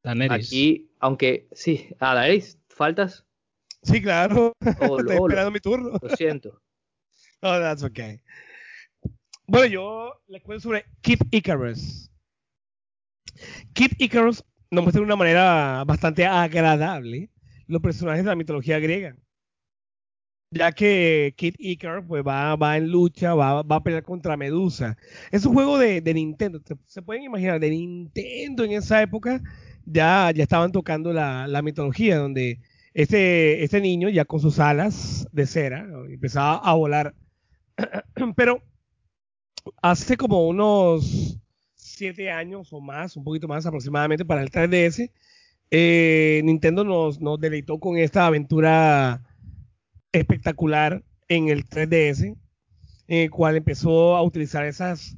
Daenerys. 0.02 0.46
aquí, 0.48 0.90
aunque 1.00 1.48
sí, 1.52 1.88
a 1.98 2.14
Daenerys, 2.14 2.58
faltas. 2.68 3.24
Sí, 3.82 4.02
claro. 4.02 4.52
Oh, 4.82 4.98
Estoy 5.00 5.16
oh, 5.16 5.26
esperando 5.26 5.50
mi 5.50 5.60
turno. 5.60 5.98
lo 6.00 6.16
siento. 6.16 6.60
Oh, 7.40 7.56
that's 7.60 7.84
okay. 7.84 8.20
Bueno, 9.46 9.66
yo 9.66 10.22
les 10.26 10.42
cuento 10.42 10.62
sobre 10.62 10.86
Kid 11.02 11.20
Icarus. 11.30 12.10
Kid 13.74 13.92
Icarus 13.98 14.44
nos 14.72 14.82
muestra 14.82 14.98
de 14.98 15.06
una 15.06 15.14
manera 15.14 15.84
bastante 15.86 16.26
agradable 16.26 17.30
los 17.68 17.80
personajes 17.80 18.24
de 18.24 18.30
la 18.30 18.34
mitología 18.34 18.80
griega. 18.80 19.14
Ya 20.50 20.72
que 20.72 21.34
Kid 21.36 21.54
Icarus 21.58 22.04
pues, 22.08 22.24
va, 22.26 22.56
va 22.56 22.76
en 22.78 22.88
lucha, 22.90 23.34
va, 23.34 23.62
va 23.62 23.76
a 23.76 23.82
pelear 23.82 24.02
contra 24.02 24.36
Medusa. 24.36 24.96
Es 25.30 25.44
un 25.44 25.54
juego 25.54 25.78
de, 25.78 26.00
Nintendo. 26.14 26.60
Se, 26.86 27.02
pueden 27.02 27.24
imaginar, 27.24 27.60
de 27.60 27.70
Nintendo 27.70 28.64
en 28.64 28.72
esa 28.72 29.02
época 29.02 29.42
ya, 29.84 30.30
ya 30.34 30.42
estaban 30.42 30.72
tocando 30.72 31.12
la, 31.12 31.46
la 31.46 31.60
mitología, 31.60 32.18
donde 32.18 32.60
este, 32.94 33.62
este 33.62 33.80
niño 33.80 34.08
ya 34.08 34.24
con 34.24 34.40
sus 34.40 34.58
alas 34.58 35.28
de 35.32 35.46
cera 35.46 35.86
empezaba 36.08 36.56
a 36.56 36.74
volar. 36.74 37.14
Pero 38.36 38.62
hace 39.82 40.16
como 40.16 40.48
unos 40.48 41.38
siete 41.74 42.30
años 42.30 42.72
o 42.72 42.80
más, 42.80 43.16
un 43.16 43.24
poquito 43.24 43.48
más 43.48 43.66
aproximadamente 43.66 44.24
para 44.24 44.42
el 44.42 44.50
3DS, 44.50 45.10
eh, 45.70 46.40
Nintendo 46.44 46.84
nos, 46.84 47.20
nos 47.20 47.38
deleitó 47.38 47.78
con 47.78 47.98
esta 47.98 48.26
aventura 48.26 49.22
espectacular 50.12 51.04
en 51.28 51.48
el 51.48 51.66
3DS, 51.68 52.36
en 53.08 53.18
el 53.24 53.30
cual 53.30 53.56
empezó 53.56 54.16
a 54.16 54.22
utilizar 54.22 54.64
esas 54.66 55.16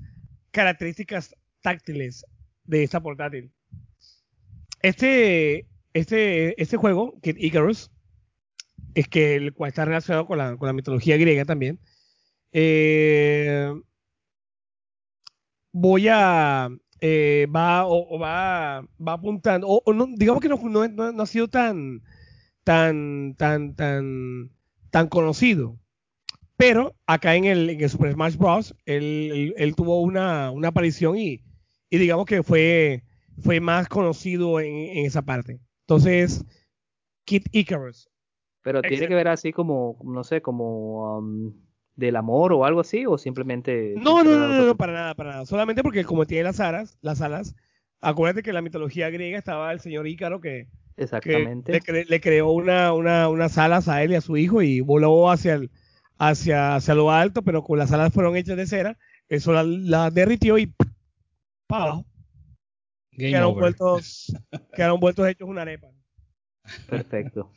características 0.52 1.36
táctiles 1.62 2.24
de 2.64 2.82
esta 2.84 3.00
portátil. 3.02 3.52
Este, 4.82 5.66
este, 5.92 6.60
este 6.60 6.76
juego, 6.76 7.18
Kid 7.22 7.36
Icarus, 7.38 7.90
es 8.94 9.08
que 9.08 9.36
el 9.36 9.52
cual 9.54 9.68
está 9.68 9.84
relacionado 9.84 10.26
con 10.26 10.38
la, 10.38 10.56
con 10.56 10.66
la 10.66 10.72
mitología 10.72 11.16
griega 11.16 11.44
también. 11.44 11.78
eh, 12.52 13.72
voy 15.72 16.08
a 16.08 16.68
eh, 17.00 17.46
va 17.54 17.86
o, 17.86 18.18
va 18.18 18.80
va 19.06 19.12
apuntando 19.12 19.66
o, 19.68 19.82
digamos 20.16 20.40
que 20.42 20.48
no, 20.48 20.56
no, 20.62 20.88
no- 20.88 21.12
no 21.12 21.22
ha 21.22 21.26
sido 21.26 21.48
tan 21.48 22.02
tan 22.64 23.34
tan 23.36 23.74
tan 23.74 24.50
tan 24.90 25.08
conocido 25.08 25.76
pero 26.56 26.94
acá 27.06 27.36
en 27.36 27.46
el, 27.46 27.70
en 27.70 27.80
el 27.80 27.88
Super 27.90 28.12
Smash 28.12 28.36
Bros 28.36 28.74
él, 28.84 29.30
él- 29.32 29.54
él 29.56 29.74
tuvo 29.74 30.00
una, 30.02 30.50
una 30.50 30.68
aparición 30.68 31.16
y, 31.18 31.40
y 31.88 31.98
digamos 31.98 32.26
que 32.26 32.42
fue 32.42 33.02
fue 33.42 33.60
más 33.60 33.88
conocido 33.88 34.60
en, 34.60 34.74
en 34.74 35.06
esa 35.06 35.22
parte 35.22 35.60
entonces 35.86 36.44
Kid 37.24 37.44
Icarus 37.52 38.08
Pero 38.62 38.82
tiene 38.82 39.08
que 39.08 39.14
ver 39.14 39.28
así 39.28 39.52
como, 39.52 39.98
no 40.04 40.22
sé, 40.24 40.42
como 40.42 41.18
um, 41.18 41.52
del 41.96 42.16
amor 42.16 42.52
o 42.52 42.64
algo 42.64 42.80
así, 42.80 43.06
o 43.06 43.16
simplemente. 43.18 43.94
No, 43.96 44.22
no, 44.24 44.30
no, 44.38 44.48
no, 44.48 44.66
no, 44.66 44.76
para 44.76 44.92
nada, 44.92 45.14
para 45.14 45.30
nada. 45.32 45.46
Solamente 45.46 45.82
porque 45.82 46.04
como 46.04 46.26
tiene 46.26 46.44
las 46.44 46.60
alas, 46.60 46.98
las 47.02 47.20
alas, 47.20 47.54
acuérdate 48.00 48.42
que 48.42 48.50
en 48.50 48.54
la 48.54 48.62
mitología 48.62 49.08
griega 49.10 49.38
estaba 49.38 49.72
el 49.72 49.80
señor 49.80 50.06
Ícaro 50.08 50.40
que 50.40 50.66
Exactamente. 51.00 51.72
le, 51.72 51.80
cre- 51.80 52.06
le 52.06 52.20
creó 52.20 52.50
una, 52.50 52.92
una, 52.92 53.28
unas 53.28 53.56
alas 53.58 53.88
a 53.88 54.02
él 54.02 54.12
y 54.12 54.14
a 54.16 54.20
su 54.20 54.36
hijo 54.36 54.62
y 54.62 54.80
voló 54.80 55.30
hacia 55.30 55.54
el, 55.54 55.70
hacia, 56.18 56.76
hacia 56.76 56.94
lo 56.94 57.10
alto, 57.10 57.42
pero 57.42 57.62
con 57.62 57.78
las 57.78 57.90
alas 57.92 58.12
fueron 58.12 58.36
hechas 58.36 58.56
de 58.56 58.66
cera, 58.66 58.98
eso 59.28 59.52
las 59.52 59.66
la 59.66 60.10
derritió 60.10 60.58
y 60.58 60.72
para 61.66 61.84
abajo. 61.84 62.06
Game 63.12 63.30
Quedaron 63.30 63.50
over. 63.52 63.60
vueltos, 63.62 64.32
quedaron 64.74 65.00
vueltos 65.00 65.26
hechos 65.28 65.48
una 65.48 65.62
arepa. 65.62 65.88
Perfecto. 66.88 67.50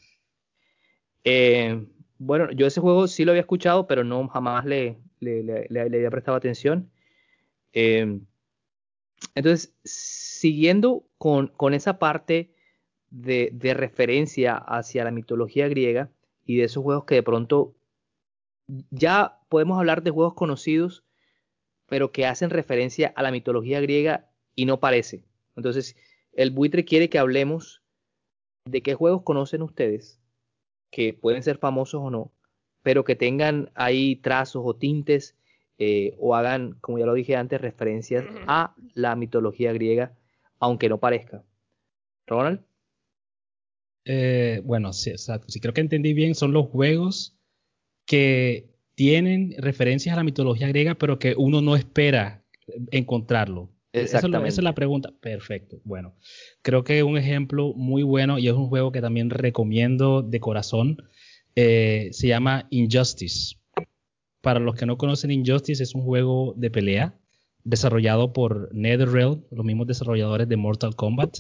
Eh, 1.23 1.85
bueno, 2.17 2.51
yo 2.51 2.65
ese 2.67 2.81
juego 2.81 3.07
sí 3.07 3.25
lo 3.25 3.31
había 3.31 3.41
escuchado, 3.41 3.87
pero 3.87 4.03
no 4.03 4.27
jamás 4.27 4.65
le, 4.65 4.97
le, 5.19 5.43
le- 5.43 5.67
le- 5.69 5.89
le 5.89 5.97
había 5.97 6.11
prestado 6.11 6.37
atención. 6.37 6.89
Eh, 7.73 8.19
entonces, 9.35 9.73
siguiendo 9.83 11.05
con, 11.17 11.47
con 11.47 11.73
esa 11.73 11.97
parte 11.99 12.53
de, 13.13 13.51
de 13.53 13.75
referencia 13.75 14.55
hacia 14.55 15.03
la 15.03 15.11
mitología 15.11 15.67
griega 15.67 16.09
y 16.45 16.57
de 16.57 16.63
esos 16.63 16.83
juegos 16.83 17.05
que 17.05 17.15
de 17.15 17.23
pronto 17.23 17.75
ya 18.89 19.39
podemos 19.49 19.77
hablar 19.77 20.01
de 20.01 20.09
juegos 20.09 20.33
conocidos, 20.33 21.03
pero 21.87 22.11
que 22.11 22.25
hacen 22.25 22.49
referencia 22.49 23.13
a 23.15 23.21
la 23.21 23.31
mitología 23.31 23.79
griega 23.81 24.29
y 24.55 24.65
no 24.65 24.79
parece. 24.79 25.23
Entonces, 25.55 25.95
el 26.33 26.49
buitre 26.49 26.85
quiere 26.85 27.09
que 27.09 27.19
hablemos 27.19 27.83
de 28.65 28.81
qué 28.81 28.95
juegos 28.95 29.21
conocen 29.21 29.61
ustedes, 29.61 30.19
que 30.89 31.13
pueden 31.13 31.43
ser 31.43 31.59
famosos 31.59 32.01
o 32.03 32.09
no, 32.09 32.31
pero 32.81 33.03
que 33.03 33.15
tengan 33.15 33.69
ahí 33.75 34.15
trazos 34.15 34.63
o 34.65 34.75
tintes 34.75 35.35
eh, 35.77 36.15
o 36.19 36.35
hagan, 36.35 36.77
como 36.81 36.97
ya 36.97 37.05
lo 37.05 37.13
dije 37.13 37.35
antes, 37.35 37.61
referencias 37.61 38.25
a 38.47 38.73
la 38.95 39.15
mitología 39.15 39.71
griega, 39.71 40.15
aunque 40.59 40.89
no 40.89 40.99
parezca. 40.99 41.43
Ronald, 42.25 42.61
Eh, 44.05 44.61
bueno, 44.65 44.93
sí, 44.93 45.09
exacto. 45.11 45.49
Si 45.49 45.59
creo 45.59 45.73
que 45.73 45.81
entendí 45.81 46.13
bien, 46.13 46.35
son 46.35 46.51
los 46.51 46.67
juegos 46.67 47.37
que 48.05 48.69
tienen 48.95 49.55
referencias 49.57 50.13
a 50.13 50.17
la 50.17 50.23
mitología 50.23 50.67
griega, 50.67 50.95
pero 50.95 51.19
que 51.19 51.35
uno 51.37 51.61
no 51.61 51.75
espera 51.75 52.43
encontrarlo. 52.91 53.69
Exactamente. 53.93 54.49
esa 54.49 54.61
es 54.61 54.63
la 54.63 54.75
pregunta. 54.75 55.13
Perfecto. 55.19 55.79
Bueno, 55.83 56.15
creo 56.61 56.83
que 56.83 57.03
un 57.03 57.17
ejemplo 57.17 57.73
muy 57.75 58.03
bueno 58.03 58.39
y 58.39 58.47
es 58.47 58.53
un 58.53 58.67
juego 58.67 58.91
que 58.91 59.01
también 59.01 59.29
recomiendo 59.29 60.21
de 60.21 60.39
corazón. 60.39 60.97
eh, 61.55 62.09
se 62.11 62.27
llama 62.27 62.65
Injustice. 62.71 63.57
Para 64.41 64.59
los 64.59 64.75
que 64.75 64.87
no 64.87 64.97
conocen 64.97 65.31
Injustice, 65.31 65.83
es 65.83 65.93
un 65.93 66.01
juego 66.03 66.53
de 66.57 66.71
pelea 66.71 67.15
desarrollado 67.63 68.33
por 68.33 68.73
NetherRealm, 68.73 69.43
los 69.51 69.65
mismos 69.65 69.87
desarrolladores 69.87 70.49
de 70.49 70.57
Mortal 70.57 70.95
Kombat. 70.95 71.39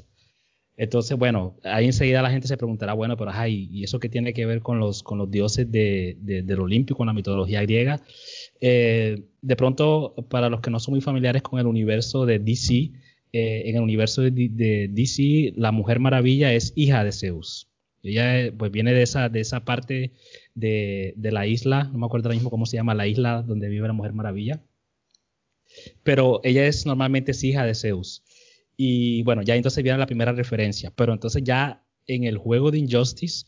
Entonces, 0.75 1.17
bueno, 1.17 1.55
ahí 1.63 1.85
enseguida 1.85 2.21
la 2.23 2.31
gente 2.31 2.47
se 2.47 2.57
preguntará, 2.57 2.93
bueno, 2.93 3.15
pero 3.15 3.29
ay, 3.31 3.69
¿y 3.71 3.83
eso 3.83 3.99
qué 3.99 4.09
tiene 4.09 4.33
que 4.33 4.45
ver 4.47 4.61
con 4.61 4.79
los, 4.79 5.03
con 5.03 5.17
los 5.19 5.29
dioses 5.29 5.71
de, 5.71 6.17
de- 6.21 6.41
del 6.41 6.59
Olimpio, 6.59 6.95
con 6.95 7.07
la 7.07 7.13
mitología 7.13 7.61
griega? 7.61 8.01
Eh, 8.59 9.23
de 9.41 9.55
pronto, 9.55 10.15
para 10.29 10.49
los 10.49 10.61
que 10.61 10.71
no 10.71 10.79
son 10.79 10.93
muy 10.93 11.01
familiares 11.01 11.43
con 11.43 11.59
el 11.59 11.67
universo 11.67 12.25
de 12.25 12.39
DC, 12.39 12.91
eh, 13.33 13.63
en 13.69 13.75
el 13.75 13.81
universo 13.81 14.21
de, 14.23 14.31
DC, 14.91 15.53
la 15.57 15.71
Mujer 15.71 15.99
Maravilla 15.99 16.53
es 16.53 16.73
hija 16.75 17.03
de 17.03 17.11
Zeus. 17.11 17.67
Ella 18.01 18.39
eh, 18.41 18.51
pues 18.51 18.71
viene 18.71 18.93
de 18.93 19.03
esa, 19.03 19.29
parte 19.65 20.11
de, 20.55 21.13
de 21.17 21.31
la 21.31 21.45
isla, 21.47 21.85
no 21.85 21.99
me 21.99 22.05
acuerdo 22.07 22.27
ahora 22.29 22.35
mismo 22.35 22.49
cómo 22.49 22.65
se 22.65 22.77
llama 22.77 22.95
la 22.95 23.07
isla 23.07 23.43
donde 23.43 23.69
vive 23.69 23.87
la 23.87 23.93
Mujer 23.93 24.13
Maravilla, 24.13 24.61
pero 26.03 26.41
ella 26.43 26.65
es 26.67 26.85
normalmente 26.85 27.31
es 27.31 27.43
hija 27.43 27.65
de 27.65 27.75
Zeus. 27.75 28.23
Y 28.77 29.23
bueno, 29.23 29.41
ya 29.41 29.55
entonces 29.55 29.83
viene 29.83 29.97
la 29.99 30.05
primera 30.05 30.31
referencia, 30.31 30.91
pero 30.95 31.13
entonces 31.13 31.43
ya 31.43 31.83
en 32.07 32.23
el 32.23 32.37
juego 32.37 32.71
de 32.71 32.79
Injustice 32.79 33.45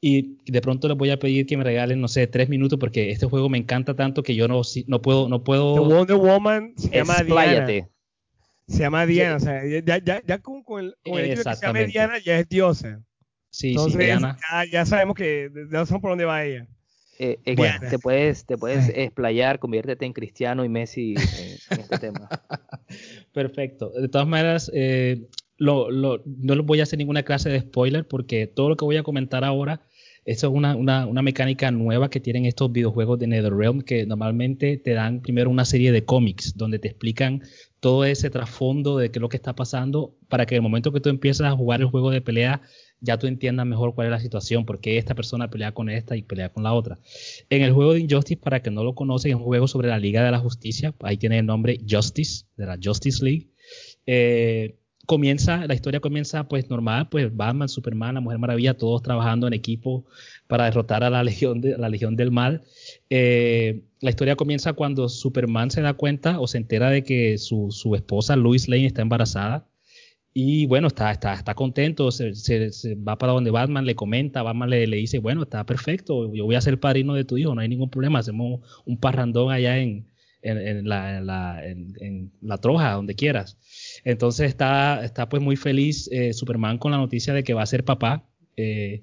y 0.00 0.36
de 0.50 0.60
pronto 0.60 0.86
les 0.88 0.96
voy 0.96 1.10
a 1.10 1.18
pedir 1.18 1.46
que 1.46 1.56
me 1.56 1.64
regalen, 1.64 2.00
no 2.00 2.06
sé, 2.08 2.26
tres 2.26 2.48
minutos 2.48 2.78
porque 2.78 3.10
este 3.10 3.26
juego 3.26 3.48
me 3.48 3.58
encanta 3.58 3.94
tanto 3.96 4.22
que 4.22 4.34
yo 4.34 4.46
no, 4.46 4.62
no 4.86 5.02
puedo, 5.02 5.28
no 5.28 5.42
puedo. 5.42 5.74
The 5.74 5.80
Wonder 5.94 6.16
Woman 6.16 6.74
se 6.76 6.90
llama 6.90 7.14
Expláyate. 7.14 7.72
Diana. 7.72 7.88
Se 8.68 8.78
llama 8.80 9.06
Diana, 9.06 9.36
o 9.36 9.40
sea, 9.40 9.62
ya, 9.66 9.98
ya, 9.98 10.22
ya 10.24 10.38
con, 10.38 10.62
con 10.62 10.84
el, 10.84 10.94
con 11.02 11.18
el 11.18 11.30
hecho 11.30 11.42
de 11.42 11.50
que 11.50 11.56
se 11.56 11.66
llame. 11.66 11.86
Diana 11.86 12.18
ya 12.18 12.38
es 12.38 12.48
diosa. 12.48 13.02
Sí, 13.50 13.70
Entonces 13.70 13.94
sí, 13.94 14.04
Diana. 14.04 14.36
ya, 14.52 14.64
ya 14.70 14.86
sabemos 14.86 15.16
que 15.16 15.50
ya 15.72 15.86
sabemos 15.86 16.02
por 16.02 16.10
dónde 16.10 16.26
va 16.26 16.44
ella. 16.44 16.68
Eh, 17.18 17.38
eh, 17.46 17.54
Bueno. 17.56 17.80
te 17.90 17.98
puedes, 17.98 18.44
te 18.44 18.56
puedes 18.56 18.90
explayar, 18.90 19.58
conviértete 19.58 20.04
en 20.06 20.12
Cristiano 20.12 20.64
y 20.64 20.68
Messi 20.68 21.14
en, 21.16 21.58
en 21.70 21.80
este 21.80 21.98
tema. 21.98 22.28
Perfecto. 23.32 23.90
De 23.90 24.08
todas 24.08 24.26
maneras, 24.26 24.70
eh, 24.74 25.26
no 25.58 25.88
les 25.90 26.64
voy 26.64 26.80
a 26.80 26.84
hacer 26.84 26.98
ninguna 26.98 27.22
clase 27.22 27.48
de 27.50 27.60
spoiler 27.60 28.06
porque 28.06 28.46
todo 28.46 28.68
lo 28.68 28.76
que 28.76 28.84
voy 28.84 28.96
a 28.96 29.02
comentar 29.02 29.44
ahora, 29.44 29.82
es 30.24 30.42
una, 30.44 30.76
una- 30.76 31.22
mecánica 31.22 31.70
nueva 31.70 32.10
que 32.10 32.20
tienen 32.20 32.44
estos 32.44 32.70
videojuegos 32.70 33.18
de 33.18 33.26
NetherRealm 33.28 33.80
que 33.80 34.04
normalmente 34.04 34.76
te 34.76 34.92
dan 34.92 35.22
primero 35.22 35.48
una 35.48 35.64
serie 35.64 35.90
de 35.90 36.04
cómics 36.04 36.54
donde 36.54 36.78
te 36.78 36.88
explican 36.88 37.40
todo 37.80 38.04
ese 38.04 38.28
trasfondo 38.28 38.98
de 38.98 39.10
qué 39.10 39.18
es 39.18 39.22
lo 39.22 39.30
que 39.30 39.38
está 39.38 39.54
pasando 39.54 40.16
para 40.28 40.44
que 40.44 40.56
el 40.56 40.60
momento 40.62 40.92
que 40.92 41.00
tú 41.00 41.08
empiezas 41.08 41.46
a 41.46 41.56
jugar 41.56 41.80
el 41.80 41.86
juego 41.86 42.10
de 42.10 42.20
pelea 42.20 42.60
ya 43.00 43.18
tú 43.18 43.26
entiendas 43.26 43.66
mejor 43.66 43.94
cuál 43.94 44.08
es 44.08 44.10
la 44.10 44.20
situación, 44.20 44.64
porque 44.64 44.98
esta 44.98 45.14
persona 45.14 45.50
pelea 45.50 45.72
con 45.72 45.88
esta 45.90 46.16
y 46.16 46.22
pelea 46.22 46.50
con 46.50 46.64
la 46.64 46.72
otra. 46.72 46.98
En 47.50 47.62
el 47.62 47.72
juego 47.72 47.94
de 47.94 48.00
Injustice, 48.00 48.40
para 48.40 48.62
que 48.62 48.70
no 48.70 48.84
lo 48.84 48.94
conocen, 48.94 49.30
es 49.30 49.36
un 49.36 49.44
juego 49.44 49.68
sobre 49.68 49.88
la 49.88 49.98
Liga 49.98 50.24
de 50.24 50.30
la 50.30 50.38
Justicia, 50.38 50.94
ahí 51.00 51.16
tiene 51.16 51.38
el 51.38 51.46
nombre 51.46 51.80
Justice, 51.88 52.44
de 52.56 52.66
la 52.66 52.78
Justice 52.82 53.24
League. 53.24 53.48
Eh, 54.06 54.78
comienza, 55.06 55.66
la 55.66 55.74
historia 55.74 56.00
comienza 56.00 56.48
pues 56.48 56.68
normal, 56.68 57.08
pues 57.08 57.34
Batman, 57.34 57.68
Superman, 57.68 58.16
la 58.16 58.20
Mujer 58.20 58.38
Maravilla, 58.38 58.74
todos 58.74 59.02
trabajando 59.02 59.46
en 59.46 59.54
equipo 59.54 60.04
para 60.46 60.64
derrotar 60.64 61.04
a 61.04 61.10
la 61.10 61.22
Legión, 61.22 61.60
de, 61.60 61.78
la 61.78 61.88
legión 61.88 62.16
del 62.16 62.30
Mal. 62.30 62.62
Eh, 63.08 63.84
la 64.00 64.10
historia 64.10 64.36
comienza 64.36 64.72
cuando 64.72 65.08
Superman 65.08 65.70
se 65.70 65.82
da 65.82 65.94
cuenta 65.94 66.40
o 66.40 66.46
se 66.46 66.58
entera 66.58 66.90
de 66.90 67.04
que 67.04 67.38
su, 67.38 67.68
su 67.70 67.94
esposa 67.94 68.36
Lois 68.36 68.68
Lane 68.68 68.86
está 68.86 69.02
embarazada. 69.02 69.67
Y 70.40 70.66
bueno, 70.66 70.86
está, 70.86 71.10
está, 71.10 71.34
está 71.34 71.52
contento, 71.56 72.12
se, 72.12 72.32
se- 72.36 72.94
va 72.94 73.18
para 73.18 73.32
donde 73.32 73.50
Batman 73.50 73.84
le 73.84 73.96
comenta, 73.96 74.40
Batman 74.44 74.70
le, 74.70 74.86
le 74.86 74.96
dice, 74.98 75.18
bueno, 75.18 75.42
está 75.42 75.66
perfecto, 75.66 76.32
yo 76.32 76.44
voy 76.44 76.54
a 76.54 76.60
ser 76.60 76.78
padrino 76.78 77.14
de 77.14 77.24
tu 77.24 77.36
hijo, 77.38 77.56
no 77.56 77.60
hay 77.60 77.68
ningún 77.68 77.90
problema, 77.90 78.20
hacemos 78.20 78.60
un 78.86 78.98
parrandón 78.98 79.50
allá 79.50 79.78
en, 79.78 80.06
en, 80.42 80.58
en 80.58 80.88
la, 80.88 81.16
en 81.18 81.26
la- 81.26 81.62
la 82.40 82.58
troja, 82.58 82.92
donde 82.92 83.16
quieras. 83.16 83.58
Entonces 84.04 84.48
está, 84.48 85.04
está 85.04 85.28
pues 85.28 85.42
muy 85.42 85.56
feliz 85.56 86.08
eh, 86.12 86.32
Superman 86.32 86.78
con 86.78 86.92
la 86.92 86.98
noticia 86.98 87.34
de 87.34 87.42
que 87.42 87.54
va 87.54 87.62
a 87.62 87.66
ser 87.66 87.84
papá. 87.84 88.24
eh, 88.56 89.02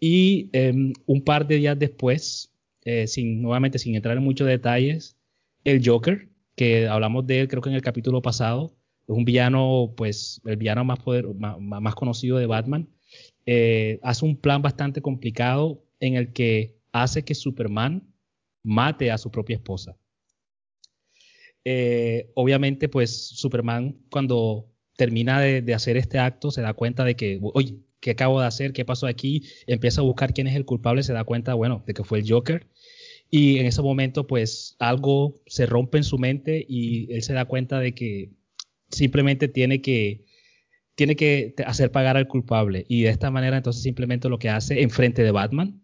y 0.00 0.48
em, 0.52 0.92
un 1.06 1.22
par 1.22 1.46
de 1.46 1.56
días 1.56 1.78
después, 1.78 2.52
eh, 2.84 3.06
sin, 3.06 3.42
nuevamente 3.42 3.78
sin 3.78 3.94
entrar 3.94 4.16
en 4.16 4.24
muchos 4.24 4.46
detalles, 4.48 5.16
el 5.64 5.80
Joker, 5.86 6.28
que 6.56 6.88
hablamos 6.88 7.26
de 7.26 7.40
él 7.40 7.48
creo 7.48 7.62
que 7.62 7.68
en 7.68 7.74
el 7.76 7.82
capítulo 7.82 8.22
pasado, 8.22 8.74
un 9.10 9.24
villano, 9.24 9.92
pues 9.96 10.40
el 10.44 10.56
villano 10.56 10.84
más, 10.84 10.98
poder, 11.00 11.26
más, 11.34 11.94
conocido 11.94 12.38
de 12.38 12.46
Batman, 12.46 12.88
eh, 13.46 13.98
hace 14.02 14.24
un 14.24 14.36
plan 14.36 14.62
bastante 14.62 15.02
complicado 15.02 15.84
en 16.00 16.14
el 16.14 16.32
que 16.32 16.78
hace 16.92 17.24
que 17.24 17.34
Superman 17.34 18.12
mate 18.62 19.10
a 19.10 19.18
su 19.18 19.30
propia 19.30 19.56
esposa. 19.56 19.96
Eh, 21.64 22.30
obviamente, 22.34 22.88
pues 22.88 23.28
Superman 23.28 23.98
cuando 24.10 24.66
termina 24.96 25.40
de, 25.40 25.62
de 25.62 25.74
hacer 25.74 25.96
este 25.96 26.18
acto 26.18 26.50
se 26.50 26.62
da 26.62 26.74
cuenta 26.74 27.04
de 27.04 27.16
que, 27.16 27.38
oye, 27.42 27.76
¿qué 28.00 28.12
acabo 28.12 28.40
de 28.40 28.46
hacer? 28.46 28.72
¿Qué 28.72 28.84
pasó 28.84 29.06
aquí? 29.06 29.44
Empieza 29.66 30.00
a 30.00 30.04
buscar 30.04 30.32
quién 30.32 30.46
es 30.46 30.56
el 30.56 30.64
culpable, 30.64 31.02
se 31.02 31.12
da 31.12 31.24
cuenta, 31.24 31.54
bueno, 31.54 31.82
de 31.86 31.94
que 31.94 32.04
fue 32.04 32.20
el 32.20 32.30
Joker. 32.30 32.66
Y 33.30 33.58
en 33.58 33.66
ese 33.66 33.82
momento, 33.82 34.26
pues 34.26 34.76
algo 34.78 35.40
se 35.46 35.66
rompe 35.66 35.98
en 35.98 36.04
su 36.04 36.18
mente 36.18 36.64
y 36.68 37.12
él 37.12 37.22
se 37.22 37.32
da 37.32 37.44
cuenta 37.44 37.78
de 37.78 37.94
que 37.94 38.30
simplemente 38.90 39.48
tiene 39.48 39.80
que, 39.80 40.24
tiene 40.94 41.16
que 41.16 41.54
hacer 41.66 41.90
pagar 41.92 42.16
al 42.16 42.28
culpable. 42.28 42.84
Y 42.88 43.02
de 43.02 43.10
esta 43.10 43.30
manera, 43.30 43.56
entonces 43.56 43.82
simplemente 43.82 44.28
lo 44.28 44.38
que 44.38 44.50
hace 44.50 44.82
en 44.82 44.90
frente 44.90 45.22
de 45.22 45.30
Batman, 45.30 45.82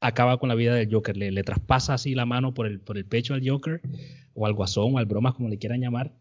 acaba 0.00 0.38
con 0.38 0.48
la 0.48 0.54
vida 0.54 0.74
del 0.74 0.92
Joker. 0.92 1.16
Le, 1.16 1.30
le 1.30 1.42
traspasa 1.42 1.94
así 1.94 2.14
la 2.14 2.26
mano 2.26 2.54
por 2.54 2.66
el, 2.66 2.80
por 2.80 2.96
el 2.96 3.04
pecho 3.06 3.34
al 3.34 3.46
Joker, 3.46 3.80
o 4.34 4.46
al 4.46 4.54
guasón, 4.54 4.94
o 4.94 4.98
al 4.98 5.06
bromas, 5.06 5.34
como 5.34 5.48
le 5.48 5.58
quieran 5.58 5.80
llamar. 5.80 6.14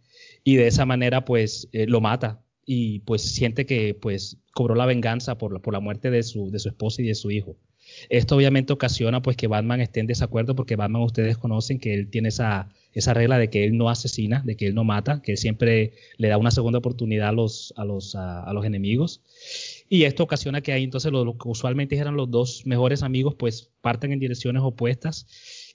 Y 0.44 0.56
de 0.56 0.68
esa 0.68 0.86
manera, 0.86 1.26
pues, 1.26 1.70
eh, 1.72 1.88
lo 1.88 2.02
mata. 2.02 2.44
Y 2.66 3.00
pues 3.00 3.24
siente 3.24 3.66
que, 3.66 3.96
pues, 3.96 4.38
cobró 4.54 4.76
la 4.76 4.86
venganza 4.86 5.38
por 5.38 5.54
la, 5.54 5.60
por 5.60 5.74
la 5.74 5.80
muerte 5.80 6.12
de 6.12 6.24
su, 6.24 6.52
de 6.52 6.60
su 6.60 6.70
esposa 6.70 7.02
y 7.02 7.06
de 7.06 7.16
su 7.16 7.32
hijo. 7.32 7.58
Esto 8.10 8.36
obviamente 8.36 8.74
ocasiona 8.74 9.22
pues 9.22 9.38
que 9.38 9.48
Batman 9.48 9.82
esté 9.82 10.00
en 10.00 10.08
desacuerdo 10.08 10.56
porque 10.56 10.76
Batman 10.76 11.02
ustedes 11.04 11.38
conocen 11.38 11.80
que 11.80 11.94
él 11.94 12.10
tiene 12.10 12.30
esa, 12.30 12.70
esa 12.94 13.14
regla 13.14 13.38
de 13.38 13.50
que 13.50 13.64
él 13.64 13.78
no 13.78 13.90
asesina, 13.90 14.42
de 14.46 14.56
que 14.56 14.68
él 14.68 14.76
no 14.76 14.84
mata, 14.84 15.22
que 15.22 15.34
él 15.34 15.38
siempre 15.38 15.94
le 16.18 16.28
da 16.28 16.38
una 16.38 16.52
segunda 16.52 16.80
oportunidad 16.80 17.30
a 17.30 17.32
los, 17.32 17.74
a 17.78 17.86
los, 17.86 18.16
a, 18.16 18.52
los 18.54 18.66
enemigos. 18.66 19.22
Y 19.90 20.04
esto 20.04 20.24
ocasiona 20.24 20.62
que 20.62 20.74
ahí 20.74 20.84
entonces 20.84 21.12
lo, 21.12 21.26
lo 21.26 21.38
que 21.38 21.48
usualmente 21.48 21.98
eran 21.98 22.16
los 22.16 22.30
dos 22.32 22.66
mejores 22.66 23.04
amigos 23.04 23.36
pues 23.36 23.70
parten 23.82 24.12
en 24.12 24.20
direcciones 24.20 24.62
opuestas 24.64 25.28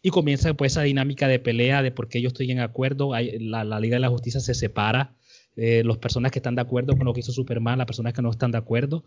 y 0.02 0.10
comienza 0.10 0.52
pues 0.54 0.72
esa 0.72 0.82
dinámica 0.82 1.28
de 1.28 1.38
pelea 1.38 1.82
de 1.82 1.90
por 1.90 2.08
qué 2.08 2.20
yo 2.20 2.28
estoy 2.28 2.50
en 2.50 2.60
acuerdo, 2.60 3.12
la, 3.40 3.64
la 3.64 3.80
Liga 3.80 3.96
de 3.96 4.00
la 4.00 4.10
Justicia 4.10 4.40
se 4.40 4.54
separa, 4.54 5.14
eh, 5.56 5.82
las 5.84 5.98
personas 5.98 6.32
que 6.32 6.40
están 6.40 6.56
de 6.56 6.62
acuerdo 6.62 6.96
con 6.96 7.06
lo 7.06 7.14
que 7.14 7.20
hizo 7.20 7.32
Superman, 7.32 7.78
las 7.78 7.86
personas 7.86 8.12
que 8.12 8.22
no 8.22 8.30
están 8.30 8.50
de 8.50 8.58
acuerdo. 8.58 9.04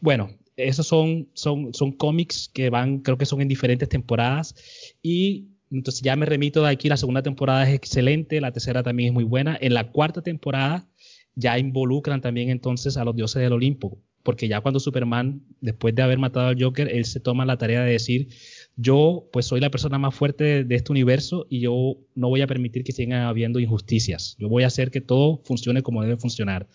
Bueno, 0.00 0.30
esos 0.68 0.86
son, 0.86 1.28
son, 1.34 1.72
son 1.74 1.92
cómics 1.92 2.50
que 2.52 2.70
van, 2.70 3.00
creo 3.00 3.18
que 3.18 3.26
son 3.26 3.40
en 3.40 3.48
diferentes 3.48 3.88
temporadas 3.88 4.54
y 5.02 5.48
entonces 5.70 6.02
ya 6.02 6.16
me 6.16 6.26
remito 6.26 6.62
de 6.62 6.70
aquí, 6.70 6.88
la 6.88 6.96
segunda 6.96 7.22
temporada 7.22 7.68
es 7.68 7.74
excelente, 7.74 8.40
la 8.40 8.52
tercera 8.52 8.82
también 8.82 9.08
es 9.08 9.14
muy 9.14 9.24
buena. 9.24 9.56
En 9.60 9.74
la 9.74 9.92
cuarta 9.92 10.20
temporada 10.20 10.88
ya 11.36 11.58
involucran 11.58 12.20
también 12.20 12.50
entonces 12.50 12.96
a 12.96 13.04
los 13.04 13.14
dioses 13.14 13.40
del 13.40 13.52
Olimpo, 13.52 13.98
porque 14.24 14.48
ya 14.48 14.60
cuando 14.60 14.80
Superman, 14.80 15.42
después 15.60 15.94
de 15.94 16.02
haber 16.02 16.18
matado 16.18 16.48
al 16.48 16.60
Joker, 16.60 16.88
él 16.88 17.04
se 17.04 17.20
toma 17.20 17.46
la 17.46 17.56
tarea 17.56 17.84
de 17.84 17.92
decir, 17.92 18.28
yo 18.76 19.28
pues 19.32 19.46
soy 19.46 19.60
la 19.60 19.70
persona 19.70 19.96
más 19.98 20.14
fuerte 20.14 20.42
de, 20.42 20.64
de 20.64 20.74
este 20.74 20.90
universo 20.90 21.46
y 21.48 21.60
yo 21.60 21.98
no 22.16 22.28
voy 22.28 22.40
a 22.42 22.48
permitir 22.48 22.82
que 22.82 22.92
sigan 22.92 23.22
habiendo 23.22 23.60
injusticias. 23.60 24.36
Yo 24.38 24.48
voy 24.48 24.64
a 24.64 24.66
hacer 24.66 24.90
que 24.90 25.00
todo 25.00 25.40
funcione 25.44 25.82
como 25.82 26.02
debe 26.02 26.16
funcionar. 26.16 26.68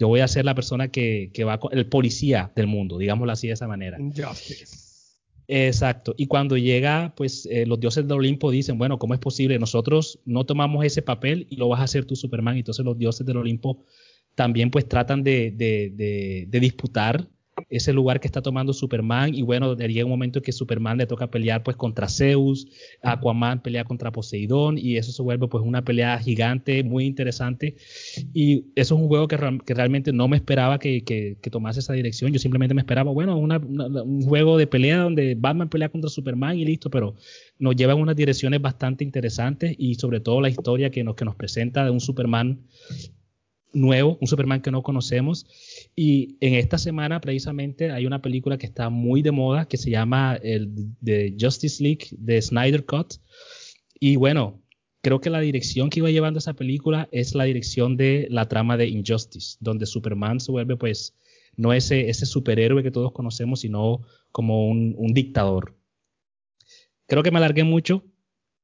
Yo 0.00 0.08
voy 0.08 0.20
a 0.20 0.26
ser 0.28 0.44
la 0.44 0.54
persona 0.56 0.88
que, 0.88 1.30
que 1.32 1.44
va, 1.44 1.60
con- 1.60 1.76
el 1.76 1.86
policía 1.86 2.50
del 2.56 2.66
mundo, 2.66 2.98
digámoslo 2.98 3.30
así 3.32 3.46
de 3.46 3.52
esa 3.52 3.68
manera. 3.68 4.00
Injustice. 4.00 4.88
Exacto. 5.46 6.14
Y 6.16 6.26
cuando 6.26 6.56
llega, 6.56 7.12
pues 7.16 7.46
eh, 7.50 7.66
los 7.66 7.78
dioses 7.80 8.04
del 8.08 8.18
Olimpo 8.18 8.50
dicen, 8.50 8.78
bueno, 8.78 8.98
¿cómo 8.98 9.14
es 9.14 9.20
posible? 9.20 9.58
Nosotros 9.58 10.20
no 10.24 10.44
tomamos 10.46 10.84
ese 10.84 11.02
papel 11.02 11.46
y 11.50 11.56
lo 11.56 11.68
vas 11.68 11.80
a 11.80 11.84
hacer 11.84 12.04
tú, 12.04 12.16
Superman. 12.16 12.56
Y 12.56 12.60
entonces 12.60 12.84
los 12.84 12.96
dioses 12.96 13.26
del 13.26 13.36
Olimpo 13.36 13.84
también 14.36 14.70
pues 14.70 14.88
tratan 14.88 15.22
de, 15.24 15.50
de, 15.50 15.90
de, 15.94 16.46
de 16.48 16.60
disputar 16.60 17.28
ese 17.68 17.92
lugar 17.92 18.20
que 18.20 18.26
está 18.28 18.42
tomando 18.42 18.72
Superman 18.72 19.34
y 19.34 19.42
bueno, 19.42 19.76
llega 19.76 20.04
un 20.04 20.10
momento 20.10 20.38
en 20.38 20.42
que 20.44 20.52
Superman 20.52 20.98
le 20.98 21.06
toca 21.06 21.30
pelear 21.30 21.62
pues 21.62 21.76
contra 21.76 22.08
Zeus, 22.08 22.66
Aquaman 23.02 23.62
pelea 23.62 23.84
contra 23.84 24.10
Poseidón 24.12 24.78
y 24.78 24.96
eso 24.96 25.12
se 25.12 25.22
vuelve 25.22 25.48
pues 25.48 25.64
una 25.64 25.82
pelea 25.84 26.18
gigante, 26.18 26.82
muy 26.84 27.04
interesante. 27.06 27.76
Y 28.32 28.66
eso 28.76 28.94
es 28.94 29.00
un 29.00 29.08
juego 29.08 29.28
que, 29.28 29.36
real- 29.36 29.62
que 29.64 29.74
realmente 29.74 30.12
no 30.12 30.28
me 30.28 30.36
esperaba 30.36 30.78
que, 30.78 31.02
que- 31.04 31.36
tomase 31.50 31.80
esa 31.80 31.92
dirección, 31.94 32.32
yo 32.32 32.38
simplemente 32.38 32.74
me 32.74 32.80
esperaba, 32.80 33.10
bueno, 33.10 33.36
un 33.36 34.22
juego 34.22 34.56
de 34.56 34.68
pelea 34.68 34.98
donde 34.98 35.34
Batman 35.36 35.68
pelea 35.68 35.88
contra 35.88 36.08
Superman 36.08 36.56
y 36.58 36.64
listo, 36.64 36.90
pero 36.90 37.16
nos 37.58 37.74
lleva 37.74 37.92
en 37.94 37.98
unas 38.00 38.14
direcciones 38.14 38.62
bastante 38.62 39.02
interesantes 39.02 39.74
y 39.76 39.96
sobre 39.96 40.20
todo 40.20 40.40
la 40.40 40.48
historia 40.48 40.90
que 40.90 41.02
nos, 41.02 41.16
que 41.16 41.24
nos 41.24 41.34
presenta 41.34 41.84
de 41.84 41.90
un 41.90 42.00
Superman 42.00 42.60
nuevo, 43.72 44.18
un 44.20 44.26
Superman 44.26 44.62
que 44.62 44.70
no 44.70 44.82
conocemos. 44.82 45.46
Y 45.96 46.36
en 46.40 46.54
esta 46.54 46.78
semana 46.78 47.20
precisamente 47.20 47.90
hay 47.90 48.06
una 48.06 48.22
película 48.22 48.58
que 48.58 48.66
está 48.66 48.90
muy 48.90 49.22
de 49.22 49.30
moda 49.30 49.66
que 49.66 49.76
se 49.76 49.90
llama 49.90 50.38
el 50.42 50.70
de 51.00 51.36
Justice 51.38 51.82
League 51.82 52.08
de 52.12 52.40
Snyder 52.40 52.84
Cut. 52.84 53.14
Y 53.98 54.16
bueno, 54.16 54.60
creo 55.02 55.20
que 55.20 55.30
la 55.30 55.40
dirección 55.40 55.90
que 55.90 56.00
iba 56.00 56.10
llevando 56.10 56.38
esa 56.38 56.54
película 56.54 57.08
es 57.12 57.34
la 57.34 57.44
dirección 57.44 57.96
de 57.96 58.26
la 58.30 58.48
trama 58.48 58.76
de 58.76 58.88
Injustice, 58.88 59.56
donde 59.60 59.86
Superman 59.86 60.40
se 60.40 60.52
vuelve 60.52 60.76
pues 60.76 61.16
no 61.56 61.72
ese, 61.72 62.08
ese 62.08 62.26
superhéroe 62.26 62.82
que 62.82 62.90
todos 62.90 63.12
conocemos, 63.12 63.60
sino 63.60 64.02
como 64.32 64.68
un, 64.68 64.94
un 64.96 65.12
dictador. 65.12 65.76
Creo 67.06 67.22
que 67.22 67.30
me 67.30 67.38
alargué 67.38 67.64
mucho. 67.64 68.04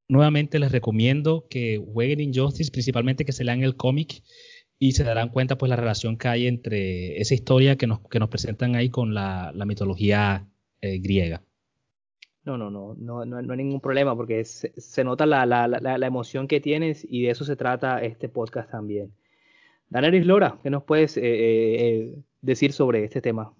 Nuevamente 0.08 0.60
les 0.60 0.70
recomiendo 0.70 1.48
que 1.50 1.82
jueguen 1.92 2.20
Injustice, 2.20 2.70
principalmente 2.70 3.24
que 3.24 3.32
se 3.32 3.42
lean 3.42 3.64
el 3.64 3.76
cómic 3.76 4.22
y 4.78 4.92
se 4.92 5.04
darán 5.04 5.30
cuenta 5.30 5.56
pues 5.56 5.70
la 5.70 5.76
relación 5.76 6.16
que 6.16 6.28
hay 6.28 6.46
entre 6.46 7.20
esa 7.20 7.34
historia 7.34 7.76
que 7.76 7.86
nos, 7.86 8.00
que 8.08 8.18
nos 8.18 8.28
presentan 8.28 8.76
ahí 8.76 8.90
con 8.90 9.14
la, 9.14 9.52
la 9.54 9.64
mitología 9.64 10.46
eh, 10.80 10.98
griega. 10.98 11.42
No, 12.44 12.56
no, 12.56 12.70
no, 12.70 12.94
no, 12.96 13.24
no, 13.24 13.42
no 13.42 13.52
hay 13.52 13.56
ningún 13.56 13.80
problema 13.80 14.14
porque 14.14 14.44
se, 14.44 14.72
se 14.80 15.02
nota 15.02 15.26
la, 15.26 15.46
la, 15.46 15.66
la, 15.66 15.98
la 15.98 16.06
emoción 16.06 16.46
que 16.46 16.60
tienes 16.60 17.04
y 17.08 17.22
de 17.22 17.30
eso 17.30 17.44
se 17.44 17.56
trata 17.56 18.02
este 18.02 18.28
podcast 18.28 18.70
también. 18.70 19.12
Daneris 19.88 20.26
Lora, 20.26 20.58
¿qué 20.62 20.70
nos 20.70 20.84
puedes 20.84 21.16
eh, 21.16 21.22
eh, 21.24 22.18
decir 22.42 22.72
sobre 22.72 23.04
este 23.04 23.20
tema? 23.20 23.52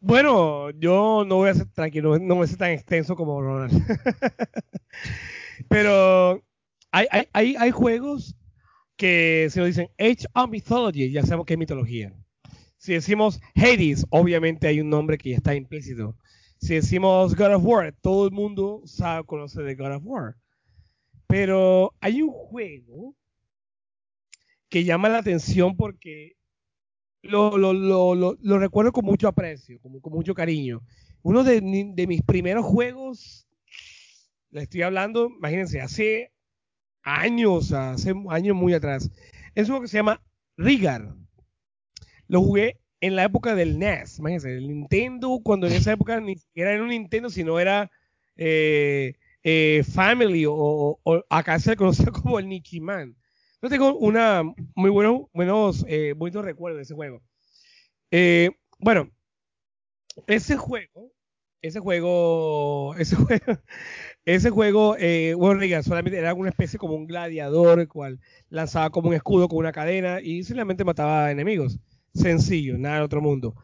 Bueno, 0.00 0.70
yo 0.70 1.24
no 1.24 1.36
voy 1.36 1.50
a 1.50 1.54
ser 1.54 1.66
tranquilo, 1.66 2.18
no 2.18 2.34
voy 2.34 2.44
a 2.44 2.48
ser 2.48 2.58
tan 2.58 2.70
extenso 2.70 3.14
como 3.14 3.40
Ronald. 3.40 3.72
Pero 5.68 6.42
hay, 6.90 7.06
hay, 7.10 7.28
hay, 7.32 7.54
hay 7.56 7.70
juegos 7.70 8.36
que 8.96 9.48
si 9.50 9.58
nos 9.58 9.68
dicen 9.68 9.90
Age 9.98 10.26
of 10.34 10.50
Mythology, 10.50 11.10
ya 11.10 11.22
sabemos 11.22 11.46
que 11.46 11.54
es 11.54 11.58
mitología. 11.58 12.14
Si 12.76 12.94
decimos 12.94 13.40
Hades, 13.54 14.06
obviamente 14.10 14.66
hay 14.66 14.80
un 14.80 14.90
nombre 14.90 15.18
que 15.18 15.30
ya 15.30 15.36
está 15.36 15.54
implícito. 15.54 16.16
Si 16.58 16.74
decimos 16.74 17.34
God 17.34 17.54
of 17.54 17.64
War, 17.64 17.94
todo 18.00 18.26
el 18.26 18.32
mundo 18.32 18.82
sabe, 18.84 19.24
conoce 19.24 19.62
de 19.62 19.74
God 19.74 19.96
of 19.96 20.02
War. 20.04 20.36
Pero 21.26 21.94
hay 22.00 22.22
un 22.22 22.30
juego 22.30 23.16
que 24.68 24.84
llama 24.84 25.08
la 25.08 25.18
atención 25.18 25.76
porque 25.76 26.36
lo, 27.22 27.56
lo, 27.56 27.72
lo, 27.72 28.36
lo 28.40 28.58
recuerdo 28.58 28.92
con 28.92 29.04
mucho 29.04 29.28
aprecio, 29.28 29.80
con, 29.80 29.92
mucho 30.12 30.34
cariño. 30.34 30.82
Uno 31.22 31.44
de, 31.44 31.60
de, 31.94 32.06
mis 32.06 32.22
primeros 32.22 32.64
juegos, 32.64 33.46
le 34.50 34.62
estoy 34.62 34.82
hablando, 34.82 35.28
imagínense, 35.28 35.80
hace 35.80 36.32
años, 37.02 37.72
hace 37.72 38.14
años 38.30 38.56
muy 38.56 38.74
atrás. 38.74 39.10
Es 39.54 39.64
un 39.64 39.74
juego 39.74 39.82
que 39.82 39.88
se 39.88 39.98
llama 39.98 40.22
Rigar. 40.56 41.14
Lo 42.28 42.42
jugué 42.42 42.78
en 43.00 43.16
la 43.16 43.24
época 43.24 43.54
del 43.54 43.78
NES, 43.78 44.20
imagínense, 44.20 44.56
el 44.56 44.68
Nintendo, 44.68 45.40
cuando 45.42 45.66
en 45.66 45.74
esa 45.74 45.92
época 45.92 46.20
ni 46.20 46.36
siquiera 46.36 46.72
era 46.72 46.82
un 46.82 46.88
Nintendo, 46.88 47.28
sino 47.30 47.58
era 47.58 47.90
eh, 48.36 49.14
eh, 49.42 49.84
Family 49.92 50.46
o, 50.46 50.98
o, 51.02 51.24
acá 51.28 51.58
se 51.58 51.76
conocía 51.76 52.06
como 52.12 52.38
el 52.38 52.48
Nichiman. 52.48 53.16
Yo 53.60 53.68
tengo 53.68 53.96
una 53.96 54.42
muy 54.74 54.90
buenos, 54.90 55.22
buenos, 55.32 55.84
eh, 55.88 56.14
bonitos 56.16 56.44
recuerdos 56.44 56.78
de 56.78 56.82
ese 56.82 56.94
juego. 56.94 57.22
Bueno, 58.78 59.10
ese 60.26 60.56
juego, 60.56 61.12
ese 61.60 61.78
juego, 61.80 62.94
ese 62.98 63.16
juego, 63.16 63.58
ese 64.24 64.50
juego, 64.50 64.96
eh, 64.98 65.34
bueno, 65.34 65.60
solamente 65.82 66.18
era 66.18 66.34
una 66.34 66.50
especie 66.50 66.78
como 66.78 66.94
un 66.94 67.06
gladiador, 67.06 67.80
el 67.80 67.88
cual 67.88 68.20
lanzaba 68.50 68.90
como 68.90 69.08
un 69.08 69.14
escudo 69.14 69.48
con 69.48 69.58
una 69.58 69.72
cadena 69.72 70.20
y 70.20 70.44
simplemente 70.44 70.84
mataba 70.84 71.30
enemigos. 71.30 71.78
Sencillo, 72.14 72.78
nada 72.78 72.98
de 72.98 73.02
otro 73.02 73.20
mundo. 73.20 73.54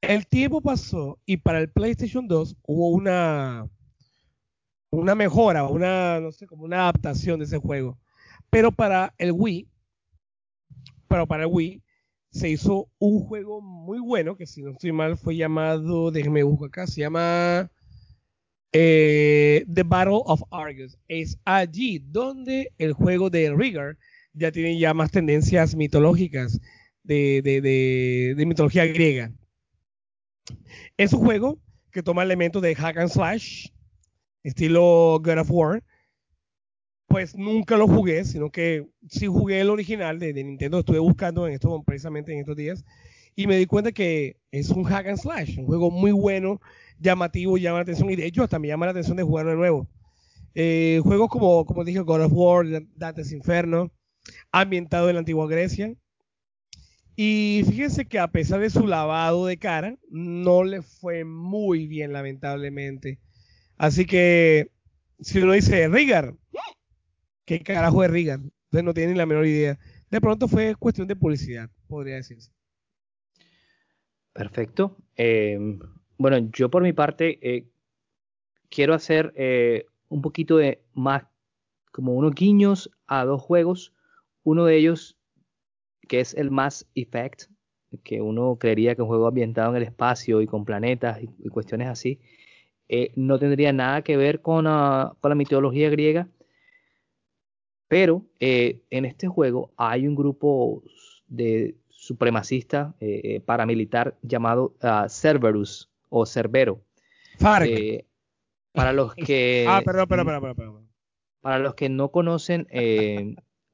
El 0.00 0.26
tiempo 0.26 0.60
pasó 0.60 1.18
y 1.26 1.38
para 1.38 1.58
el 1.58 1.70
PlayStation 1.70 2.28
2 2.28 2.56
hubo 2.62 2.90
una, 2.90 3.68
una 4.90 5.14
mejora, 5.14 5.64
una, 5.64 6.20
no 6.20 6.32
sé, 6.32 6.46
como 6.46 6.64
una 6.64 6.82
adaptación 6.82 7.38
de 7.38 7.46
ese 7.46 7.58
juego 7.58 7.98
pero 8.50 8.72
para 8.72 9.14
el 9.18 9.32
Wii, 9.32 9.68
pero 11.08 11.26
para 11.26 11.44
el 11.44 11.50
Wii 11.52 11.82
se 12.30 12.48
hizo 12.48 12.88
un 12.98 13.20
juego 13.20 13.60
muy 13.60 13.98
bueno 13.98 14.36
que 14.36 14.46
si 14.46 14.62
no 14.62 14.70
estoy 14.70 14.92
mal 14.92 15.16
fue 15.16 15.36
llamado, 15.36 16.10
déjeme 16.10 16.42
buscar 16.42 16.68
acá, 16.68 16.86
se 16.86 17.00
llama 17.00 17.70
eh, 18.72 19.64
The 19.72 19.82
Battle 19.82 20.22
of 20.24 20.42
Argus. 20.50 20.98
Es 21.08 21.38
allí 21.44 21.98
donde 21.98 22.72
el 22.78 22.92
juego 22.92 23.30
de 23.30 23.54
Rigger 23.54 23.96
ya 24.32 24.52
tiene 24.52 24.78
ya 24.78 24.94
más 24.94 25.10
tendencias 25.10 25.74
mitológicas 25.74 26.60
de, 27.02 27.40
de, 27.42 28.34
de, 28.34 28.46
mitología 28.46 28.84
griega. 28.86 29.32
Es 30.96 31.12
un 31.12 31.24
juego 31.24 31.58
que 31.90 32.02
toma 32.02 32.22
elementos 32.22 32.60
de 32.60 32.74
hack 32.74 32.98
and 32.98 33.08
slash, 33.08 33.68
estilo 34.42 35.20
God 35.22 35.38
of 35.38 35.50
War, 35.50 35.82
pues 37.06 37.36
nunca 37.36 37.76
lo 37.76 37.86
jugué, 37.86 38.24
sino 38.24 38.50
que 38.50 38.86
sí 39.08 39.26
jugué 39.26 39.60
el 39.60 39.70
original 39.70 40.18
de, 40.18 40.32
de 40.32 40.44
Nintendo, 40.44 40.80
estuve 40.80 40.98
buscando 40.98 41.46
en 41.46 41.54
esto 41.54 41.82
precisamente 41.84 42.32
en 42.32 42.40
estos 42.40 42.56
días, 42.56 42.84
y 43.36 43.46
me 43.46 43.58
di 43.58 43.66
cuenta 43.66 43.92
que 43.92 44.38
es 44.50 44.70
un 44.70 44.84
hack 44.84 45.06
and 45.06 45.18
slash, 45.18 45.58
un 45.58 45.66
juego 45.66 45.90
muy 45.90 46.10
bueno, 46.10 46.60
llamativo, 46.98 47.58
llama 47.58 47.78
la 47.78 47.82
atención, 47.82 48.10
y 48.10 48.16
de 48.16 48.26
hecho 48.26 48.42
hasta 48.42 48.58
me 48.58 48.68
llama 48.68 48.86
la 48.86 48.92
atención 48.92 49.16
de 49.16 49.22
jugarlo 49.22 49.50
de 49.50 49.58
nuevo. 49.58 49.88
Eh, 50.54 51.00
juegos 51.04 51.28
como, 51.28 51.66
como 51.66 51.84
dije, 51.84 52.00
God 52.00 52.22
of 52.22 52.32
War, 52.32 52.64
Dante's 52.96 53.32
Inferno, 53.32 53.92
ambientado 54.50 55.10
en 55.10 55.16
la 55.16 55.20
antigua 55.20 55.46
Grecia. 55.46 55.94
Y 57.14 57.62
fíjense 57.68 58.06
que 58.06 58.18
a 58.18 58.32
pesar 58.32 58.60
de 58.60 58.70
su 58.70 58.86
lavado 58.86 59.46
de 59.46 59.58
cara, 59.58 59.96
no 60.10 60.64
le 60.64 60.80
fue 60.80 61.24
muy 61.24 61.86
bien, 61.86 62.12
lamentablemente. 62.12 63.20
Así 63.76 64.06
que, 64.06 64.70
si 65.20 65.38
uno 65.40 65.52
dice, 65.52 65.88
Rigar, 65.88 66.34
qué 67.44 67.60
carajo 67.60 68.02
es 68.02 68.10
Reagan. 68.10 68.52
Entonces 68.64 68.84
no 68.84 68.94
tiene 68.94 69.12
ni 69.12 69.18
la 69.18 69.26
menor 69.26 69.46
idea. 69.46 69.78
De 70.10 70.20
pronto 70.20 70.48
fue 70.48 70.74
cuestión 70.74 71.06
de 71.06 71.16
publicidad, 71.16 71.70
podría 71.86 72.16
decirse. 72.16 72.55
Perfecto. 74.36 74.96
Eh, 75.16 75.58
bueno, 76.18 76.50
yo 76.52 76.70
por 76.70 76.82
mi 76.82 76.92
parte 76.92 77.38
eh, 77.40 77.66
quiero 78.68 78.92
hacer 78.92 79.32
eh, 79.34 79.86
un 80.08 80.20
poquito 80.20 80.58
de 80.58 80.82
más, 80.92 81.24
como 81.90 82.12
unos 82.12 82.34
guiños 82.34 82.90
a 83.06 83.24
dos 83.24 83.40
juegos. 83.40 83.94
Uno 84.42 84.66
de 84.66 84.76
ellos, 84.76 85.16
que 86.06 86.20
es 86.20 86.34
el 86.34 86.50
Mass 86.50 86.86
Effect, 86.94 87.44
que 88.04 88.20
uno 88.20 88.56
creería 88.56 88.94
que 88.94 89.02
un 89.02 89.08
juego 89.08 89.26
ambientado 89.26 89.70
en 89.70 89.76
el 89.76 89.82
espacio 89.84 90.42
y 90.42 90.46
con 90.46 90.66
planetas 90.66 91.18
y, 91.22 91.48
cuestiones 91.48 91.88
así, 91.88 92.20
no 93.16 93.38
tendría 93.38 93.72
nada 93.72 94.02
que 94.02 94.16
ver 94.16 94.42
con, 94.42 94.64
la 94.64 95.34
mitología 95.34 95.90
griega 95.90 96.28
pero 97.88 98.24
en 98.38 99.04
este 99.04 99.28
juego 99.28 99.70
hay 99.76 100.06
un 100.08 100.16
grupo 100.16 100.82
de 101.28 101.76
supremacista 102.06 102.94
eh, 103.00 103.20
eh, 103.24 103.40
paramilitar 103.40 104.16
llamado 104.22 104.76
uh, 104.82 105.08
Cerberus 105.08 105.90
o 106.08 106.24
Cerbero. 106.24 106.80
Eh, 107.64 108.04
para 108.72 108.92
los 108.92 109.14
que. 109.26 109.66
ah, 109.68 109.82
perdón, 109.84 110.06
perdón, 110.06 110.26
perdón, 110.26 110.54
perdón. 110.54 110.88
Para 111.40 111.58
los 111.58 111.74
que 111.74 111.88
no 111.88 112.10
conocen 112.10 112.66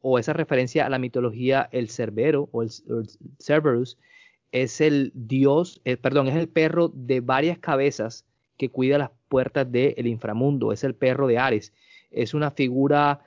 o 0.00 0.18
esa 0.18 0.32
referencia 0.32 0.84
a 0.86 0.88
la 0.90 0.98
mitología, 0.98 1.68
el 1.72 1.88
Cerbero 1.88 2.48
o 2.52 2.62
el, 2.62 2.70
el 2.88 3.08
Cerberus 3.38 3.98
es 4.50 4.80
el 4.80 5.12
dios, 5.14 5.80
perdón, 6.02 6.28
es 6.28 6.36
el 6.36 6.48
perro 6.48 6.90
de 6.94 7.20
varias 7.20 7.58
cabezas 7.58 8.26
que 8.58 8.68
cuida 8.68 8.98
las 8.98 9.10
puertas 9.28 9.70
del 9.70 10.06
inframundo. 10.06 10.72
Es 10.72 10.84
el 10.84 10.94
perro 10.94 11.26
de 11.26 11.38
Ares. 11.38 11.72
Es 12.10 12.34
una 12.34 12.50
figura 12.50 13.20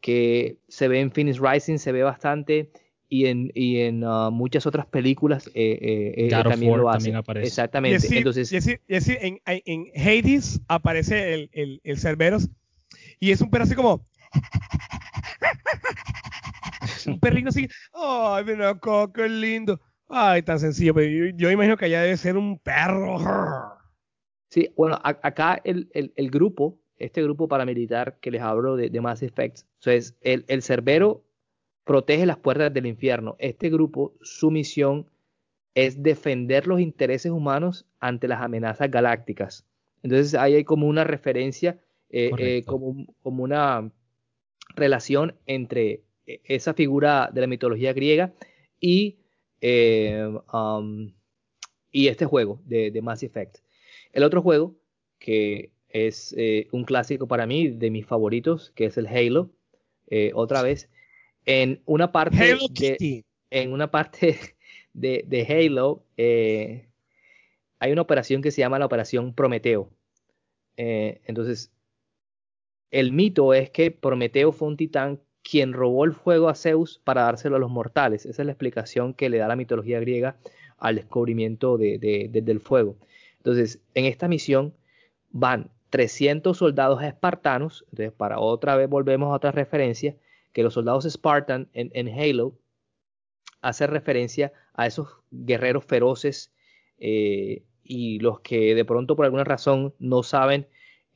que 0.00 0.58
se 0.66 0.88
ve 0.88 1.00
en 1.00 1.12
Phoenix 1.12 1.38
Rising, 1.38 1.78
se 1.78 1.92
ve 1.92 2.02
bastante 2.02 2.72
y 3.12 3.26
en, 3.26 3.52
y 3.54 3.80
en 3.80 4.04
uh, 4.04 4.30
muchas 4.30 4.64
otras 4.64 4.86
películas 4.86 5.46
eh, 5.48 5.78
eh, 5.82 6.14
eh 6.16 6.28
también 6.30 6.78
lo 6.78 6.88
hace. 6.88 6.96
También 6.96 7.16
aparece. 7.16 7.46
Exactamente. 7.46 8.06
Y 8.10 8.16
Entonces, 8.16 8.50
y 8.50 8.56
así, 8.56 8.78
y 8.88 8.94
así, 8.94 9.14
en, 9.20 9.38
en, 9.44 9.90
Hades 9.94 10.62
aparece 10.66 11.34
el, 11.34 11.50
el, 11.52 11.80
el, 11.84 11.98
Cerberus 11.98 12.48
y 13.20 13.32
es 13.32 13.42
un 13.42 13.50
perro 13.50 13.64
así 13.64 13.74
como... 13.74 14.06
un 17.06 17.20
perrito 17.20 17.50
así, 17.50 17.68
ay, 17.92 18.44
mira, 18.46 18.80
qué 19.14 19.28
lindo. 19.28 19.78
Ay, 20.08 20.40
tan 20.40 20.58
sencillo, 20.58 20.94
pero 20.94 21.06
yo, 21.06 21.36
yo, 21.36 21.50
imagino 21.50 21.76
que 21.76 21.84
allá 21.84 22.00
debe 22.00 22.16
ser 22.16 22.38
un 22.38 22.58
perro. 22.60 23.18
Sí, 24.48 24.72
bueno, 24.74 24.98
a, 25.04 25.18
acá 25.22 25.60
el, 25.64 25.90
el, 25.92 26.14
el 26.16 26.30
grupo 26.30 26.78
este 26.96 27.22
grupo 27.22 27.48
paramilitar 27.48 28.20
que 28.20 28.30
les 28.30 28.40
hablo 28.40 28.76
de, 28.76 28.88
de 28.88 29.00
Mass 29.02 29.22
Effect. 29.22 29.64
Entonces, 29.80 30.16
el, 30.22 30.46
el 30.48 30.62
Cerbero 30.62 31.26
protege 31.84 32.26
las 32.26 32.38
puertas 32.38 32.72
del 32.72 32.86
infierno. 32.86 33.36
Este 33.38 33.70
grupo, 33.70 34.14
su 34.22 34.50
misión 34.50 35.06
es 35.74 36.02
defender 36.02 36.66
los 36.66 36.80
intereses 36.80 37.32
humanos 37.32 37.86
ante 37.98 38.28
las 38.28 38.42
amenazas 38.42 38.90
galácticas. 38.90 39.66
Entonces, 40.02 40.34
ahí 40.34 40.54
hay 40.54 40.64
como 40.64 40.86
una 40.86 41.04
referencia, 41.04 41.80
eh, 42.10 42.30
eh, 42.38 42.64
como, 42.64 43.06
como 43.22 43.42
una 43.42 43.90
relación 44.74 45.34
entre 45.46 46.02
eh, 46.26 46.40
esa 46.44 46.74
figura 46.74 47.30
de 47.32 47.40
la 47.40 47.46
mitología 47.46 47.92
griega 47.92 48.34
y, 48.80 49.18
eh, 49.60 50.28
um, 50.52 51.12
y 51.90 52.08
este 52.08 52.26
juego 52.26 52.60
de, 52.64 52.90
de 52.90 53.02
Mass 53.02 53.22
Effect. 53.22 53.58
El 54.12 54.24
otro 54.24 54.42
juego 54.42 54.74
que 55.18 55.70
es 55.88 56.34
un 56.72 56.84
clásico 56.84 57.28
para 57.28 57.46
mí, 57.46 57.68
de 57.68 57.90
mis 57.90 58.06
favoritos, 58.06 58.72
que 58.74 58.86
es 58.86 58.96
el 58.96 59.06
Halo. 59.06 59.50
Otra 60.34 60.62
vez, 60.62 60.88
en 61.46 61.82
una 61.86 62.12
parte 62.12 62.56
de, 62.70 63.24
en 63.50 63.72
una 63.72 63.90
parte 63.90 64.38
de, 64.92 65.24
de 65.26 65.42
Halo 65.46 66.04
eh, 66.16 66.88
hay 67.78 67.92
una 67.92 68.02
operación 68.02 68.42
que 68.42 68.52
se 68.52 68.60
llama 68.60 68.78
la 68.78 68.86
operación 68.86 69.34
Prometeo. 69.34 69.90
Eh, 70.76 71.20
entonces, 71.26 71.72
el 72.92 73.10
mito 73.12 73.54
es 73.54 73.70
que 73.70 73.90
Prometeo 73.90 74.52
fue 74.52 74.68
un 74.68 74.76
titán 74.76 75.20
quien 75.42 75.72
robó 75.72 76.04
el 76.04 76.12
fuego 76.12 76.48
a 76.48 76.54
Zeus 76.54 77.00
para 77.02 77.22
dárselo 77.22 77.56
a 77.56 77.58
los 77.58 77.70
mortales. 77.70 78.24
Esa 78.24 78.42
es 78.42 78.46
la 78.46 78.52
explicación 78.52 79.14
que 79.14 79.28
le 79.28 79.38
da 79.38 79.48
la 79.48 79.56
mitología 79.56 79.98
griega 79.98 80.36
al 80.78 80.94
descubrimiento 80.94 81.76
de, 81.76 81.98
de, 81.98 82.28
de, 82.30 82.42
del 82.42 82.60
fuego. 82.60 82.96
Entonces, 83.38 83.80
en 83.94 84.04
esta 84.04 84.28
misión 84.28 84.74
van 85.30 85.70
300 85.90 86.56
soldados 86.56 87.02
espartanos, 87.02 87.84
entonces 87.90 88.12
para 88.12 88.38
otra 88.38 88.76
vez 88.76 88.88
volvemos 88.88 89.32
a 89.32 89.36
otra 89.36 89.50
referencia, 89.50 90.14
que 90.52 90.62
los 90.62 90.74
soldados 90.74 91.04
Spartan 91.08 91.68
en, 91.72 91.90
en 91.94 92.08
Halo 92.08 92.58
hace 93.60 93.86
referencia 93.86 94.52
a 94.74 94.86
esos 94.86 95.08
guerreros 95.30 95.84
feroces 95.84 96.52
eh, 96.98 97.62
y 97.84 98.18
los 98.20 98.40
que 98.40 98.74
de 98.74 98.84
pronto 98.84 99.16
por 99.16 99.24
alguna 99.24 99.44
razón 99.44 99.94
no 99.98 100.22
saben 100.22 100.66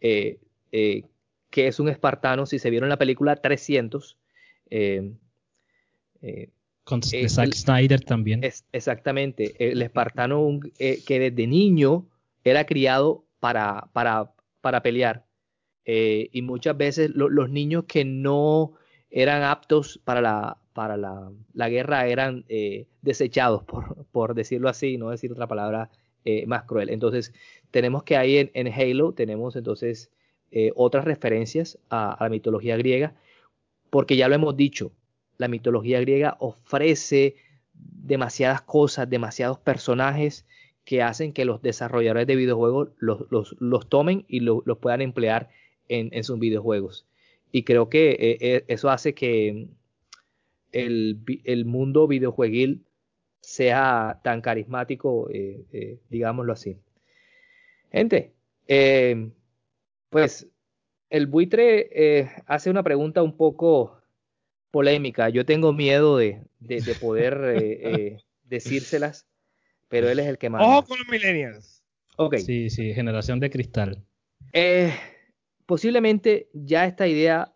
eh, 0.00 0.38
eh, 0.72 1.04
qué 1.50 1.68
es 1.68 1.80
un 1.80 1.88
espartano, 1.88 2.46
si 2.46 2.58
se 2.58 2.70
vieron 2.70 2.88
la 2.88 2.98
película 2.98 3.36
300, 3.36 4.18
eh, 4.70 5.12
con 6.84 7.02
Zack 7.02 7.52
Snyder 7.54 8.00
también. 8.00 8.44
Es, 8.44 8.64
exactamente, 8.72 9.54
el 9.58 9.82
espartano 9.82 10.60
que 10.78 11.18
desde 11.18 11.46
niño 11.46 12.06
era 12.44 12.64
criado 12.66 13.24
para, 13.40 13.88
para, 13.92 14.32
para 14.60 14.82
pelear. 14.82 15.24
y 15.84 16.42
muchas 16.42 16.76
veces 16.76 17.10
los 17.14 17.50
niños 17.50 17.84
que 17.84 18.04
no 18.04 18.74
eran 19.16 19.42
aptos 19.42 20.00
para 20.04 20.20
la, 20.20 20.58
para 20.72 20.96
la, 20.96 21.30
la 21.54 21.68
guerra 21.68 22.06
eran 22.06 22.44
desechados, 23.02 23.64
por, 23.64 24.04
por, 24.12 24.34
decirlo 24.34 24.68
así, 24.68 24.98
no 24.98 25.10
decir 25.10 25.32
otra 25.32 25.46
palabra 25.46 25.90
eh, 26.28 26.44
más 26.44 26.64
cruel. 26.64 26.90
Entonces, 26.90 27.32
tenemos 27.70 28.02
que 28.02 28.16
ahí 28.16 28.50
en, 28.52 28.66
Halo, 28.66 29.12
tenemos 29.12 29.54
entonces 29.54 30.10
eh, 30.50 30.72
otras 30.74 31.04
referencias 31.04 31.78
a, 31.88 32.16
la 32.18 32.28
mitología 32.28 32.76
griega, 32.76 33.14
porque 33.90 34.16
ya 34.16 34.26
lo 34.26 34.34
hemos 34.34 34.56
dicho, 34.56 34.90
la 35.38 35.46
mitología 35.46 36.00
griega 36.00 36.36
ofrece 36.40 37.36
demasiadas 37.74 38.60
cosas, 38.62 39.08
demasiados 39.08 39.60
personajes 39.60 40.48
que 40.84 41.00
hacen 41.00 41.32
que 41.32 41.44
los 41.44 41.62
desarrolladores 41.62 42.26
de 42.26 42.34
videojuegos 42.34 42.88
los, 42.98 43.88
tomen 43.88 44.24
y 44.26 44.40
los 44.40 44.78
puedan 44.80 45.02
emplear 45.02 45.48
en, 45.86 46.24
sus 46.24 46.40
videojuegos. 46.40 47.06
Y 47.52 47.62
creo 47.64 47.88
que 47.88 48.16
eh, 48.40 48.64
eso 48.68 48.90
hace 48.90 49.14
que 49.14 49.68
el, 50.72 51.20
el 51.44 51.64
mundo 51.64 52.06
videojueguil 52.06 52.86
sea 53.46 54.20
tan 54.24 54.40
carismático, 54.40 55.30
eh, 55.32 55.64
eh, 55.72 56.00
digámoslo 56.10 56.52
así. 56.52 56.78
Gente, 57.92 58.32
eh, 58.66 59.30
pues 60.10 60.48
el 61.10 61.28
buitre 61.28 62.42
hace 62.46 62.70
una 62.70 62.82
pregunta 62.82 63.22
un 63.22 63.36
poco 63.36 64.02
polémica. 64.72 65.28
Yo 65.28 65.46
tengo 65.46 65.72
miedo 65.72 66.18
de, 66.18 66.42
poder 67.00 68.18
decírselas, 68.42 69.28
pero 69.88 70.10
él 70.10 70.18
es 70.18 70.26
el 70.26 70.38
que 70.38 70.50
más. 70.50 70.62
Ojo 70.66 70.84
con 70.84 70.98
los 70.98 71.08
millennials. 71.08 71.84
Ok. 72.16 72.38
Sí, 72.38 72.68
sí, 72.68 72.94
generación 72.94 73.38
de 73.38 73.50
cristal. 73.50 74.04
Posiblemente 75.66 76.48
ya 76.52 76.86
esta 76.86 77.06
idea 77.06 77.54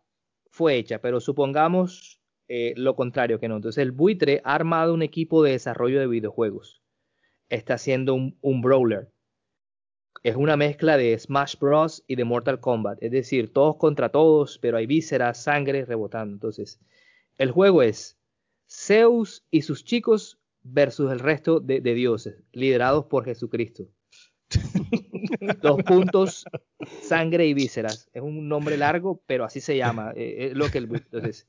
fue 0.51 0.77
hecha, 0.77 1.01
pero 1.01 1.21
supongamos 1.21 2.21
eh, 2.49 2.75
lo 2.77 2.97
contrario 2.97 3.39
que 3.39 3.49
no. 3.49 3.57
Entonces 3.57 3.81
el 3.81 3.93
buitre 3.93 4.41
ha 4.45 4.55
armado 4.55 4.93
un 4.93 5.03
equipo 5.03 5.43
de 5.43 5.53
desarrollo 5.53 6.01
de 6.01 6.09
videojuegos. 6.09 6.83
Está 7.49 7.75
haciendo 7.75 8.15
un, 8.15 8.61
brawler. 8.61 9.13
Es 10.23 10.37
una 10.37 10.57
mezcla 10.57 10.97
de 10.97 11.19
Smash 11.19 11.57
Bros. 11.59 12.05
y 12.07 12.17
de 12.17 12.25
Mortal 12.25 12.61
Kombat. 12.61 13.03
Es 13.03 13.13
decir, 13.13 13.53
todos 13.53 13.77
contra 13.77 14.11
todos, 14.11 14.59
pero 14.59 14.77
hay 14.77 14.87
vísceras, 14.87 15.43
sangre 15.43 15.85
rebotando. 15.85 16.35
Entonces, 16.35 16.81
el 17.39 17.53
juego 17.53 17.83
es 17.83 18.19
Zeus 18.69 19.47
y 19.51 19.63
sus 19.63 19.85
chicos 19.85 20.41
versus 20.63 21.11
el 21.11 21.21
resto 21.21 21.61
de, 21.61 21.81
dioses, 21.81 22.43
liderados 22.53 23.07
por 23.07 23.25
Jesucristo. 23.25 23.89
Dos 25.61 25.83
puntos, 25.83 26.45
sangre 27.03 27.47
y 27.47 27.55
vísceras. 27.55 28.09
Es 28.13 28.23
un 28.23 28.49
nombre 28.49 28.77
largo, 28.77 29.23
pero 29.27 29.45
así 29.45 29.61
se 29.61 29.77
llama. 29.77 30.13
Eh, 30.17 30.49
es 30.51 30.57
lo 30.57 30.71
que 30.71 30.79
el, 30.79 30.85
entonces, 30.85 31.47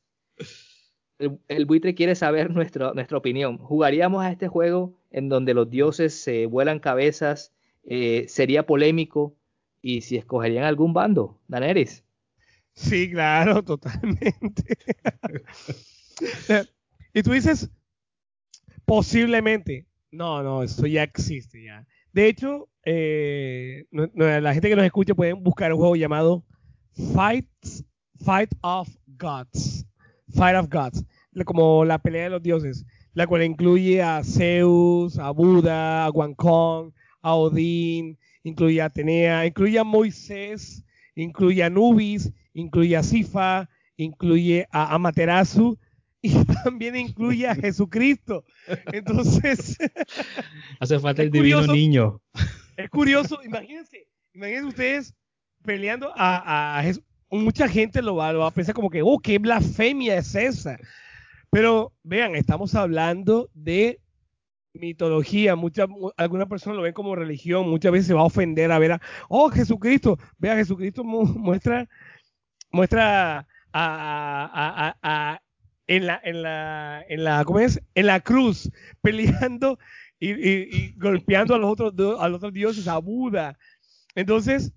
el, 1.47 1.65
buitre 1.65 1.95
quiere 1.95 2.15
saber 2.15 2.51
nuestra 2.51 3.17
opinión. 3.17 3.57
¿Jugaríamos 3.57 4.23
a 4.23 4.31
este 4.31 4.47
juego 4.47 4.97
en 5.11 5.29
donde 5.29 5.53
los 5.53 5.69
dioses 5.69 6.13
se 6.13 6.45
vuelan 6.45 6.79
cabezas? 6.79 7.53
Eh, 7.83 8.25
¿Sería 8.27 8.65
polémico? 8.65 9.35
¿Y 9.81 10.01
si 10.01 10.17
escogerían 10.17 10.63
algún 10.63 10.93
bando? 10.93 11.39
Daneris. 11.47 12.03
Sí, 12.73 13.11
claro, 13.11 13.63
totalmente. 13.63 14.77
y 17.13 17.23
tú 17.23 17.31
dices, 17.31 17.69
posiblemente. 18.85 19.87
No, 20.11 20.43
no, 20.43 20.63
eso 20.63 20.85
ya 20.87 21.03
existe 21.03 21.63
ya. 21.63 21.87
De 22.11 22.27
hecho, 22.27 22.67
eh, 22.83 23.85
la 23.91 24.53
gente 24.53 24.69
que 24.69 24.75
nos 24.75 24.85
escucha 24.85 25.13
pueden 25.13 25.43
buscar 25.43 25.71
un 25.73 25.79
juego 25.79 25.95
llamado 25.95 26.43
Fight, 27.13 27.47
Fight 28.23 28.51
of 28.61 28.89
Gods. 29.07 29.85
Fight 30.33 30.55
of 30.55 30.69
Gods, 30.69 31.05
como 31.45 31.85
la 31.85 31.99
pelea 31.99 32.23
de 32.23 32.29
los 32.29 32.43
dioses, 32.43 32.85
la 33.13 33.27
cual 33.27 33.43
incluye 33.43 34.01
a 34.01 34.23
Zeus, 34.23 35.17
a 35.19 35.31
Buda, 35.31 36.05
a 36.05 36.11
Kong, 36.35 36.91
a 37.21 37.35
Odín, 37.35 38.17
incluye 38.43 38.81
a 38.81 38.85
Atenea, 38.85 39.45
incluye 39.45 39.77
a 39.77 39.83
Moisés, 39.83 40.83
incluye 41.15 41.63
a 41.63 41.69
Nubis, 41.69 42.31
incluye 42.53 42.95
a 42.95 43.03
Sifa, 43.03 43.69
incluye 43.97 44.67
a 44.71 44.93
Amaterasu 44.95 45.77
y 46.21 46.31
también 46.63 46.95
incluye 46.95 47.47
a 47.47 47.55
Jesucristo. 47.61 48.45
Entonces, 48.91 49.77
hace 50.79 50.99
falta 50.99 51.21
el 51.23 51.31
divino 51.31 51.65
niño. 51.67 52.21
Es 52.77 52.89
curioso, 52.89 53.39
imagínense, 53.43 54.07
imagínense 54.33 54.67
ustedes 54.67 55.15
peleando 55.63 56.11
a, 56.15 56.79
a, 56.79 56.83
Jesús 56.83 57.03
mucha 57.31 57.67
gente 57.67 58.01
lo 58.01 58.15
va, 58.15 58.29
a 58.29 58.51
pensar 58.51 58.75
como 58.75 58.89
que, 58.89 59.01
oh, 59.01 59.19
qué 59.19 59.39
blasfemia 59.39 60.17
es 60.17 60.35
esa. 60.35 60.77
Pero 61.49 61.93
vean, 62.03 62.35
estamos 62.35 62.75
hablando 62.75 63.49
de 63.53 63.99
mitología, 64.73 65.55
muchas, 65.55 65.87
algunas 66.17 66.47
personas 66.47 66.77
lo 66.77 66.83
ven 66.83 66.93
como 66.93 67.15
religión, 67.15 67.69
muchas 67.69 67.91
veces 67.91 68.07
se 68.07 68.13
va 68.13 68.21
a 68.21 68.25
ofender 68.25 68.71
a 68.71 68.79
ver 68.79 68.93
a, 68.93 69.01
oh, 69.27 69.49
Jesucristo, 69.49 70.17
vea, 70.37 70.55
Jesucristo 70.55 71.03
muestra, 71.03 71.89
muestra 72.71 73.47
a, 73.73 75.41
en 75.87 76.07
la, 76.07 76.21
en 76.23 76.41
la, 76.41 77.03
en 77.07 77.23
la, 77.23 77.43
¿cómo 77.43 77.59
es? 77.59 77.81
En 77.95 78.05
la 78.05 78.21
cruz, 78.21 78.71
peleando 79.01 79.77
y, 80.21 80.93
golpeando 80.97 81.55
a 81.55 81.57
los 81.57 81.71
otros, 81.71 81.93
a 82.19 82.29
los 82.29 82.37
otros 82.37 82.53
dioses, 82.53 82.87
a 82.87 82.99
Buda. 82.99 83.57
Entonces, 84.13 84.71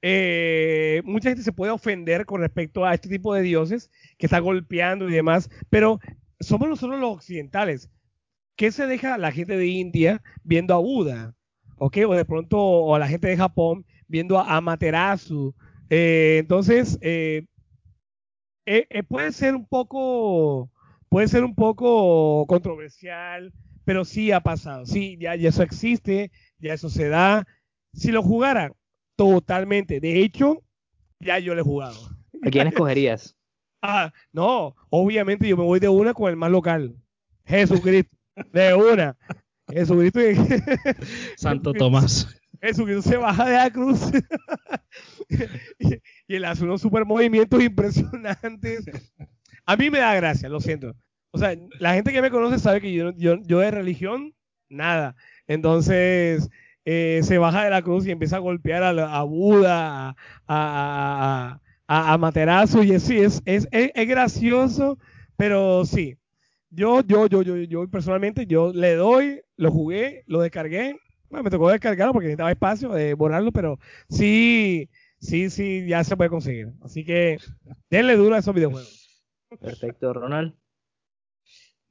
eh, 0.00 1.02
mucha 1.04 1.28
gente 1.28 1.42
se 1.42 1.52
puede 1.52 1.72
ofender 1.72 2.24
con 2.24 2.40
respecto 2.40 2.84
a 2.84 2.94
este 2.94 3.08
tipo 3.08 3.34
de 3.34 3.42
dioses 3.42 3.90
que 4.18 4.26
está 4.26 4.38
golpeando 4.38 5.08
y 5.08 5.12
demás, 5.12 5.50
pero 5.68 6.00
somos 6.40 6.68
nosotros 6.68 6.98
los 6.98 7.16
occidentales. 7.16 7.90
¿Qué 8.56 8.72
se 8.72 8.86
deja 8.86 9.18
la 9.18 9.32
gente 9.32 9.56
de 9.58 9.66
India 9.66 10.22
viendo 10.42 10.74
a 10.74 10.78
Buda? 10.78 11.34
¿Ok? 11.76 11.98
O 12.08 12.14
de 12.14 12.24
pronto, 12.24 12.58
o 12.58 12.94
a 12.94 12.98
la 12.98 13.08
gente 13.08 13.28
de 13.28 13.36
Japón 13.36 13.84
viendo 14.08 14.38
a 14.38 14.56
Amaterasu. 14.56 15.54
Eh, 15.90 16.38
entonces, 16.40 16.98
eh, 17.02 17.44
puede 19.08 19.32
ser 19.32 19.54
un 19.54 19.66
poco, 19.66 20.70
puede 21.10 21.28
ser 21.28 21.44
un 21.44 21.54
poco 21.54 22.46
controversial, 22.46 23.52
pero 23.86 24.04
sí 24.04 24.32
ha 24.32 24.40
pasado. 24.40 24.84
Sí, 24.84 25.16
ya, 25.18 25.34
ya 25.34 25.48
eso 25.48 25.62
existe, 25.62 26.30
ya 26.58 26.74
eso 26.74 26.90
se 26.90 27.08
da. 27.08 27.46
Si 27.94 28.12
lo 28.12 28.22
jugaran, 28.22 28.74
Totalmente. 29.16 29.98
De 29.98 30.22
hecho, 30.22 30.62
ya 31.18 31.38
yo 31.38 31.54
le 31.54 31.62
he 31.62 31.64
jugado. 31.64 31.96
¿A 32.42 32.50
quién 32.50 32.68
escogerías? 32.68 33.34
ah, 33.82 34.12
no, 34.32 34.76
obviamente 34.90 35.48
yo 35.48 35.56
me 35.56 35.64
voy 35.64 35.80
de 35.80 35.88
una 35.88 36.14
con 36.14 36.30
el 36.30 36.36
más 36.36 36.50
local. 36.50 36.94
Jesucristo. 37.46 38.14
De 38.52 38.74
una. 38.74 39.16
Jesucristo. 39.68 40.20
Santo 41.36 41.72
Tomás. 41.72 42.28
Jesucristo 42.60 43.02
se 43.02 43.16
baja 43.16 43.46
de 43.46 43.56
la 43.56 43.70
cruz. 43.70 44.00
y, 45.78 46.34
él 46.34 46.44
hace 46.44 46.64
unos 46.64 46.82
super 46.82 47.06
movimientos 47.06 47.62
impresionantes. 47.62 48.84
A 49.64 49.76
mí 49.76 49.90
me 49.90 49.98
da 49.98 50.14
gracia, 50.14 50.48
lo 50.48 50.60
siento. 50.60 50.94
O 51.36 51.38
sea, 51.38 51.54
la 51.80 51.92
gente 51.92 52.14
que 52.14 52.22
me 52.22 52.30
conoce 52.30 52.58
sabe 52.58 52.80
que 52.80 52.94
yo, 52.94 53.12
yo, 53.14 53.36
yo 53.42 53.58
de 53.58 53.70
religión, 53.70 54.32
nada. 54.70 55.14
Entonces, 55.46 56.48
eh, 56.86 57.20
se 57.24 57.36
baja 57.36 57.62
de 57.62 57.68
la 57.68 57.82
cruz 57.82 58.06
y 58.06 58.10
empieza 58.10 58.36
a 58.36 58.38
golpear 58.38 58.82
a, 58.82 59.22
Buda, 59.24 60.16
a, 60.48 61.60
a, 61.86 62.12
a, 62.12 62.16
Materazo, 62.16 62.82
y 62.82 62.98
sí, 62.98 63.18
es, 63.18 63.42
es, 63.44 63.68
es, 63.70 64.08
gracioso, 64.08 64.98
pero 65.36 65.84
sí. 65.84 66.16
Yo, 66.70 67.02
yo, 67.02 67.26
yo, 67.26 67.42
yo, 67.42 67.56
yo 67.56 67.86
personalmente, 67.86 68.46
yo 68.46 68.72
le 68.72 68.94
doy, 68.94 69.42
lo 69.58 69.70
jugué, 69.70 70.24
lo 70.26 70.40
descargué. 70.40 70.96
Bueno, 71.28 71.44
me 71.44 71.50
tocó 71.50 71.68
descargarlo 71.68 72.14
porque 72.14 72.28
necesitaba 72.28 72.50
espacio 72.50 72.92
de 72.92 73.12
borrarlo, 73.12 73.52
pero 73.52 73.78
sí, 74.08 74.88
sí, 75.20 75.50
sí, 75.50 75.86
ya 75.86 76.02
se 76.02 76.16
puede 76.16 76.30
conseguir. 76.30 76.72
Así 76.80 77.04
que 77.04 77.36
denle 77.90 78.16
duro 78.16 78.36
a 78.36 78.38
esos 78.38 78.54
videojuegos. 78.54 79.20
Perfecto, 79.60 80.14
Ronald. 80.14 80.54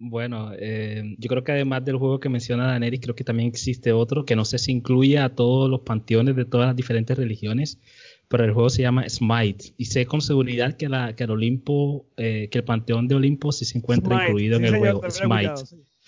Bueno, 0.08 0.52
eh, 0.60 1.16
yo 1.18 1.28
creo 1.30 1.44
que 1.44 1.52
además 1.52 1.84
del 1.84 1.98
juego 1.98 2.20
que 2.20 2.30
menciona 2.30 2.68
Daenerys, 2.68 3.00
creo 3.02 3.16
que 3.16 3.24
también 3.24 3.50
existe 3.50 3.92
otro 3.92 4.24
que 4.24 4.36
no 4.36 4.46
sé 4.46 4.60
si 4.60 4.72
incluye 4.72 5.18
a 5.18 5.30
todos 5.34 5.68
los 5.70 5.82
panteones 5.82 6.36
de 6.36 6.46
todas 6.46 6.68
las 6.68 6.76
diferentes 6.76 7.18
religiones, 7.18 7.80
pero 8.28 8.44
el 8.44 8.52
juego 8.54 8.70
se 8.70 8.84
llama 8.84 9.10
Smite 9.10 9.74
y 9.78 9.86
sé 9.86 10.06
con 10.06 10.22
seguridad 10.22 10.78
que, 10.78 10.90
la, 10.90 11.16
que 11.16 11.24
el 11.24 11.32
Olimpo, 11.32 12.06
eh, 12.18 12.50
que 12.52 12.60
el 12.60 12.64
panteón 12.64 13.08
de 13.08 13.16
Olimpo 13.16 13.52
sí 13.52 13.66
se 13.66 13.78
encuentra 13.80 14.14
incluido 14.28 14.58
en 14.58 14.66
el 14.66 14.72
juego. 14.80 15.02
Smite. 15.10 15.54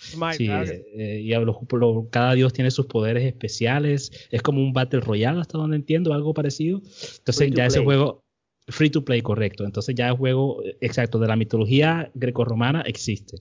Smite, 0.00 0.36
Sí, 0.36 0.46
claro. 0.46 0.70
eh, 0.94 1.20
y 1.24 1.30
lo- 1.30 2.08
cada 2.08 2.34
dios 2.34 2.52
tiene 2.52 2.70
sus 2.70 2.86
poderes 2.86 3.24
especiales. 3.24 4.12
Es 4.30 4.42
como 4.42 4.60
un 4.60 4.72
Battle 4.72 5.00
Royale, 5.00 5.40
hasta 5.40 5.58
donde 5.58 5.76
entiendo, 5.76 6.12
algo 6.14 6.32
parecido. 6.34 6.78
Entonces 7.18 7.50
ya 7.56 7.66
ese 7.66 7.78
juego, 7.84 8.22
free 8.68 8.90
to 8.90 9.04
play, 9.04 9.22
correcto. 9.22 9.64
Entonces 9.64 9.94
ya 9.96 10.08
el 10.08 10.14
juego, 10.16 10.62
eh, 10.64 10.76
exacto, 10.80 11.18
de 11.18 11.26
la 11.26 11.34
mitología 11.36 12.10
grecorromana 12.14 12.82
existe. 12.82 13.38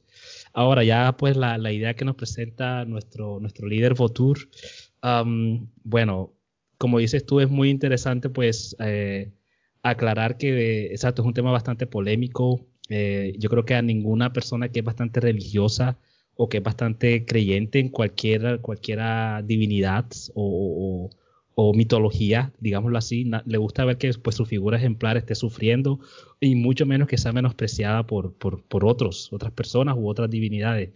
Ahora 0.57 0.83
ya 0.83 1.15
pues 1.17 1.37
la, 1.37 1.57
la 1.57 1.71
idea 1.71 1.93
que 1.95 2.03
nos 2.03 2.15
presenta 2.15 2.83
nuestro, 2.83 3.39
nuestro 3.39 3.67
líder 3.67 3.93
Votur, 3.93 4.49
bueno, 5.83 6.33
como 6.77 6.99
dices 6.99 7.25
tú, 7.25 7.39
es 7.39 7.49
muy 7.49 7.69
interesante 7.69 8.29
pues 8.29 8.75
eh, 8.79 9.31
aclarar 9.83 10.37
que, 10.37 10.87
exacto, 10.87 11.21
es 11.21 11.27
un 11.27 11.33
tema 11.33 11.51
bastante 11.51 11.87
polémico. 11.87 12.65
Eh, 12.89 13.35
yo 13.39 13.49
creo 13.49 13.65
que 13.65 13.75
a 13.75 13.81
ninguna 13.81 14.33
persona 14.33 14.69
que 14.69 14.79
es 14.79 14.85
bastante 14.85 15.19
religiosa 15.19 15.97
o 16.35 16.49
que 16.49 16.57
es 16.57 16.63
bastante 16.63 17.25
creyente 17.25 17.79
en 17.79 17.89
cualquier, 17.89 18.61
cualquiera 18.61 19.41
divinidad 19.43 20.05
o- 20.35 21.09
o 21.59 21.73
mitología, 21.73 22.53
digámoslo 22.59 22.99
así, 22.99 23.27
le 23.45 23.57
gusta 23.57 23.83
ver 23.83 23.97
que 23.97 24.13
pues, 24.13 24.35
su 24.35 24.45
figura 24.45 24.77
ejemplar 24.77 25.17
esté 25.17 25.33
sufriendo 25.33 25.99
y 26.39 26.53
mucho 26.53 26.85
menos 26.85 27.07
que 27.07 27.17
sea 27.17 27.31
menospreciada 27.31 28.05
por, 28.05 28.35
por, 28.35 28.61
por 28.61 28.85
otros, 28.85 29.33
otras 29.33 29.51
personas 29.53 29.95
u 29.97 30.07
otras 30.07 30.29
divinidades. 30.29 30.91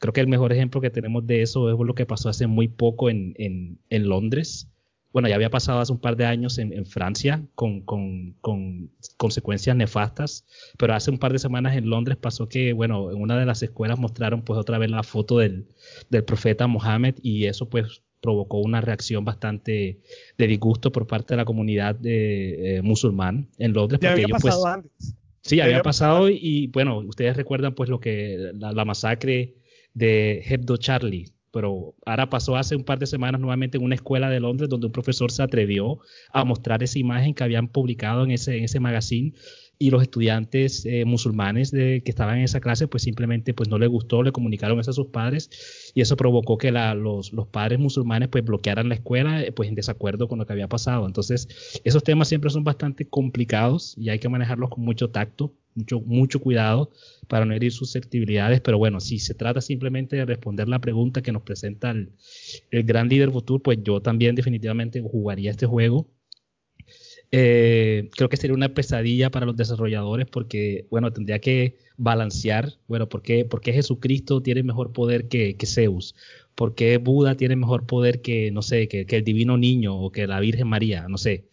Creo 0.00 0.12
que 0.12 0.20
el 0.20 0.28
mejor 0.28 0.52
ejemplo 0.52 0.82
que 0.82 0.90
tenemos 0.90 1.26
de 1.26 1.40
eso 1.40 1.70
es 1.70 1.78
lo 1.86 1.94
que 1.94 2.04
pasó 2.04 2.28
hace 2.28 2.46
muy 2.46 2.68
poco 2.68 3.08
en, 3.08 3.34
en, 3.38 3.78
en 3.88 4.06
Londres. 4.06 4.68
Bueno, 5.14 5.28
ya 5.28 5.34
había 5.34 5.48
pasado 5.48 5.80
hace 5.80 5.92
un 5.94 5.98
par 5.98 6.16
de 6.16 6.26
años 6.26 6.58
en, 6.58 6.74
en 6.74 6.84
Francia 6.84 7.42
con, 7.54 7.80
con, 7.80 8.34
con 8.42 8.90
consecuencias 9.16 9.74
nefastas, 9.76 10.44
pero 10.76 10.92
hace 10.92 11.10
un 11.10 11.18
par 11.18 11.32
de 11.32 11.38
semanas 11.38 11.74
en 11.74 11.88
Londres 11.88 12.18
pasó 12.18 12.50
que, 12.50 12.74
bueno, 12.74 13.10
en 13.12 13.18
una 13.18 13.38
de 13.38 13.46
las 13.46 13.62
escuelas 13.62 13.98
mostraron 13.98 14.42
pues 14.42 14.58
otra 14.58 14.76
vez 14.76 14.90
la 14.90 15.04
foto 15.04 15.38
del, 15.38 15.68
del 16.10 16.22
profeta 16.22 16.66
Mohammed 16.66 17.14
y 17.22 17.46
eso 17.46 17.70
pues 17.70 18.02
provocó 18.22 18.58
una 18.58 18.80
reacción 18.80 19.24
bastante 19.24 20.00
de 20.38 20.46
disgusto 20.46 20.92
por 20.92 21.06
parte 21.06 21.34
de 21.34 21.38
la 21.38 21.44
comunidad 21.44 21.96
de, 21.96 22.76
eh, 22.76 22.82
musulmán 22.82 23.48
en 23.58 23.74
Londres. 23.74 24.00
Ya 24.00 24.10
porque 24.10 24.22
había 24.22 24.26
ellos, 24.26 24.38
pues, 24.40 24.54
pasado 24.54 24.66
antes. 24.68 25.14
Sí, 25.42 25.56
Ya 25.56 25.64
había 25.64 25.76
había 25.76 25.82
pasado 25.82 26.30
y, 26.30 26.38
y, 26.40 26.66
bueno, 26.68 26.98
ustedes 27.00 27.36
recuerdan 27.36 27.74
pues 27.74 27.90
lo 27.90 27.98
que 27.98 28.52
la, 28.54 28.72
la 28.72 28.84
masacre 28.84 29.56
de 29.92 30.42
Hebdo 30.48 30.76
Charlie, 30.76 31.32
pero 31.50 31.94
ahora 32.06 32.30
pasó 32.30 32.56
hace 32.56 32.76
un 32.76 32.84
par 32.84 33.00
de 33.00 33.06
semanas 33.06 33.40
nuevamente 33.40 33.76
en 33.76 33.84
una 33.84 33.96
escuela 33.96 34.30
de 34.30 34.40
Londres 34.40 34.70
donde 34.70 34.86
un 34.86 34.92
profesor 34.92 35.32
se 35.32 35.42
atrevió 35.42 35.98
a 36.32 36.44
mostrar 36.44 36.82
esa 36.82 36.98
imagen 37.00 37.34
que 37.34 37.42
habían 37.42 37.68
publicado 37.68 38.24
en 38.24 38.30
ese, 38.30 38.56
en 38.56 38.64
ese 38.64 38.78
magazine 38.78 39.34
y 39.82 39.90
los 39.90 40.00
estudiantes 40.00 40.86
eh, 40.86 41.04
musulmanes 41.04 41.72
de, 41.72 42.02
que 42.04 42.12
estaban 42.12 42.38
en 42.38 42.44
esa 42.44 42.60
clase 42.60 42.86
pues 42.86 43.02
simplemente 43.02 43.52
pues 43.52 43.68
no 43.68 43.78
les 43.78 43.88
gustó, 43.88 44.22
le 44.22 44.30
comunicaron 44.30 44.78
eso 44.78 44.92
a 44.92 44.94
sus 44.94 45.08
padres 45.08 45.50
y 45.92 46.02
eso 46.02 46.16
provocó 46.16 46.56
que 46.56 46.70
la, 46.70 46.94
los, 46.94 47.32
los 47.32 47.48
padres 47.48 47.80
musulmanes 47.80 48.28
pues 48.28 48.44
bloquearan 48.44 48.88
la 48.88 48.94
escuela 48.94 49.42
eh, 49.42 49.50
pues 49.50 49.68
en 49.68 49.74
desacuerdo 49.74 50.28
con 50.28 50.38
lo 50.38 50.46
que 50.46 50.52
había 50.52 50.68
pasado. 50.68 51.04
Entonces 51.04 51.80
esos 51.82 52.04
temas 52.04 52.28
siempre 52.28 52.48
son 52.50 52.62
bastante 52.62 53.08
complicados 53.08 53.94
y 53.98 54.10
hay 54.10 54.20
que 54.20 54.28
manejarlos 54.28 54.70
con 54.70 54.84
mucho 54.84 55.10
tacto, 55.10 55.52
mucho, 55.74 56.00
mucho 56.00 56.40
cuidado 56.40 56.92
para 57.26 57.44
no 57.44 57.52
herir 57.52 57.72
susceptibilidades, 57.72 58.60
pero 58.60 58.78
bueno, 58.78 59.00
si 59.00 59.18
se 59.18 59.34
trata 59.34 59.60
simplemente 59.60 60.14
de 60.14 60.24
responder 60.26 60.68
la 60.68 60.80
pregunta 60.80 61.22
que 61.22 61.32
nos 61.32 61.42
presenta 61.42 61.90
el, 61.90 62.12
el 62.70 62.84
gran 62.84 63.08
líder 63.08 63.30
Votur, 63.30 63.60
pues 63.60 63.78
yo 63.82 64.00
también 64.00 64.36
definitivamente 64.36 65.00
jugaría 65.00 65.50
este 65.50 65.66
juego. 65.66 66.06
Eh, 67.34 68.10
creo 68.14 68.28
que 68.28 68.36
sería 68.36 68.54
una 68.54 68.74
pesadilla 68.74 69.30
para 69.30 69.46
los 69.46 69.56
desarrolladores 69.56 70.26
porque, 70.26 70.86
bueno, 70.90 71.12
tendría 71.12 71.38
que 71.40 71.78
balancear, 71.96 72.74
bueno, 72.88 73.08
¿por 73.08 73.22
qué, 73.22 73.48
Jesucristo 73.64 74.42
tiene 74.42 74.62
mejor 74.62 74.92
poder 74.92 75.28
que, 75.28 75.56
que, 75.56 75.66
Zeus? 75.66 76.14
¿Por 76.54 76.74
qué 76.74 76.98
Buda 76.98 77.36
tiene 77.36 77.56
mejor 77.56 77.86
poder 77.86 78.20
que, 78.20 78.50
no 78.50 78.60
sé, 78.60 78.86
que, 78.88 79.06
que 79.06 79.16
el 79.16 79.24
divino 79.24 79.56
niño 79.56 79.96
o 79.98 80.12
que 80.12 80.26
la 80.26 80.40
Virgen 80.40 80.68
María? 80.68 81.08
No 81.08 81.16
sé. 81.16 81.46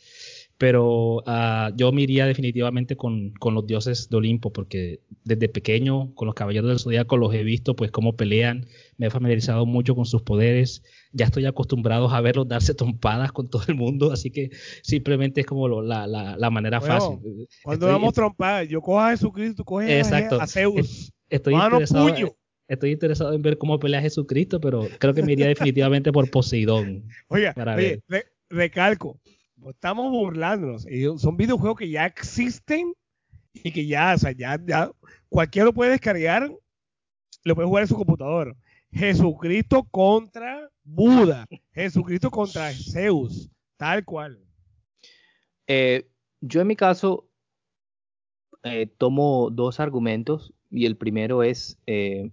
Pero 0.60 1.24
uh, 1.26 1.74
yo 1.78 1.94
me 1.94 2.02
iría 2.02 2.26
definitivamente 2.26 2.98
con, 2.98 3.32
con, 3.40 3.54
los 3.54 3.66
dioses 3.66 4.10
de 4.10 4.18
Olimpo, 4.18 4.52
porque 4.52 5.00
desde 5.24 5.48
pequeño, 5.48 6.14
con 6.16 6.26
los 6.26 6.36
caballeros 6.36 6.68
del 6.68 6.80
zodiaco, 6.80 7.16
los 7.16 7.34
he 7.34 7.44
visto, 7.44 7.78
pues, 7.78 7.92
cómo 7.92 8.18
pelean, 8.18 8.68
me 8.98 9.08
he 9.08 9.10
familiarizado 9.10 9.66
mucho 9.66 9.96
con 9.96 10.06
sus 10.06 10.22
poderes, 10.22 10.84
ya 11.14 11.28
estoy 11.28 11.46
acostumbrado 11.46 12.10
a 12.10 12.20
verlos 12.20 12.50
darse 12.50 12.74
trompadas 12.76 13.32
con 13.32 13.50
todo 13.50 13.64
el 13.70 13.76
mundo, 13.76 14.12
así 14.12 14.32
que 14.32 14.50
simplemente 14.84 15.40
es 15.40 15.48
como 15.48 15.70
lo, 15.70 15.82
la, 15.82 16.06
la, 16.08 16.36
la, 16.36 16.50
manera 16.50 16.80
bueno, 16.80 16.94
fácil. 16.94 17.20
Cuando 17.64 17.86
estoy, 17.86 18.02
damos 18.02 18.14
trompadas, 18.14 18.68
yo 18.68 18.82
cojo 18.82 19.00
a 19.00 19.12
Jesucristo, 19.12 19.64
coge 19.64 19.98
exacto, 19.98 20.42
a 20.42 20.46
Zeus. 20.46 21.14
Estoy 21.30 21.54
Mano, 21.54 21.78
interesado, 21.78 22.06
puño. 22.06 22.36
estoy 22.68 22.92
interesado 22.92 23.34
en 23.34 23.42
ver 23.42 23.58
cómo 23.58 23.80
pelea 23.80 24.02
Jesucristo, 24.02 24.60
pero 24.60 24.90
creo 25.00 25.14
que 25.14 25.24
me 25.24 25.32
iría 25.32 25.48
definitivamente 25.48 26.12
por 26.12 26.30
Poseidón. 26.30 27.06
Oiga, 27.30 27.54
para 27.54 27.76
oye, 27.76 28.02
re, 28.10 28.26
recalco, 28.50 29.22
estamos 29.68 30.12
burlándonos. 30.12 30.86
Son 31.18 31.38
videojuegos 31.38 31.78
que 31.78 31.90
ya 31.90 32.06
existen 32.06 32.94
y 33.54 33.72
que 33.72 33.86
ya, 33.86 34.14
o 34.16 34.18
sea, 34.18 34.32
ya, 34.32 34.60
ya 34.66 34.92
cualquiera 35.28 35.66
lo 35.66 35.74
puede 35.74 35.92
descargar, 35.92 36.52
lo 37.44 37.56
puede 37.56 37.68
jugar 37.68 37.84
en 37.84 37.88
su 37.88 37.96
computador. 37.96 38.56
Jesucristo 38.92 39.84
contra 39.84 40.70
Buda, 40.84 41.46
Jesucristo 41.74 42.32
contra 42.32 42.72
Zeus, 42.74 43.50
tal 43.78 44.04
cual. 44.04 44.40
Eh, 45.68 46.10
yo 46.42 46.62
en 46.62 46.68
mi 46.68 46.76
caso 46.76 47.30
eh, 48.64 48.88
tomo 48.98 49.50
dos 49.52 49.80
argumentos 49.80 50.54
y 50.72 50.86
el 50.86 50.98
primero 50.98 51.44
es 51.44 51.78
eh, 51.86 52.32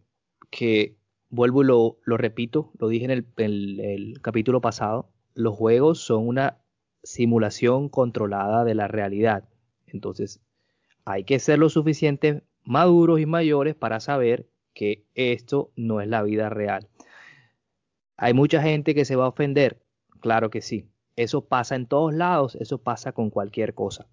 que 0.50 0.96
vuelvo 1.28 1.62
y 1.62 1.66
lo, 1.66 1.98
lo, 2.04 2.16
repito, 2.16 2.72
lo 2.78 2.88
dije 2.88 3.04
en 3.04 3.10
el, 3.10 3.26
el, 3.36 3.80
el 3.80 4.22
capítulo 4.22 4.60
pasado, 4.60 5.12
los 5.34 5.54
juegos 5.54 6.00
son 6.00 6.26
una 6.26 6.58
simulación 7.06 7.88
controlada 7.88 8.64
de 8.64 8.74
la 8.74 8.88
realidad. 8.88 9.48
Entonces, 9.86 10.40
hay 11.04 11.24
que 11.24 11.38
ser 11.38 11.58
lo 11.58 11.70
suficiente 11.70 12.42
maduros 12.64 13.20
y 13.20 13.26
mayores 13.26 13.76
para 13.76 14.00
saber 14.00 14.48
que 14.74 15.06
esto 15.14 15.70
no 15.76 16.00
es 16.00 16.08
la 16.08 16.22
vida 16.22 16.50
real. 16.50 16.88
Hay 18.16 18.34
mucha 18.34 18.60
gente 18.60 18.94
que 18.94 19.04
se 19.04 19.14
va 19.14 19.26
a 19.26 19.28
ofender, 19.28 19.82
claro 20.20 20.50
que 20.50 20.60
sí. 20.60 20.90
Eso 21.14 21.46
pasa 21.46 21.76
en 21.76 21.86
todos 21.86 22.12
lados, 22.12 22.56
eso 22.56 22.78
pasa 22.78 23.12
con 23.12 23.30
cualquier 23.30 23.72
cosa. 23.72 24.08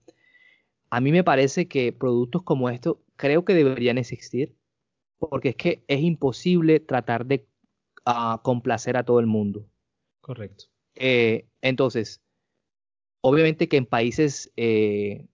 A 0.89 1.01
mí 1.01 1.11
me 1.11 1.23
parece 1.23 1.67
que 1.67 1.91
productos 1.91 2.43
como 2.43 2.69
estos 2.69 2.97
creo 3.15 3.43
que 3.43 3.55
deberían 3.55 3.97
existir, 3.97 4.55
porque 5.17 5.49
es 5.49 5.55
que 5.55 5.83
es 5.87 6.01
imposible 6.01 6.79
tratar 6.79 7.25
de 7.25 7.47
uh, 8.05 8.37
complacer 8.43 8.97
a 8.97 9.03
todo 9.03 9.19
el 9.19 9.25
mundo. 9.25 9.65
Correcto. 10.21 10.65
Eh, 10.95 11.47
entonces, 11.61 12.22
obviamente 13.23 13.69
que 13.69 13.77
en 13.77 13.85
países 13.85 14.51
eh, 14.57 15.25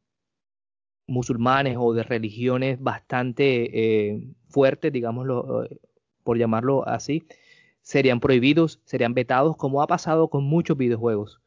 musulmanes 1.07 1.75
o 1.79 1.91
de 1.93 2.03
religiones 2.03 2.79
bastante 2.79 3.69
eh, 3.73 4.21
fuertes, 4.47 4.93
digámoslo, 4.93 5.63
eh, 5.63 5.79
por 6.23 6.37
llamarlo 6.37 6.87
así, 6.87 7.23
serían 7.81 8.19
prohibidos, 8.19 8.79
serían 8.85 9.15
vetados, 9.15 9.57
como 9.57 9.81
ha 9.81 9.87
pasado 9.87 10.27
con 10.29 10.43
muchos 10.43 10.77
videojuegos. 10.77 11.41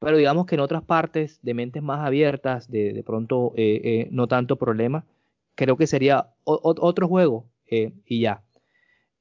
Pero 0.00 0.18
digamos 0.18 0.44
que 0.44 0.56
en 0.56 0.60
otras 0.60 0.82
partes 0.82 1.40
de 1.42 1.54
mentes 1.54 1.82
más 1.82 2.06
abiertas, 2.06 2.70
de, 2.70 3.02
pronto 3.04 3.54
no 4.10 4.28
tanto 4.28 4.56
problema, 4.56 5.06
creo 5.54 5.76
que 5.76 5.86
sería 5.86 6.28
otro 6.44 7.08
juego 7.08 7.46
y 7.66 8.20
ya. 8.20 8.42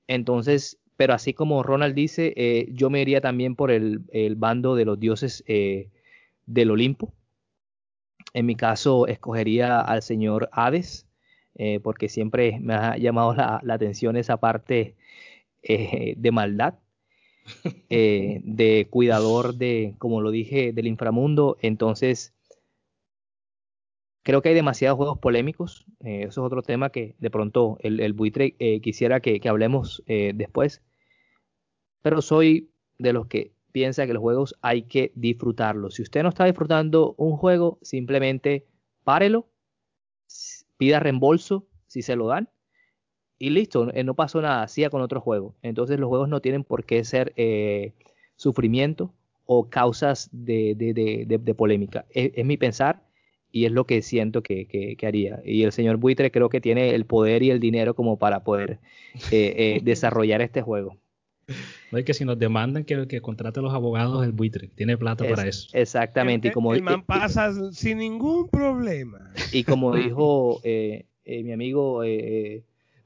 Entonces, 0.08 0.80
pero 0.96 1.14
así 1.14 1.34
como 1.34 1.64
Ronald 1.64 1.96
dice, 1.96 2.68
yo 2.72 2.90
me 2.90 3.02
iría 3.02 3.20
también 3.20 3.56
por 3.56 3.72
el, 3.72 4.04
el 4.12 4.36
bando 4.36 4.76
de 4.76 4.86
los 4.86 5.00
dioses 5.00 5.44
del 6.50 6.72
Olimpo. 6.72 7.14
En 8.34 8.46
mi 8.46 8.56
caso, 8.56 9.08
escogería 9.08 9.80
al 9.82 10.02
señor 10.02 10.50
Hades, 10.52 11.08
eh, 11.56 11.80
porque 11.80 12.10
siempre 12.10 12.60
me 12.60 12.74
ha 12.76 12.98
llamado 12.98 13.34
la, 13.34 13.60
la 13.64 13.74
atención 13.76 14.18
esa 14.18 14.38
parte 14.38 14.96
eh, 15.64 16.16
de 16.18 16.32
maldad, 16.32 16.76
eh, 17.90 18.42
de 18.44 18.88
cuidador 18.90 19.56
de, 19.56 19.96
como 19.98 20.22
lo 20.22 20.32
dije, 20.32 20.74
del 20.74 20.88
inframundo. 20.88 21.58
Entonces, 21.62 22.34
creo 24.24 24.42
que 24.42 24.50
hay 24.50 24.56
demasiados 24.56 24.98
juegos 24.98 25.18
polémicos. 25.20 25.86
Eh, 26.02 26.26
eso 26.28 26.42
es 26.42 26.46
otro 26.46 26.62
tema 26.62 26.92
que 26.92 27.16
de 27.20 27.32
pronto 27.32 27.78
el, 27.82 28.00
el 28.00 28.14
buitre 28.14 28.56
eh, 28.60 28.82
quisiera 28.82 29.22
que, 29.22 29.40
que 29.40 29.50
hablemos 29.50 30.04
eh, 30.08 30.34
después. 30.36 30.84
Pero 32.02 32.22
soy 32.22 32.72
de 32.98 33.14
los 33.14 33.28
que 33.28 33.54
piensa 33.72 34.06
que 34.08 34.14
los 34.14 34.22
juegos 34.22 34.56
hay 34.62 34.84
que 34.84 35.12
disfrutarlos. 35.16 35.96
Si 35.96 36.02
usted 36.02 36.24
no 36.24 36.30
está 36.30 36.46
disfrutando 36.46 37.16
un 37.18 37.38
juego, 37.38 37.80
simplemente 37.82 38.66
párelo, 39.04 39.48
pida 40.78 41.00
reembolso 41.00 41.68
si 41.88 42.02
se 42.02 42.16
lo 42.16 42.28
dan 42.28 42.50
y 43.40 43.52
listo, 43.52 43.86
no 44.04 44.16
pasó 44.16 44.42
nada, 44.42 44.68
siga 44.68 44.90
con 44.90 45.02
otro 45.02 45.22
juego. 45.22 45.56
Entonces 45.62 45.98
los 45.98 46.10
juegos 46.10 46.28
no 46.28 46.42
tienen 46.42 46.66
por 46.66 46.84
qué 46.84 47.04
ser 47.06 47.34
eh, 47.38 47.94
sufrimiento 48.36 49.14
o 49.46 49.70
causas 49.70 50.30
de, 50.32 50.76
de, 50.76 51.26
de, 51.26 51.56
polémica. 51.56 52.06
Es, 52.10 52.32
es, 52.36 52.46
mi 52.46 52.58
pensar 52.58 53.02
y 53.52 53.66
es 53.66 53.72
lo 53.72 53.86
que 53.86 54.02
siento 54.02 54.44
que, 54.44 54.68
que, 54.68 55.08
haría. 55.08 55.42
Y 55.44 55.64
el 55.64 55.72
señor 55.72 55.98
Buitre 55.98 56.32
creo 56.32 56.50
que 56.50 56.62
tiene 56.62 56.94
el 56.94 57.06
poder 57.06 57.42
y 57.42 57.50
el 57.50 57.60
dinero 57.60 57.96
como 57.96 58.20
para 58.20 58.44
poder 58.44 58.80
eh, 59.32 59.54
eh, 59.58 59.80
desarrollar 59.84 60.42
este 60.42 60.62
juego. 60.62 60.98
No 61.92 61.98
hay 61.98 62.04
que 62.04 62.14
si 62.14 62.26
nos 62.26 62.38
demandan 62.38 62.84
que, 62.84 63.08
que 63.08 63.22
contrate 63.22 63.60
a 63.60 63.64
los 63.64 63.74
abogados 63.74 64.24
el 64.26 64.32
buitre, 64.32 64.70
tiene 64.76 64.98
plata 64.98 65.28
para 65.28 65.48
eso. 65.48 65.70
Exactamente. 65.74 66.50
y 66.50 66.52
como, 66.52 66.74
el 66.74 66.84
man 66.84 67.04
pasa 67.04 67.52
sin 67.72 67.98
ningún 67.98 68.50
problema. 68.50 69.32
Y 69.52 69.64
como 69.64 69.96
dijo 69.96 70.60
eh, 70.64 71.06
mi 71.26 71.52
amigo 71.52 72.02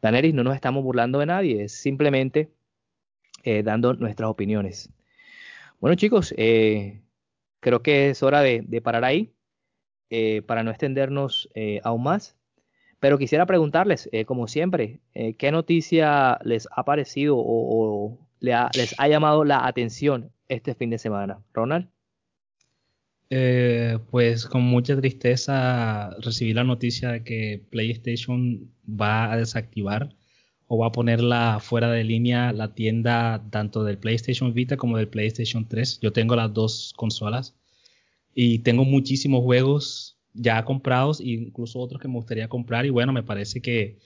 Daneris, 0.01 0.33
no 0.33 0.43
nos 0.43 0.55
estamos 0.55 0.83
burlando 0.83 1.19
de 1.19 1.25
nadie, 1.25 1.63
es 1.63 1.71
simplemente 1.73 2.49
dando 3.63 3.93
nuestras 3.93 4.29
opiniones. 4.29 4.89
Bueno 5.79 5.95
chicos, 5.95 6.33
creo 6.37 7.81
que 7.81 8.09
es 8.09 8.23
hora 8.23 8.41
de, 8.41 8.63
de 8.65 8.81
parar 8.81 9.03
ahí. 9.03 9.33
Eh, 10.15 10.43
para 10.43 10.61
no 10.61 10.69
extendernos 10.69 11.49
eh, 11.55 11.81
aún 11.83 12.03
más. 12.03 12.37
Pero 12.99 13.17
quisiera 13.17 13.47
preguntarles, 13.47 14.09
eh, 14.11 14.25
como 14.25 14.47
siempre, 14.47 14.99
¿qué 15.39 15.51
noticia 15.51 16.37
les 16.43 16.67
ha 16.71 16.85
parecido 16.85 17.35
o, 17.35 18.19
les 18.43 18.95
ha 18.97 19.07
llamado 19.07 19.43
la 19.45 19.65
atención 19.65 20.31
este 20.49 20.75
fin 20.75 20.89
de 20.89 20.97
semana? 20.97 21.39
Ronald. 21.53 21.87
pues 24.09 24.45
con 24.45 24.61
mucha 24.61 24.95
tristeza 24.95 26.11
recibí 26.19 26.53
la 26.53 26.63
noticia 26.63 27.11
de 27.11 27.23
que 27.23 27.63
PlayStation 27.71 28.69
va 28.85 29.31
a 29.31 29.37
desactivar 29.37 30.15
o 30.67 30.77
va 30.77 30.87
a 30.87 30.91
ponerla 30.91 31.59
fuera 31.61 31.91
de 31.91 32.03
línea 32.03 32.51
la 32.51 32.73
tienda 32.73 33.43
tanto 33.49 33.83
del 33.83 33.97
PlayStation 33.97 34.53
Vita 34.53 34.77
como 34.77 34.97
del 34.97 35.07
PlayStation 35.07 35.67
3. 35.67 35.99
Yo 36.01 36.11
tengo 36.11 36.35
las 36.35 36.53
dos 36.53 36.93
consolas 36.95 37.55
y 38.33 38.59
tengo 38.59 38.83
muchísimos 38.83 39.43
juegos 39.43 40.17
ya 40.33 40.65
comprados, 40.65 41.21
incluso 41.21 41.79
otros 41.79 42.01
que 42.01 42.07
me 42.07 42.15
gustaría 42.15 42.47
comprar. 42.47 42.85
Y 42.85 42.89
bueno, 42.89 43.13
me 43.13 43.23
parece 43.23 43.61
que 43.61 43.99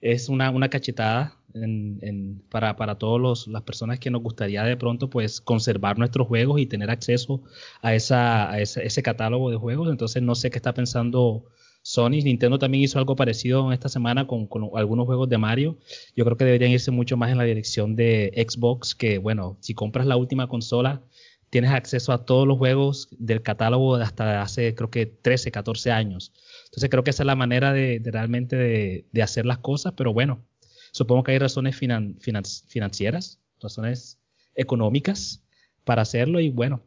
es 0.00 0.28
una, 0.28 0.50
una 0.50 0.68
cachetada 0.68 1.36
en, 1.54 2.42
para, 2.50 2.76
para 2.76 2.96
todas 2.96 3.46
las 3.48 3.62
personas 3.62 3.98
que 3.98 4.10
nos 4.10 4.22
gustaría 4.22 4.62
de 4.64 4.76
pronto 4.76 5.08
pues 5.08 5.40
conservar 5.40 5.98
nuestros 5.98 6.26
juegos 6.26 6.60
y 6.60 6.66
tener 6.66 6.90
acceso 6.90 7.42
a, 7.82 7.94
esa, 7.94 8.50
a 8.50 8.60
ese, 8.60 9.02
catálogo 9.02 9.50
de 9.50 9.56
juegos. 9.56 9.90
Entonces 9.90 10.22
no 10.22 10.34
sé 10.34 10.50
qué 10.50 10.58
está 10.58 10.74
pensando 10.74 11.46
Sony. 11.82 12.22
Nintendo 12.22 12.58
también 12.58 12.84
hizo 12.84 12.98
algo 12.98 13.16
parecido 13.16 13.72
esta 13.72 13.88
semana 13.88 14.26
con, 14.26 14.46
con, 14.46 14.70
algunos 14.74 15.06
juegos 15.06 15.28
de 15.28 15.38
Mario. 15.38 15.78
Yo 16.14 16.24
creo 16.24 16.36
que 16.36 16.44
deberían 16.44 16.72
irse 16.72 16.90
mucho 16.90 17.16
más 17.16 17.30
en 17.30 17.38
la 17.38 17.44
dirección 17.44 17.96
de 17.96 18.32
Xbox, 18.48 18.94
que 18.94 19.18
bueno, 19.18 19.56
si 19.60 19.74
compras 19.74 20.06
la 20.06 20.16
última 20.16 20.48
consola, 20.48 21.02
tienes 21.50 21.70
acceso 21.70 22.12
a 22.12 22.24
todos 22.24 22.46
los 22.46 22.58
juegos 22.58 23.08
del 23.12 23.42
catálogo 23.42 23.96
de 23.96 24.04
hasta 24.04 24.42
hace 24.42 24.74
creo 24.74 24.90
que 24.90 25.06
13, 25.06 25.50
14 25.50 25.90
años. 25.92 26.32
Entonces 26.76 26.90
creo 26.90 27.04
que 27.04 27.10
esa 27.10 27.22
es 27.22 27.26
la 27.26 27.36
manera 27.36 27.72
de, 27.72 28.02
realmente 28.04 28.54
de, 28.54 29.22
hacer 29.22 29.46
las 29.46 29.56
cosas, 29.56 29.94
pero 29.96 30.12
bueno, 30.12 30.44
supongo 30.92 31.24
que 31.24 31.32
hay 31.32 31.38
razones 31.38 31.74
financieras, 31.74 33.40
razones 33.62 34.18
económicas 34.54 35.42
para 35.84 36.02
hacerlo 36.02 36.38
y 36.38 36.50
bueno, 36.50 36.82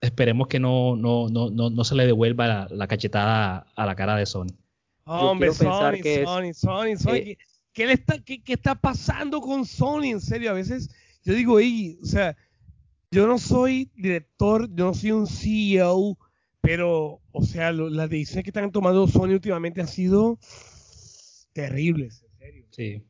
esperemos 0.00 0.48
que 0.48 0.58
no, 0.58 0.96
no, 0.96 1.28
no, 1.28 1.50
no, 1.50 1.84
se 1.84 1.94
le 1.94 2.04
devuelva 2.04 2.66
la, 2.68 2.86
cachetada 2.88 3.68
a 3.76 3.86
la 3.86 3.94
cara 3.94 4.16
de 4.16 4.26
Sony. 4.26 4.56
Hombre, 5.04 5.52
Sony, 5.52 6.02
Sony, 6.24 6.52
Sony, 6.52 6.96
Sony, 6.96 7.14
eh, 7.14 7.38
¿qué, 7.72 7.86
le 7.86 7.92
está, 7.92 8.18
qué, 8.18 8.42
¿qué, 8.42 8.54
está 8.54 8.74
pasando 8.74 9.40
con 9.40 9.64
Sony? 9.64 10.06
En 10.06 10.20
serio, 10.20 10.50
a 10.50 10.54
veces 10.54 10.90
yo 11.22 11.34
digo, 11.34 11.60
y, 11.60 11.96
o 12.02 12.06
sea, 12.06 12.36
yo 13.12 13.28
no 13.28 13.38
soy 13.38 13.88
director, 13.94 14.68
yo 14.74 14.86
no 14.86 14.94
soy 14.94 15.12
un 15.12 15.28
CEO, 15.28 16.18
pero, 16.62 17.20
o 17.32 17.42
sea, 17.42 17.72
las 17.72 18.08
decisiones 18.08 18.44
que 18.44 18.50
están 18.50 18.70
tomando 18.72 19.06
Sony 19.08 19.32
últimamente 19.32 19.80
han 19.80 19.88
sido 19.88 20.38
terribles, 21.52 22.22
en 22.22 22.38
serio. 22.38 22.66
Sí. 22.70 23.02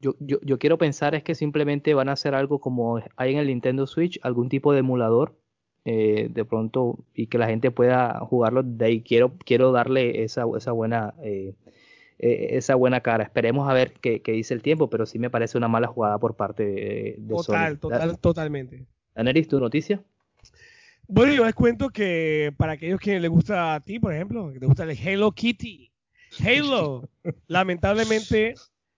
Yo, 0.00 0.14
yo, 0.20 0.38
yo, 0.42 0.58
quiero 0.58 0.78
pensar 0.78 1.14
es 1.14 1.22
que 1.22 1.34
simplemente 1.34 1.94
van 1.94 2.08
a 2.08 2.12
hacer 2.12 2.34
algo 2.34 2.60
como 2.60 3.00
hay 3.16 3.32
en 3.32 3.38
el 3.38 3.46
Nintendo 3.46 3.86
Switch, 3.86 4.18
algún 4.22 4.48
tipo 4.48 4.72
de 4.72 4.80
emulador 4.80 5.36
eh, 5.84 6.28
de 6.30 6.44
pronto 6.44 6.98
y 7.14 7.28
que 7.28 7.38
la 7.38 7.46
gente 7.46 7.70
pueda 7.70 8.18
jugarlo 8.20 8.62
de 8.62 8.84
ahí. 8.84 9.02
Quiero, 9.02 9.32
quiero 9.44 9.72
darle 9.72 10.22
esa, 10.24 10.44
esa 10.56 10.72
buena 10.72 11.14
eh, 11.22 11.54
eh, 12.18 12.48
esa 12.56 12.74
buena 12.74 13.00
cara. 13.00 13.24
Esperemos 13.24 13.68
a 13.68 13.74
ver 13.74 13.92
qué, 13.92 14.20
dice 14.26 14.54
el 14.54 14.62
tiempo, 14.62 14.90
pero 14.90 15.06
sí 15.06 15.18
me 15.18 15.30
parece 15.30 15.56
una 15.56 15.68
mala 15.68 15.86
jugada 15.86 16.18
por 16.18 16.34
parte 16.34 16.64
de, 16.64 17.14
de 17.18 17.34
Total, 17.34 17.78
total, 17.78 18.18
totalmente. 18.18 18.86
Aneris, 19.14 19.48
¿tu 19.48 19.60
noticia? 19.60 20.02
Bueno, 21.10 21.32
yo 21.32 21.46
les 21.46 21.54
cuento 21.54 21.88
que 21.88 22.52
para 22.58 22.72
aquellos 22.72 23.00
que 23.00 23.18
les 23.18 23.30
gusta 23.30 23.74
a 23.74 23.80
ti, 23.80 23.98
por 23.98 24.12
ejemplo, 24.12 24.52
que 24.52 24.60
te 24.60 24.66
gusta 24.66 24.82
el 24.82 24.90
Halo 24.90 25.32
Kitty, 25.32 25.90
Halo, 26.38 27.08
lamentablemente, 27.46 28.54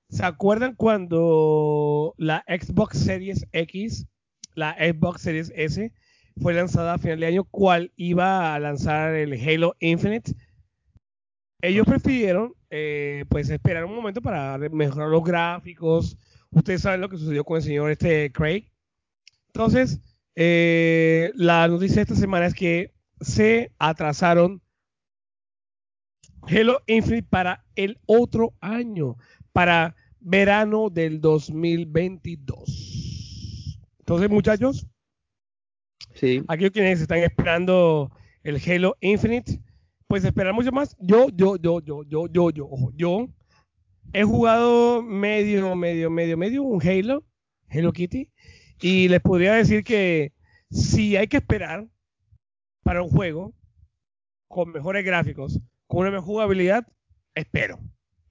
¿se 0.08 0.24
acuerdan 0.24 0.74
cuando 0.74 2.14
la 2.18 2.44
Xbox 2.48 2.98
Series 2.98 3.46
X, 3.52 4.08
la 4.56 4.74
Xbox 4.74 5.22
Series 5.22 5.52
S, 5.54 5.92
fue 6.42 6.52
lanzada 6.52 6.94
a 6.94 6.98
final 6.98 7.20
de 7.20 7.26
año, 7.26 7.44
cuál 7.44 7.92
iba 7.94 8.56
a 8.56 8.58
lanzar 8.58 9.14
el 9.14 9.32
Halo 9.34 9.76
Infinite? 9.78 10.32
Ellos 11.62 11.86
prefirieron, 11.86 12.54
eh, 12.70 13.24
pues, 13.28 13.50
esperar 13.50 13.84
un 13.84 13.94
momento 13.94 14.20
para 14.20 14.58
mejorar 14.58 15.11
los 15.11 15.22
gráficos. 15.22 16.18
Ustedes 16.50 16.82
saben 16.82 17.02
lo 17.02 17.08
que 17.08 17.18
sucedió 17.18 17.44
con 17.44 17.58
el 17.58 17.62
señor 17.62 17.92
este 17.92 18.32
Craig. 18.32 18.64
Entonces, 19.54 20.00
eh, 20.43 21.32
la 21.34 21.68
noticia 21.68 21.97
de 21.97 22.03
esta 22.03 22.14
semana 22.14 22.47
es 22.47 22.55
que 22.55 22.95
se 23.20 23.72
atrasaron 23.78 24.62
Hello 26.49 26.80
Infinite 26.86 27.28
para 27.28 27.66
el 27.74 27.99
otro 28.07 28.55
año, 28.59 29.18
para 29.53 29.95
verano 30.18 30.88
del 30.88 31.20
2022. 31.20 33.78
Entonces, 33.99 34.30
muchachos, 34.30 34.86
sí. 36.14 36.43
aquellos 36.49 36.72
quienes 36.72 37.03
están 37.03 37.18
esperando 37.18 38.11
el 38.43 38.59
Halo 38.66 38.97
Infinite, 39.03 39.61
pues 40.07 40.24
esperar 40.24 40.55
mucho 40.55 40.72
más. 40.72 40.97
Yo, 41.01 41.28
yo, 41.34 41.59
yo, 41.59 41.80
yo, 41.80 42.03
yo, 42.05 42.28
yo, 42.28 42.49
yo, 42.49 42.64
ojo, 42.64 42.93
yo 42.97 43.28
he 44.14 44.24
jugado 44.24 45.03
medio, 45.03 45.76
medio, 45.76 46.09
medio, 46.09 46.38
medio 46.38 46.62
un 46.62 46.80
Halo, 46.80 47.26
Hello 47.68 47.93
Kitty, 47.93 48.30
y 48.81 49.09
les 49.09 49.20
podría 49.20 49.55
decir 49.55 49.85
que 49.85 50.33
si 50.70 51.16
hay 51.16 51.28
que 51.28 51.39
esperar 51.39 51.89
para 52.83 53.03
un 53.03 53.11
juego 53.11 53.55
con 54.49 54.72
mejores 54.72 55.05
gráficos, 55.05 55.61
con 55.87 56.01
una 56.01 56.11
mejor 56.11 56.26
jugabilidad, 56.26 56.87
espero. 57.35 57.78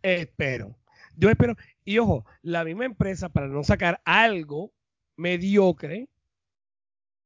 Espero. 0.01 0.77
Yo 1.15 1.29
espero. 1.29 1.55
Y 1.83 1.97
ojo, 1.99 2.25
la 2.41 2.63
misma 2.63 2.85
empresa 2.85 3.29
para 3.29 3.47
no 3.47 3.63
sacar 3.63 4.01
algo 4.05 4.73
mediocre, 5.17 6.09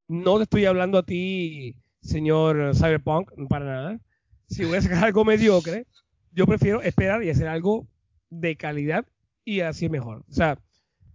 no 0.08 0.38
te 0.38 0.44
estoy 0.44 0.66
hablando 0.66 0.98
a 0.98 1.06
ti, 1.06 1.76
señor 2.02 2.76
Cyberpunk, 2.76 3.32
para 3.48 3.66
nada. 3.66 4.00
Si 4.48 4.66
voy 4.66 4.78
a 4.78 4.82
sacar 4.82 5.04
algo 5.06 5.24
mediocre, 5.24 5.86
yo 6.32 6.46
prefiero 6.46 6.82
esperar 6.82 7.24
y 7.24 7.30
hacer 7.30 7.48
algo 7.48 7.88
de 8.30 8.56
calidad 8.58 9.06
y 9.46 9.62
así 9.62 9.90
mejor. 9.90 10.26
O 10.30 10.34
sea, 10.34 10.60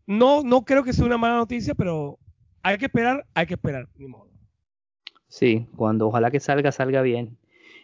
no, 0.09 0.43
no 0.43 0.65
creo 0.65 0.83
que 0.83 0.95
sea 0.95 1.05
una 1.05 1.19
mala 1.19 1.37
noticia, 1.37 1.75
pero 1.75 2.19
hay 2.63 2.79
que 2.79 2.87
esperar, 2.87 3.27
hay 3.35 3.47
que 3.47 3.55
esperar, 3.55 3.89
ni 3.97 4.07
modo. 4.07 4.31
Sí, 5.29 5.67
cuando 5.77 6.09
ojalá 6.09 6.31
que 6.31 6.41
salga, 6.41 6.73
salga 6.73 7.03
bien. 7.03 7.37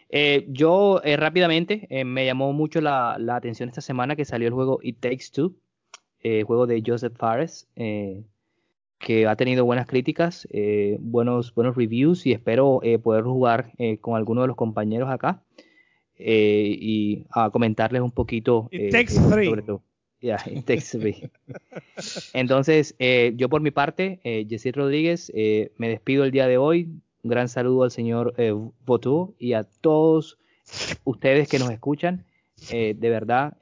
Eh, 0.09 0.45
yo 0.49 1.01
eh, 1.03 1.17
rápidamente 1.17 1.85
eh, 1.91 2.03
me 2.03 2.25
llamó 2.25 2.51
mucho 2.51 2.81
la, 2.81 3.15
atención 3.29 3.69
esta 3.69 3.81
semana 3.81 4.15
que 4.15 4.25
salió 4.25 4.47
el 4.47 4.55
juego 4.55 4.79
It 4.81 4.99
Takes 4.99 5.25
Two, 5.31 5.53
juego 6.47 6.65
de 6.65 6.81
Joseph 6.83 7.15
Fares, 7.15 7.67
que 8.97 9.27
ha 9.27 9.35
tenido 9.35 9.63
buenas 9.63 9.85
críticas, 9.85 10.47
buenos, 10.99 11.53
buenos 11.53 11.75
reviews 11.75 12.25
y 12.25 12.31
espero 12.31 12.81
poder 13.03 13.23
jugar 13.25 13.71
con 14.01 14.15
alguno 14.15 14.41
de 14.41 14.47
los 14.47 14.55
compañeros 14.55 15.11
acá 15.11 15.43
y 16.17 17.27
a 17.29 17.51
comentarles 17.51 18.01
un 18.01 18.09
poquito 18.09 18.71
sobre 19.07 19.61
todo. 19.61 19.83
Entonces, 22.33 22.95
eh, 22.99 23.33
yo 23.35 23.49
por 23.49 23.61
mi 23.61 23.71
parte, 23.71 24.19
eh, 24.23 24.47
Rodríguez, 24.73 25.31
eh, 25.35 25.71
me 25.77 25.89
despido 25.89 26.23
el 26.23 26.31
día 26.31 26.47
de 26.47 26.57
hoy. 26.57 26.89
Un 27.23 27.29
gran 27.29 27.49
saludo 27.49 27.83
al 27.83 27.91
señor 27.91 28.33
eh, 28.37 28.53
y 29.39 29.53
a 29.53 29.63
todos 29.63 30.37
ustedes 31.03 31.47
que 31.47 31.59
nos 31.59 31.71
escuchan. 31.71 32.25
Eh, 32.71 32.95
de 32.97 33.09
verdad, 33.09 33.57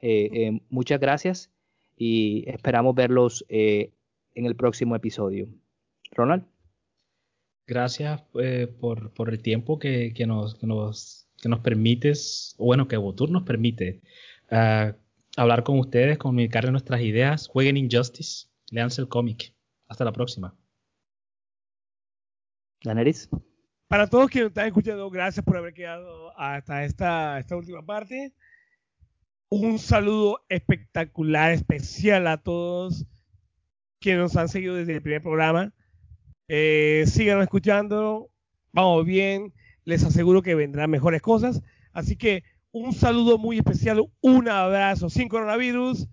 muchas 0.68 1.00
gracias 1.00 1.50
y 1.96 2.48
esperamos 2.48 2.94
verlos 2.94 3.44
en 3.48 3.90
el 4.34 4.54
próximo 4.54 4.94
episodio. 4.96 5.48
Ronald. 6.12 6.44
Gracias 7.66 8.22
por, 8.78 9.10
por, 9.12 9.30
el 9.30 9.40
tiempo 9.40 9.78
que, 9.78 10.12
que, 10.14 10.26
nos, 10.26 10.54
que, 10.54 10.66
nos, 10.66 11.26
que 11.40 11.48
nos 11.48 11.60
permites, 11.60 12.54
bueno, 12.58 12.86
que 12.86 12.98
Votur 12.98 13.30
nos 13.30 13.44
permite. 13.44 14.02
Uh, 14.50 14.92
hablar 15.36 15.64
con 15.64 15.78
ustedes, 15.78 16.18
comunicarles 16.18 16.72
nuestras 16.72 17.00
ideas. 17.00 17.48
Jueguen 17.48 17.76
Injustice, 17.76 18.48
leanse 18.70 19.00
el 19.00 19.08
cómic. 19.08 19.54
Hasta 19.88 20.04
la 20.04 20.12
próxima. 20.12 20.56
Daneris. 22.82 23.28
para 23.88 24.08
todos 24.08 24.28
quienes 24.28 24.48
están 24.48 24.66
escuchando, 24.66 25.08
gracias 25.08 25.44
por 25.44 25.56
haber 25.56 25.72
quedado 25.72 26.38
hasta 26.38 26.84
esta, 26.84 27.38
esta 27.38 27.56
última 27.56 27.84
parte. 27.84 28.34
Un 29.48 29.78
saludo 29.78 30.44
espectacular, 30.48 31.52
especial 31.52 32.26
a 32.26 32.38
todos 32.38 33.06
quienes 34.00 34.22
nos 34.22 34.36
han 34.36 34.48
seguido 34.48 34.74
desde 34.74 34.96
el 34.96 35.02
primer 35.02 35.22
programa. 35.22 35.72
Eh, 36.48 37.04
sigan 37.06 37.40
escuchando, 37.40 38.30
vamos 38.72 39.06
bien, 39.06 39.54
les 39.84 40.04
aseguro 40.04 40.42
que 40.42 40.54
vendrán 40.54 40.90
mejores 40.90 41.22
cosas. 41.22 41.62
Así 41.92 42.16
que 42.16 42.44
un 42.74 42.92
saludo 42.92 43.38
muy 43.38 43.58
especial, 43.58 44.04
un 44.20 44.48
abrazo 44.48 45.08
sin 45.08 45.28
coronavirus 45.28 46.08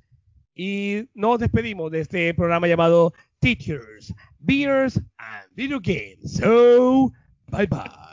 y 0.53 1.09
nos 1.15 1.39
despedimos 1.39 1.91
de 1.91 2.01
este 2.01 2.33
programa 2.35 2.67
llamado 2.67 3.13
Teachers, 3.39 4.13
Beers 4.37 4.97
and 5.17 5.55
Video 5.55 5.79
Games. 5.81 6.33
So, 6.37 7.11
bye 7.49 7.65
bye. 7.65 8.10